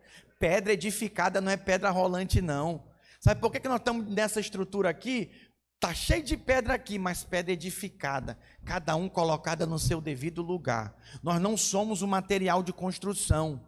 pedra 0.45 0.75
edificada 0.75 1.41
não 1.41 1.51
é 1.51 1.57
pedra 1.57 1.89
rolante, 1.89 2.43
não. 2.43 2.85
Sabe 3.19 3.41
por 3.41 3.51
que, 3.51 3.61
que 3.61 3.67
nós 3.67 3.79
estamos 3.79 4.07
nessa 4.07 4.39
estrutura 4.39 4.91
aqui? 4.91 5.31
Está 5.75 5.95
cheio 5.95 6.23
de 6.23 6.37
pedra 6.37 6.75
aqui, 6.75 6.99
mas 6.99 7.25
pedra 7.25 7.53
edificada, 7.53 8.39
cada 8.63 8.95
um 8.95 9.09
colocada 9.09 9.65
no 9.65 9.79
seu 9.79 10.03
devido 10.03 10.43
lugar. 10.43 10.95
Nós 11.23 11.41
não 11.41 11.57
somos 11.57 12.03
um 12.03 12.07
material 12.07 12.63
de 12.63 12.75
construção. 12.75 13.59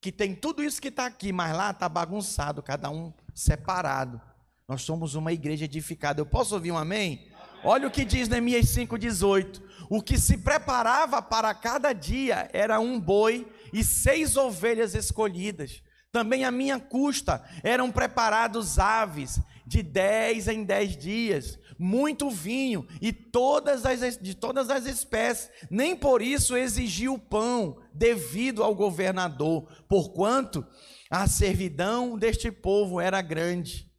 que 0.00 0.10
tem 0.10 0.34
tudo 0.34 0.60
isso 0.60 0.82
que 0.82 0.88
está 0.88 1.06
aqui, 1.06 1.32
mas 1.32 1.56
lá 1.56 1.70
está 1.70 1.88
bagunçado, 1.88 2.60
cada 2.60 2.90
um 2.90 3.12
separado. 3.32 4.20
Nós 4.66 4.82
somos 4.82 5.14
uma 5.14 5.32
igreja 5.32 5.66
edificada. 5.66 6.20
Eu 6.20 6.26
posso 6.26 6.56
ouvir 6.56 6.72
um 6.72 6.76
amém? 6.76 7.28
Olha 7.62 7.86
o 7.86 7.90
que 7.92 8.04
diz 8.04 8.28
Neemias 8.28 8.66
5,18. 8.66 9.62
O 9.88 10.02
que 10.02 10.18
se 10.18 10.36
preparava 10.36 11.22
para 11.22 11.54
cada 11.54 11.92
dia 11.92 12.50
era 12.52 12.80
um 12.80 12.98
boi 12.98 13.46
e 13.74 13.82
seis 13.82 14.36
ovelhas 14.36 14.94
escolhidas. 14.94 15.82
Também 16.12 16.44
a 16.44 16.50
minha 16.52 16.78
custa 16.78 17.44
eram 17.64 17.90
preparados 17.90 18.78
aves 18.78 19.40
de 19.66 19.82
dez 19.82 20.46
em 20.46 20.62
dez 20.62 20.96
dias, 20.96 21.58
muito 21.76 22.30
vinho 22.30 22.86
e 23.02 23.12
todas 23.12 23.84
as, 23.84 24.16
de 24.16 24.32
todas 24.32 24.70
as 24.70 24.86
espécies. 24.86 25.50
Nem 25.68 25.96
por 25.96 26.22
isso 26.22 26.56
exigiu 26.56 27.18
pão 27.18 27.82
devido 27.92 28.62
ao 28.62 28.76
governador, 28.76 29.68
porquanto 29.88 30.64
a 31.10 31.26
servidão 31.26 32.16
deste 32.16 32.52
povo 32.52 33.00
era 33.00 33.20
grande. 33.20 33.90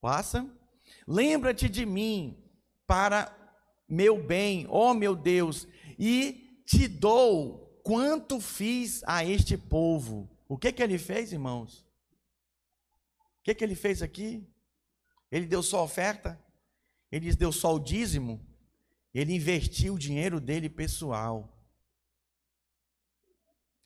Passa. 0.00 0.48
Lembra-te 1.08 1.68
de 1.68 1.84
mim 1.84 2.40
para 2.86 3.36
meu 3.88 4.22
bem, 4.22 4.64
ó 4.68 4.94
meu 4.94 5.16
Deus, 5.16 5.66
e 5.98 6.62
te 6.64 6.86
dou 6.86 7.59
quanto 7.82 8.40
fiz 8.40 9.02
a 9.06 9.24
este 9.24 9.56
povo. 9.56 10.28
O 10.48 10.56
que 10.56 10.72
que 10.72 10.82
ele 10.82 10.98
fez, 10.98 11.32
irmãos? 11.32 11.86
O 13.40 13.42
que 13.42 13.54
que 13.54 13.64
ele 13.64 13.74
fez 13.74 14.02
aqui? 14.02 14.46
Ele 15.30 15.46
deu 15.46 15.62
só 15.62 15.84
oferta? 15.84 16.38
Ele 17.10 17.34
deu 17.34 17.52
só 17.52 17.74
o 17.74 17.78
dízimo? 17.80 18.40
Ele 19.14 19.34
investiu 19.34 19.94
o 19.94 19.98
dinheiro 19.98 20.40
dele 20.40 20.68
pessoal. 20.68 21.48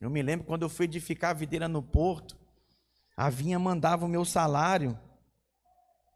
Eu 0.00 0.10
me 0.10 0.22
lembro 0.22 0.46
quando 0.46 0.62
eu 0.62 0.68
fui 0.68 0.84
edificar 0.84 1.30
a 1.30 1.34
videira 1.34 1.66
no 1.66 1.82
porto, 1.82 2.36
a 3.16 3.30
vinha 3.30 3.58
mandava 3.58 4.04
o 4.04 4.08
meu 4.08 4.24
salário, 4.24 4.98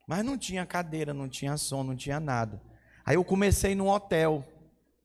mas 0.06 0.24
não 0.24 0.36
tinha 0.36 0.66
cadeira, 0.66 1.14
não 1.14 1.28
tinha 1.28 1.56
som, 1.56 1.82
não 1.82 1.96
tinha 1.96 2.18
nada. 2.18 2.60
Aí 3.04 3.14
eu 3.14 3.24
comecei 3.24 3.74
no 3.74 3.88
hotel. 3.88 4.46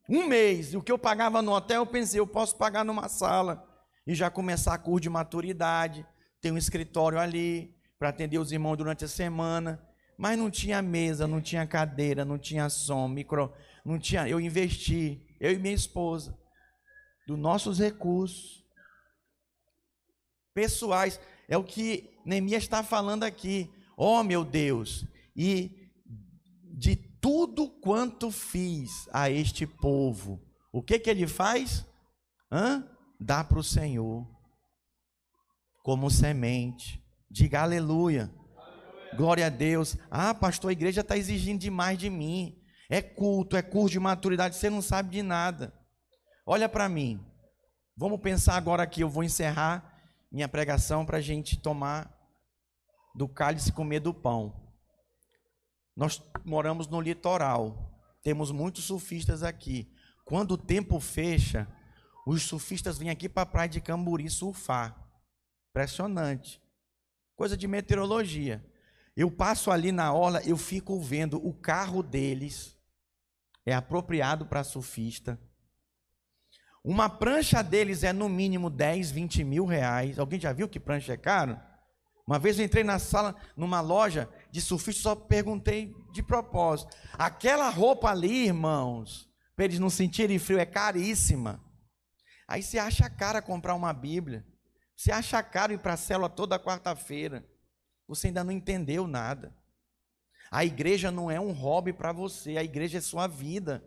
Um 0.09 0.27
mês, 0.27 0.73
e 0.73 0.77
o 0.77 0.81
que 0.81 0.91
eu 0.91 0.99
pagava 0.99 1.41
no 1.41 1.53
hotel, 1.53 1.81
eu 1.81 1.85
pensei, 1.85 2.19
eu 2.19 2.27
posso 2.27 2.55
pagar 2.57 2.83
numa 2.83 3.07
sala 3.07 3.65
e 4.05 4.13
já 4.13 4.29
começar 4.29 4.73
a 4.73 4.77
curso 4.77 5.01
de 5.01 5.09
maturidade, 5.09 6.05
ter 6.41 6.51
um 6.51 6.57
escritório 6.57 7.17
ali 7.17 7.73
para 7.97 8.09
atender 8.09 8.37
os 8.37 8.51
irmãos 8.51 8.75
durante 8.75 9.05
a 9.05 9.07
semana, 9.07 9.81
mas 10.17 10.37
não 10.37 10.51
tinha 10.51 10.81
mesa, 10.81 11.25
não 11.25 11.39
tinha 11.39 11.65
cadeira, 11.65 12.25
não 12.25 12.37
tinha 12.37 12.69
som, 12.69 13.07
micro, 13.07 13.53
não 13.85 13.97
tinha, 13.97 14.27
eu 14.27 14.41
investi, 14.41 15.25
eu 15.39 15.51
e 15.53 15.57
minha 15.57 15.73
esposa, 15.73 16.37
dos 17.25 17.39
nossos 17.39 17.79
recursos 17.79 18.63
pessoais, 20.53 21.19
é 21.47 21.57
o 21.57 21.63
que 21.63 22.09
Neemias 22.25 22.63
está 22.63 22.83
falando 22.83 23.23
aqui. 23.23 23.69
Oh, 23.95 24.21
meu 24.23 24.43
Deus, 24.43 25.05
e 25.35 25.82
de 26.73 26.95
tudo 26.95 27.69
quanto 27.69 28.31
fiz 28.31 29.07
a 29.13 29.29
este 29.29 29.67
povo, 29.67 30.41
o 30.71 30.81
que 30.81 30.97
que 30.97 31.09
ele 31.09 31.27
faz? 31.27 31.85
Hã? 32.51 32.83
Dá 33.19 33.43
para 33.43 33.59
o 33.59 33.63
Senhor, 33.63 34.27
como 35.83 36.09
semente. 36.09 37.01
Diga 37.29 37.61
aleluia. 37.61 38.23
aleluia. 38.57 39.15
Glória 39.15 39.45
a 39.45 39.49
Deus. 39.49 39.95
Ah, 40.09 40.33
pastor, 40.33 40.69
a 40.69 40.73
igreja 40.73 41.01
está 41.01 41.15
exigindo 41.15 41.59
demais 41.59 41.97
de 41.97 42.09
mim. 42.09 42.59
É 42.89 43.01
culto, 43.01 43.55
é 43.55 43.61
curso 43.61 43.91
de 43.93 43.99
maturidade, 43.99 44.55
você 44.55 44.69
não 44.69 44.81
sabe 44.81 45.11
de 45.11 45.21
nada. 45.21 45.73
Olha 46.45 46.67
para 46.67 46.89
mim. 46.89 47.23
Vamos 47.95 48.19
pensar 48.19 48.57
agora 48.57 48.83
aqui, 48.83 49.01
eu 49.01 49.09
vou 49.09 49.23
encerrar 49.23 49.93
minha 50.31 50.49
pregação 50.49 51.05
para 51.05 51.19
a 51.19 51.21
gente 51.21 51.59
tomar 51.59 52.11
do 53.15 53.27
cálice 53.27 53.69
e 53.69 53.73
comer 53.73 53.99
do 53.99 54.13
pão. 54.13 54.62
Nós 55.95 56.21
moramos 56.43 56.87
no 56.87 56.99
litoral, 56.99 57.99
temos 58.21 58.51
muitos 58.51 58.85
surfistas 58.85 59.43
aqui. 59.43 59.91
Quando 60.25 60.51
o 60.51 60.57
tempo 60.57 60.99
fecha, 60.99 61.67
os 62.25 62.43
surfistas 62.43 62.97
vêm 62.97 63.09
aqui 63.09 63.27
para 63.27 63.43
a 63.43 63.45
praia 63.45 63.69
de 63.69 63.81
Camburi 63.81 64.29
surfar. 64.29 64.97
Impressionante. 65.69 66.61
Coisa 67.35 67.57
de 67.57 67.67
meteorologia. 67.67 68.65
Eu 69.15 69.29
passo 69.29 69.69
ali 69.69 69.91
na 69.91 70.11
orla, 70.13 70.41
eu 70.43 70.57
fico 70.57 70.99
vendo 70.99 71.45
o 71.45 71.53
carro 71.53 72.01
deles 72.01 72.73
é 73.65 73.73
apropriado 73.73 74.45
para 74.45 74.63
surfista. 74.63 75.39
Uma 76.83 77.09
prancha 77.09 77.61
deles 77.61 78.03
é 78.03 78.11
no 78.11 78.27
mínimo 78.27 78.69
10, 78.69 79.11
20 79.11 79.43
mil 79.43 79.65
reais. 79.65 80.19
Alguém 80.19 80.39
já 80.39 80.51
viu 80.51 80.67
que 80.67 80.79
prancha 80.79 81.13
é 81.13 81.17
caro? 81.17 81.57
Uma 82.25 82.39
vez 82.39 82.57
eu 82.57 82.65
entrei 82.65 82.83
na 82.83 82.99
sala, 82.99 83.35
numa 83.55 83.81
loja 83.81 84.29
de 84.49 84.61
surfista, 84.61 85.01
só 85.01 85.15
perguntei 85.15 85.93
de 86.13 86.23
propósito. 86.23 86.95
Aquela 87.13 87.69
roupa 87.69 88.09
ali, 88.09 88.45
irmãos, 88.45 89.29
para 89.55 89.65
eles 89.65 89.79
não 89.79 89.89
sentirem 89.89 90.39
frio, 90.39 90.57
é 90.57 90.65
caríssima. 90.65 91.61
Aí 92.47 92.63
você 92.63 92.79
acha 92.79 93.09
cara 93.09 93.41
comprar 93.41 93.75
uma 93.75 93.91
Bíblia. 93.91 94.45
Você 94.95 95.11
acha 95.11 95.41
caro 95.43 95.73
ir 95.73 95.79
para 95.79 95.93
a 95.93 95.97
célula 95.97 96.29
toda 96.29 96.59
quarta-feira. 96.59 97.45
Você 98.07 98.27
ainda 98.27 98.43
não 98.43 98.51
entendeu 98.51 99.05
nada. 99.05 99.53
A 100.49 100.63
igreja 100.63 101.11
não 101.11 101.29
é 101.29 101.39
um 101.39 101.51
hobby 101.51 101.91
para 101.91 102.11
você, 102.11 102.57
a 102.57 102.63
igreja 102.63 102.99
é 102.99 103.01
sua 103.01 103.27
vida. 103.27 103.83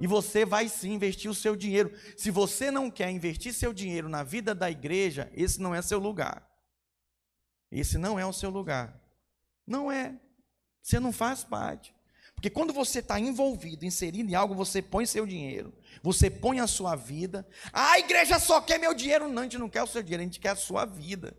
E 0.00 0.06
você 0.06 0.44
vai 0.44 0.68
sim 0.68 0.92
investir 0.92 1.30
o 1.30 1.34
seu 1.34 1.54
dinheiro. 1.54 1.96
Se 2.16 2.30
você 2.30 2.70
não 2.70 2.90
quer 2.90 3.10
investir 3.10 3.54
seu 3.54 3.72
dinheiro 3.72 4.08
na 4.08 4.22
vida 4.22 4.54
da 4.54 4.70
igreja, 4.70 5.30
esse 5.32 5.62
não 5.62 5.74
é 5.74 5.80
seu 5.80 5.98
lugar. 5.98 6.53
Esse 7.74 7.98
não 7.98 8.16
é 8.16 8.24
o 8.24 8.32
seu 8.32 8.50
lugar. 8.50 9.00
Não 9.66 9.90
é. 9.90 10.14
Você 10.80 11.00
não 11.00 11.12
faz 11.12 11.42
parte. 11.42 11.92
Porque 12.34 12.48
quando 12.48 12.72
você 12.72 13.00
está 13.00 13.18
envolvido, 13.18 13.84
inserido 13.84 14.30
em 14.30 14.34
algo, 14.34 14.54
você 14.54 14.80
põe 14.80 15.06
seu 15.06 15.26
dinheiro, 15.26 15.72
você 16.02 16.30
põe 16.30 16.60
a 16.60 16.66
sua 16.66 16.94
vida. 16.94 17.46
Ah, 17.72 17.92
a 17.92 17.98
igreja 17.98 18.38
só 18.38 18.60
quer 18.60 18.78
meu 18.78 18.94
dinheiro. 18.94 19.28
Não, 19.28 19.40
a 19.40 19.44
gente 19.44 19.58
não 19.58 19.68
quer 19.68 19.82
o 19.82 19.88
seu 19.88 20.02
dinheiro, 20.02 20.22
a 20.22 20.24
gente 20.24 20.38
quer 20.38 20.50
a 20.50 20.56
sua 20.56 20.84
vida. 20.84 21.36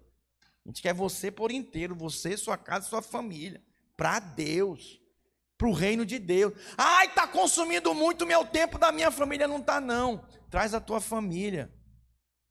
A 0.66 0.70
gente 0.70 0.82
quer 0.82 0.94
você 0.94 1.32
por 1.32 1.52
inteiro, 1.52 1.96
você, 1.96 2.36
sua 2.36 2.58
casa, 2.58 2.90
sua 2.90 3.02
família. 3.02 3.64
Para 3.96 4.20
Deus. 4.20 5.00
Para 5.58 5.70
o 5.70 5.74
reino 5.74 6.06
de 6.06 6.20
Deus. 6.20 6.54
Ai, 6.78 7.08
está 7.08 7.26
consumindo 7.26 7.94
muito 7.94 8.26
meu 8.26 8.46
tempo 8.46 8.78
da 8.78 8.92
minha 8.92 9.10
família. 9.10 9.48
Não 9.48 9.60
está, 9.60 9.80
não. 9.80 10.26
Traz 10.50 10.74
a 10.74 10.82
tua 10.82 11.00
família. 11.00 11.74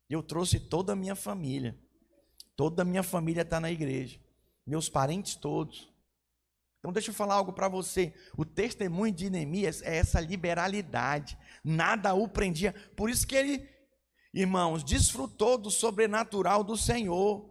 Eu 0.08 0.22
trouxe 0.22 0.58
toda 0.58 0.94
a 0.94 0.96
minha 0.96 1.14
família. 1.14 1.78
Toda 2.56 2.82
a 2.82 2.84
minha 2.84 3.02
família 3.02 3.42
está 3.42 3.58
na 3.58 3.70
igreja, 3.70 4.18
meus 4.66 4.88
parentes 4.88 5.34
todos. 5.34 5.92
Então 6.78 6.92
deixa 6.92 7.10
eu 7.10 7.14
falar 7.14 7.34
algo 7.34 7.52
para 7.52 7.66
você. 7.66 8.12
O 8.36 8.44
testemunho 8.44 9.12
de 9.12 9.30
Neemias 9.30 9.82
é 9.82 9.96
essa 9.96 10.20
liberalidade. 10.20 11.36
Nada 11.64 12.14
o 12.14 12.28
prendia. 12.28 12.74
Por 12.94 13.08
isso 13.08 13.26
que 13.26 13.34
ele, 13.34 13.66
irmãos, 14.34 14.84
desfrutou 14.84 15.56
do 15.56 15.70
sobrenatural 15.70 16.62
do 16.62 16.76
Senhor 16.76 17.50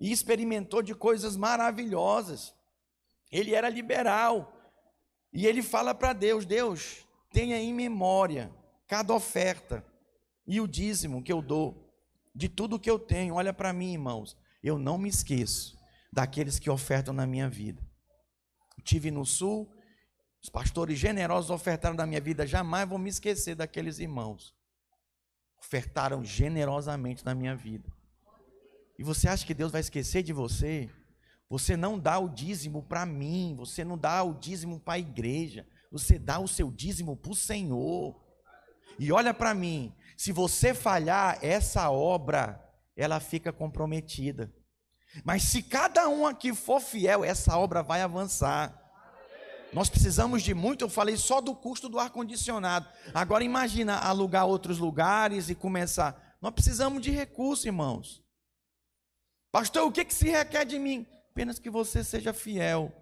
e 0.00 0.10
experimentou 0.10 0.82
de 0.82 0.94
coisas 0.94 1.36
maravilhosas. 1.36 2.52
Ele 3.30 3.54
era 3.54 3.68
liberal. 3.68 4.52
E 5.32 5.46
ele 5.46 5.62
fala 5.62 5.94
para 5.94 6.12
Deus: 6.12 6.44
Deus, 6.44 7.06
tenha 7.30 7.56
em 7.56 7.72
memória 7.72 8.52
cada 8.88 9.14
oferta 9.14 9.86
e 10.44 10.60
o 10.60 10.66
dízimo 10.66 11.22
que 11.22 11.32
eu 11.32 11.40
dou 11.40 11.88
de 12.34 12.48
tudo 12.48 12.80
que 12.80 12.90
eu 12.90 12.98
tenho. 12.98 13.36
Olha 13.36 13.52
para 13.52 13.72
mim, 13.72 13.92
irmãos 13.92 14.36
eu 14.62 14.78
não 14.78 14.96
me 14.96 15.08
esqueço 15.08 15.76
daqueles 16.12 16.58
que 16.58 16.70
ofertam 16.70 17.12
na 17.12 17.26
minha 17.26 17.48
vida. 17.48 17.82
Tive 18.84 19.10
no 19.10 19.24
sul, 19.24 19.70
os 20.42 20.48
pastores 20.48 20.98
generosos 20.98 21.50
ofertaram 21.50 21.96
na 21.96 22.06
minha 22.06 22.20
vida, 22.20 22.46
jamais 22.46 22.88
vou 22.88 22.98
me 22.98 23.08
esquecer 23.08 23.54
daqueles 23.54 23.98
irmãos. 23.98 24.54
Ofertaram 25.58 26.24
generosamente 26.24 27.24
na 27.24 27.34
minha 27.34 27.54
vida. 27.54 27.90
E 28.98 29.04
você 29.04 29.28
acha 29.28 29.46
que 29.46 29.54
Deus 29.54 29.72
vai 29.72 29.80
esquecer 29.80 30.22
de 30.22 30.32
você? 30.32 30.90
Você 31.48 31.76
não 31.76 31.98
dá 31.98 32.18
o 32.18 32.28
dízimo 32.28 32.82
para 32.82 33.04
mim, 33.04 33.54
você 33.56 33.84
não 33.84 33.96
dá 33.96 34.22
o 34.22 34.34
dízimo 34.34 34.80
para 34.80 34.94
a 34.94 34.98
igreja, 34.98 35.66
você 35.90 36.18
dá 36.18 36.38
o 36.38 36.48
seu 36.48 36.70
dízimo 36.70 37.16
para 37.16 37.32
o 37.32 37.36
Senhor. 37.36 38.20
E 38.98 39.12
olha 39.12 39.34
para 39.34 39.54
mim, 39.54 39.94
se 40.16 40.32
você 40.32 40.72
falhar, 40.72 41.38
essa 41.42 41.90
obra 41.90 42.61
ela 42.96 43.20
fica 43.20 43.52
comprometida. 43.52 44.52
Mas 45.24 45.44
se 45.44 45.62
cada 45.62 46.08
um 46.08 46.26
aqui 46.26 46.54
for 46.54 46.80
fiel, 46.80 47.24
essa 47.24 47.56
obra 47.56 47.82
vai 47.82 48.00
avançar. 48.00 48.78
Nós 49.72 49.88
precisamos 49.88 50.42
de 50.42 50.52
muito, 50.52 50.84
eu 50.84 50.88
falei 50.88 51.16
só 51.16 51.40
do 51.40 51.54
custo 51.54 51.88
do 51.88 51.98
ar-condicionado. 51.98 52.86
Agora 53.14 53.42
imagina 53.42 53.98
alugar 53.98 54.46
outros 54.46 54.78
lugares 54.78 55.48
e 55.48 55.54
começar. 55.54 56.36
Nós 56.40 56.52
precisamos 56.52 57.02
de 57.02 57.10
recursos, 57.10 57.64
irmãos. 57.64 58.22
Pastor, 59.50 59.86
o 59.86 59.92
que, 59.92 60.04
que 60.04 60.14
se 60.14 60.28
requer 60.28 60.64
de 60.64 60.78
mim? 60.78 61.06
Apenas 61.30 61.58
que 61.58 61.70
você 61.70 62.04
seja 62.04 62.32
fiel. 62.32 62.92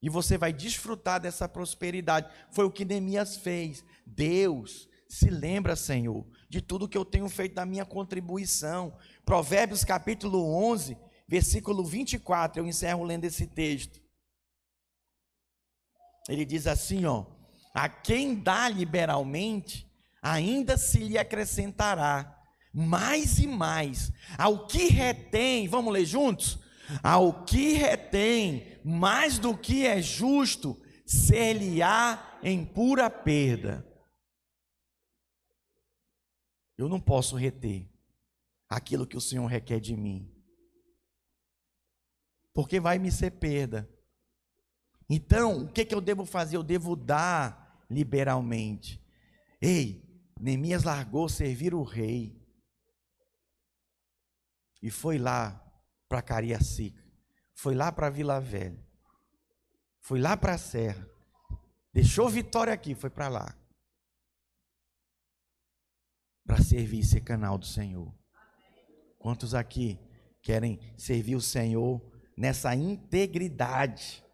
E 0.00 0.08
você 0.08 0.36
vai 0.36 0.52
desfrutar 0.52 1.20
dessa 1.20 1.48
prosperidade. 1.48 2.28
Foi 2.50 2.64
o 2.64 2.70
que 2.70 2.84
Neemias 2.84 3.36
fez. 3.36 3.84
Deus 4.04 4.88
Se 5.08 5.28
lembra, 5.28 5.76
Senhor, 5.76 6.26
de 6.52 6.60
tudo 6.60 6.86
que 6.86 6.98
eu 6.98 7.04
tenho 7.04 7.30
feito 7.30 7.54
da 7.54 7.64
minha 7.64 7.86
contribuição. 7.86 8.94
Provérbios 9.24 9.84
capítulo 9.84 10.54
11, 10.70 10.98
versículo 11.26 11.82
24, 11.82 12.60
eu 12.60 12.66
encerro 12.66 13.02
lendo 13.04 13.24
esse 13.24 13.46
texto. 13.46 13.98
Ele 16.28 16.44
diz 16.44 16.66
assim, 16.66 17.06
ó: 17.06 17.24
A 17.72 17.88
quem 17.88 18.34
dá 18.34 18.68
liberalmente, 18.68 19.90
ainda 20.20 20.76
se 20.76 20.98
lhe 20.98 21.16
acrescentará 21.16 22.38
mais 22.70 23.38
e 23.38 23.46
mais. 23.46 24.12
Ao 24.36 24.66
que 24.66 24.88
retém, 24.88 25.66
vamos 25.66 25.90
ler 25.90 26.04
juntos? 26.04 26.58
Ao 27.02 27.44
que 27.44 27.72
retém 27.72 28.78
mais 28.84 29.38
do 29.38 29.56
que 29.56 29.86
é 29.86 30.02
justo, 30.02 30.78
ser-lhe-á 31.06 32.38
em 32.42 32.62
pura 32.62 33.08
perda. 33.08 33.90
Eu 36.82 36.88
não 36.88 37.00
posso 37.00 37.36
reter 37.36 37.88
aquilo 38.68 39.06
que 39.06 39.16
o 39.16 39.20
Senhor 39.20 39.46
requer 39.46 39.78
de 39.78 39.96
mim, 39.96 40.28
porque 42.52 42.80
vai 42.80 42.98
me 42.98 43.12
ser 43.12 43.30
perda. 43.30 43.88
Então, 45.08 45.62
o 45.62 45.72
que, 45.72 45.84
que 45.84 45.94
eu 45.94 46.00
devo 46.00 46.24
fazer? 46.24 46.56
Eu 46.56 46.62
devo 46.64 46.96
dar 46.96 47.86
liberalmente. 47.88 49.00
Ei, 49.60 50.02
Neemias 50.40 50.82
largou 50.82 51.28
servir 51.28 51.72
o 51.72 51.84
rei 51.84 52.36
e 54.82 54.90
foi 54.90 55.18
lá 55.18 55.64
para 56.08 56.20
Cariacica, 56.20 57.00
foi 57.54 57.76
lá 57.76 57.92
para 57.92 58.10
Vila 58.10 58.40
Velha, 58.40 58.84
foi 60.00 60.20
lá 60.20 60.36
para 60.36 60.54
a 60.54 60.58
Serra, 60.58 61.08
deixou 61.92 62.28
Vitória 62.28 62.72
aqui, 62.72 62.92
foi 62.92 63.08
para 63.08 63.28
lá, 63.28 63.56
para 66.46 66.62
servir 66.62 67.00
e 67.00 67.04
ser 67.04 67.20
canal 67.20 67.56
do 67.56 67.66
Senhor. 67.66 68.12
Quantos 69.18 69.54
aqui 69.54 69.98
querem 70.42 70.80
servir 70.96 71.36
o 71.36 71.40
Senhor 71.40 72.02
nessa 72.36 72.74
integridade 72.74 74.24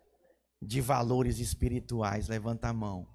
de 0.61 0.81
valores 0.81 1.39
espirituais? 1.39 2.29
Levanta 2.29 2.69
a 2.69 2.73
mão. 2.73 3.07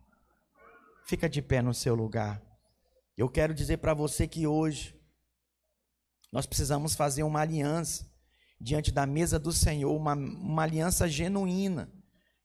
Fica 1.05 1.27
de 1.27 1.41
pé 1.41 1.61
no 1.61 1.73
seu 1.73 1.95
lugar. 1.95 2.41
Eu 3.17 3.29
quero 3.29 3.53
dizer 3.53 3.77
para 3.77 3.93
você 3.93 4.27
que 4.27 4.47
hoje 4.47 4.95
nós 6.31 6.45
precisamos 6.45 6.95
fazer 6.95 7.23
uma 7.23 7.41
aliança 7.41 8.11
diante 8.59 8.91
da 8.91 9.05
mesa 9.05 9.37
do 9.37 9.51
Senhor, 9.51 9.93
uma, 9.93 10.13
uma 10.13 10.63
aliança 10.63 11.07
genuína, 11.07 11.91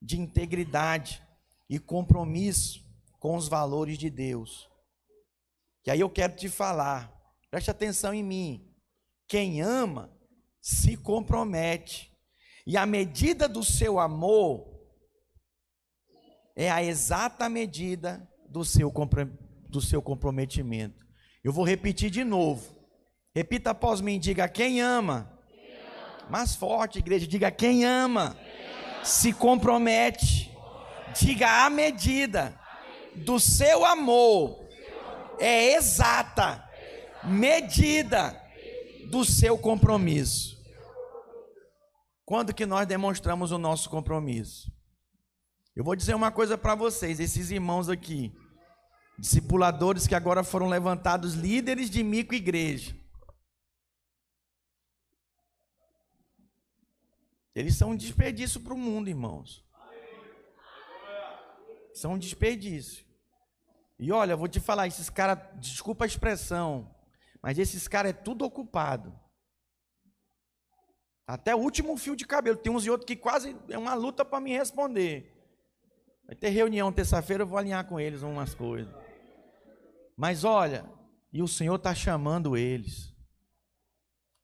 de 0.01 0.20
integridade 0.20 1.22
e 1.70 1.78
compromisso 1.78 2.84
com 3.18 3.36
os 3.36 3.49
valores 3.49 3.96
de 3.96 4.11
Deus. 4.11 4.68
E 5.89 5.91
aí 5.91 6.01
eu 6.01 6.11
quero 6.11 6.36
te 6.36 6.51
falar, 6.51 7.11
preste 7.51 7.70
atenção 7.70 8.12
em 8.12 8.22
mim. 8.22 8.70
Quem 9.26 9.62
ama 9.62 10.14
se 10.61 10.99
compromete. 10.99 12.12
E 12.66 12.76
a 12.76 12.84
medida 12.84 13.49
do 13.49 13.64
seu 13.64 13.99
amor 13.99 14.68
é 16.55 16.70
a 16.70 16.84
exata 16.84 17.49
medida 17.49 18.30
do 18.51 18.66
seu, 18.66 18.93
do 19.70 19.80
seu 19.80 20.03
comprometimento. 20.03 21.07
Eu 21.43 21.55
vou 21.55 21.64
repetir 21.64 22.11
de 22.11 22.22
novo. 22.22 22.70
Repita 23.34 23.70
após 23.70 24.03
mim, 24.03 24.20
diga 24.20 24.47
quem 24.47 24.82
ama. 24.82 25.41
Mais 26.28 26.55
forte, 26.55 26.99
igreja, 26.99 27.26
diga 27.26 27.51
quem 27.51 27.86
ama. 27.86 28.34
Quem 28.34 28.66
ama. 28.66 29.05
Se 29.07 29.32
compromete. 29.32 30.55
Diga 31.18 31.64
a 31.64 31.70
medida 31.70 32.61
do 33.14 33.41
seu 33.41 33.86
amor 33.86 34.68
é 35.41 35.74
exata 35.74 36.64
medida 37.24 38.41
do 39.11 39.24
seu 39.24 39.59
compromisso. 39.59 40.59
Quando 42.24 42.55
que 42.55 42.66
nós 42.66 42.86
demonstramos 42.86 43.53
o 43.53 43.59
nosso 43.59 43.89
compromisso? 43.89 44.70
Eu 45.74 45.82
vou 45.82 45.97
dizer 45.97 46.14
uma 46.14 46.30
coisa 46.30 46.59
para 46.59 46.74
vocês, 46.74 47.20
esses 47.20 47.51
irmãos 47.51 47.89
aqui, 47.89 48.34
discipuladores 49.18 50.07
que 50.07 50.14
agora 50.14 50.45
foram 50.45 50.68
levantados 50.68 51.34
líderes 51.34 51.89
de 51.89 52.03
micro 52.03 52.36
igreja. 52.36 52.95
Eles 57.55 57.76
são 57.76 57.91
um 57.91 57.97
desperdício 57.97 58.61
para 58.61 58.74
o 58.74 58.78
mundo, 58.78 59.09
irmãos. 59.09 59.64
São 61.95 62.12
um 62.12 62.18
desperdício. 62.18 63.07
E 63.99 64.12
olha, 64.12 64.36
vou 64.36 64.49
te 64.49 64.61
falar, 64.61 64.86
esses 64.86 65.11
caras, 65.11 65.38
desculpa 65.59 66.05
a 66.05 66.07
expressão, 66.07 66.94
mas 67.42 67.59
esses 67.59 67.88
caras 67.88 68.11
é 68.11 68.14
tudo 68.14 68.44
ocupado. 68.44 69.18
Até 71.26 71.55
o 71.55 71.59
último 71.59 71.96
fio 71.96 72.16
de 72.16 72.26
cabelo. 72.26 72.57
Tem 72.57 72.72
uns 72.72 72.86
e 72.86 72.90
outros 72.90 73.07
que 73.07 73.16
quase 73.16 73.57
é 73.68 73.76
uma 73.76 73.94
luta 73.94 74.24
para 74.24 74.40
me 74.40 74.53
responder. 74.53 75.34
Vai 76.26 76.36
ter 76.36 76.49
reunião 76.51 76.92
terça-feira, 76.92 77.42
eu 77.42 77.46
vou 77.46 77.59
alinhar 77.59 77.86
com 77.86 78.01
eles 78.01 78.22
umas 78.22 78.55
coisas. 78.55 78.94
Mas 80.16 80.44
olha, 80.44 80.90
e 81.32 81.42
o 81.42 81.49
Senhor 81.49 81.74
está 81.74 81.94
chamando 81.94 82.57
eles. 82.57 83.14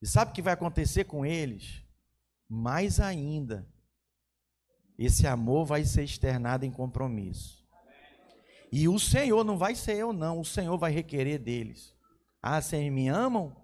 E 0.02 0.06
sabe 0.06 0.30
o 0.30 0.34
que 0.34 0.42
vai 0.42 0.52
acontecer 0.52 1.04
com 1.04 1.24
eles? 1.24 1.84
mais 2.48 3.00
ainda, 3.00 3.68
esse 4.98 5.26
amor 5.26 5.64
vai 5.64 5.84
ser 5.84 6.04
externado 6.04 6.64
em 6.64 6.70
compromisso. 6.70 7.63
E 8.76 8.88
o 8.88 8.98
Senhor 8.98 9.44
não 9.44 9.56
vai 9.56 9.76
ser 9.76 9.98
eu, 9.98 10.12
não, 10.12 10.40
o 10.40 10.44
Senhor 10.44 10.76
vai 10.76 10.90
requerer 10.90 11.38
deles. 11.38 11.94
Ah, 12.42 12.60
vocês 12.60 12.92
me 12.92 13.06
amam? 13.06 13.54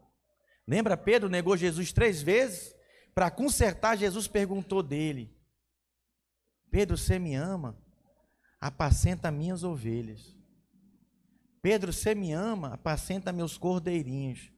Lembra 0.65 0.97
Pedro 0.97 1.29
negou 1.29 1.57
Jesus 1.57 1.93
três 1.93 2.23
vezes? 2.23 2.73
Para 3.13 3.29
consertar, 3.29 3.99
Jesus 3.99 4.29
perguntou 4.29 4.85
dele: 4.85 5.37
Pedro, 6.71 6.97
você 6.97 7.19
me 7.19 7.35
ama? 7.35 7.77
Apacenta 8.61 9.33
minhas 9.33 9.65
ovelhas. 9.65 10.39
Pedro, 11.61 11.93
você 11.93 12.15
me 12.15 12.31
ama? 12.31 12.75
Apacenta 12.75 13.33
meus 13.33 13.59
cordeirinhos. 13.59 14.53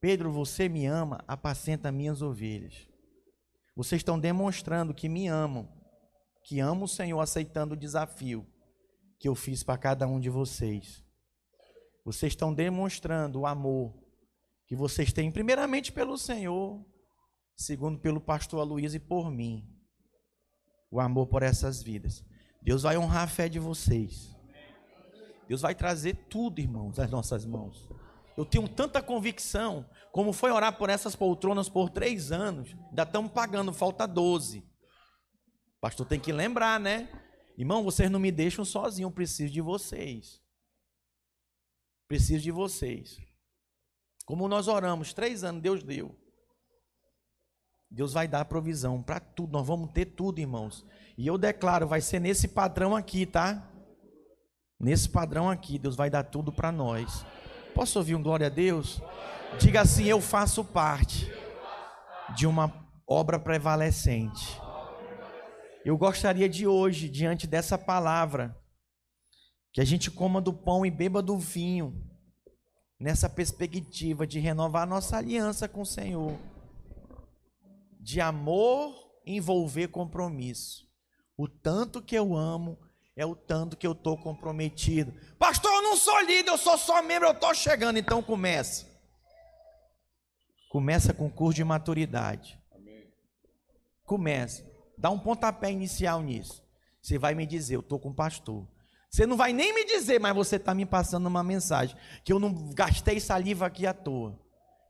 Pedro, 0.00 0.32
você 0.32 0.66
me 0.66 0.86
ama? 0.86 1.22
Apacenta 1.28 1.92
minhas 1.92 2.22
ovelhas. 2.22 2.88
Vocês 3.76 4.00
estão 4.00 4.18
demonstrando 4.18 4.94
que 4.94 5.10
me 5.10 5.28
amam, 5.28 5.68
que 6.42 6.58
amam 6.58 6.84
o 6.84 6.88
Senhor 6.88 7.20
aceitando 7.20 7.74
o 7.74 7.78
desafio 7.78 8.46
que 9.18 9.28
eu 9.28 9.34
fiz 9.34 9.62
para 9.62 9.78
cada 9.78 10.06
um 10.06 10.20
de 10.20 10.30
vocês. 10.30 11.04
Vocês 12.04 12.32
estão 12.32 12.52
demonstrando 12.52 13.40
o 13.40 13.46
amor 13.46 13.94
que 14.66 14.76
vocês 14.76 15.12
têm, 15.12 15.30
primeiramente 15.30 15.92
pelo 15.92 16.18
Senhor, 16.18 16.84
segundo 17.56 17.98
pelo 17.98 18.20
pastor 18.20 18.60
Aloysio 18.60 18.98
e 18.98 19.00
por 19.00 19.30
mim. 19.30 19.66
O 20.90 21.00
amor 21.00 21.26
por 21.26 21.42
essas 21.42 21.82
vidas. 21.82 22.24
Deus 22.60 22.82
vai 22.82 22.96
honrar 22.96 23.24
a 23.24 23.28
fé 23.28 23.48
de 23.48 23.58
vocês. 23.58 24.34
Deus 25.48 25.60
vai 25.60 25.74
trazer 25.74 26.14
tudo, 26.28 26.60
irmãos, 26.60 26.98
às 26.98 27.10
nossas 27.10 27.44
mãos. 27.44 27.88
Eu 28.36 28.44
tenho 28.44 28.68
tanta 28.68 29.02
convicção, 29.02 29.88
como 30.10 30.32
foi 30.32 30.50
orar 30.50 30.76
por 30.76 30.90
essas 30.90 31.14
poltronas 31.14 31.68
por 31.68 31.90
três 31.90 32.32
anos, 32.32 32.74
ainda 32.88 33.02
estamos 33.04 33.30
pagando, 33.30 33.72
falta 33.72 34.06
12. 34.06 34.58
O 34.58 35.80
pastor 35.80 36.06
tem 36.06 36.18
que 36.18 36.32
lembrar, 36.32 36.80
né? 36.80 37.08
Irmão, 37.56 37.84
vocês 37.84 38.10
não 38.10 38.18
me 38.18 38.32
deixam 38.32 38.64
sozinho, 38.64 39.06
eu 39.06 39.10
preciso 39.10 39.52
de 39.52 39.60
vocês. 39.60 40.42
Preciso 42.08 42.42
de 42.42 42.50
vocês. 42.50 43.18
Como 44.24 44.48
nós 44.48 44.68
oramos, 44.68 45.12
três 45.12 45.44
anos, 45.44 45.62
Deus 45.62 45.82
deu. 45.82 46.18
Deus 47.90 48.12
vai 48.12 48.26
dar 48.26 48.44
provisão 48.46 49.00
para 49.02 49.20
tudo, 49.20 49.52
nós 49.52 49.66
vamos 49.66 49.92
ter 49.92 50.06
tudo, 50.06 50.40
irmãos. 50.40 50.84
E 51.16 51.26
eu 51.26 51.38
declaro, 51.38 51.86
vai 51.86 52.00
ser 52.00 52.18
nesse 52.18 52.48
padrão 52.48 52.96
aqui, 52.96 53.24
tá? 53.24 53.70
Nesse 54.80 55.08
padrão 55.08 55.48
aqui, 55.48 55.78
Deus 55.78 55.94
vai 55.94 56.10
dar 56.10 56.24
tudo 56.24 56.52
para 56.52 56.72
nós. 56.72 57.24
Posso 57.74 57.98
ouvir 57.98 58.16
um 58.16 58.22
glória 58.22 58.48
a 58.48 58.50
Deus? 58.50 59.00
Diga 59.60 59.82
assim: 59.82 60.04
Eu 60.04 60.20
faço 60.20 60.64
parte 60.64 61.30
de 62.34 62.46
uma 62.46 62.72
obra 63.06 63.38
prevalecente. 63.38 64.60
Eu 65.84 65.98
gostaria 65.98 66.48
de 66.48 66.66
hoje, 66.66 67.10
diante 67.10 67.46
dessa 67.46 67.76
palavra, 67.76 68.58
que 69.70 69.82
a 69.82 69.84
gente 69.84 70.10
coma 70.10 70.40
do 70.40 70.50
pão 70.50 70.86
e 70.86 70.90
beba 70.90 71.20
do 71.20 71.36
vinho, 71.36 72.02
nessa 72.98 73.28
perspectiva 73.28 74.26
de 74.26 74.38
renovar 74.38 74.86
nossa 74.86 75.18
aliança 75.18 75.68
com 75.68 75.82
o 75.82 75.86
Senhor, 75.86 76.38
de 78.00 78.18
amor 78.18 78.94
envolver 79.26 79.88
compromisso. 79.88 80.88
O 81.36 81.46
tanto 81.46 82.00
que 82.00 82.14
eu 82.14 82.34
amo 82.34 82.78
é 83.14 83.26
o 83.26 83.34
tanto 83.34 83.76
que 83.76 83.86
eu 83.86 83.92
estou 83.92 84.16
comprometido. 84.16 85.12
Pastor, 85.38 85.70
eu 85.70 85.82
não 85.82 85.96
sou 85.96 86.18
líder, 86.20 86.48
eu 86.48 86.58
sou 86.58 86.78
só 86.78 87.02
membro, 87.02 87.28
eu 87.28 87.32
estou 87.32 87.52
chegando. 87.54 87.98
Então 87.98 88.22
começa. 88.22 88.86
Começa 90.70 91.12
com 91.12 91.30
curso 91.30 91.56
de 91.56 91.64
maturidade. 91.64 92.58
Começa. 94.04 94.73
Dá 94.96 95.10
um 95.10 95.18
pontapé 95.18 95.70
inicial 95.70 96.22
nisso. 96.22 96.62
Você 97.00 97.18
vai 97.18 97.34
me 97.34 97.46
dizer, 97.46 97.76
eu 97.76 97.80
estou 97.80 97.98
com 97.98 98.10
o 98.10 98.14
pastor. 98.14 98.66
Você 99.10 99.26
não 99.26 99.36
vai 99.36 99.52
nem 99.52 99.72
me 99.74 99.84
dizer, 99.84 100.18
mas 100.18 100.34
você 100.34 100.56
está 100.56 100.74
me 100.74 100.84
passando 100.84 101.26
uma 101.26 101.44
mensagem. 101.44 101.96
Que 102.24 102.32
eu 102.32 102.40
não 102.40 102.70
gastei 102.72 103.20
saliva 103.20 103.66
aqui 103.66 103.86
à 103.86 103.94
toa. 103.94 104.38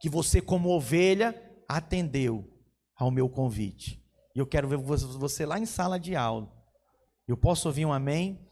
Que 0.01 0.09
você, 0.09 0.41
como 0.41 0.71
ovelha, 0.71 1.35
atendeu 1.69 2.51
ao 2.97 3.11
meu 3.11 3.29
convite. 3.29 4.03
E 4.35 4.39
eu 4.39 4.47
quero 4.47 4.69
ver 4.69 4.79
você 4.79 5.45
lá 5.45 5.59
em 5.59 5.67
sala 5.67 5.99
de 5.99 6.17
aula. 6.17 6.51
Eu 7.27 7.37
posso 7.37 7.69
ouvir 7.69 7.85
um 7.85 7.93
amém? 7.93 8.47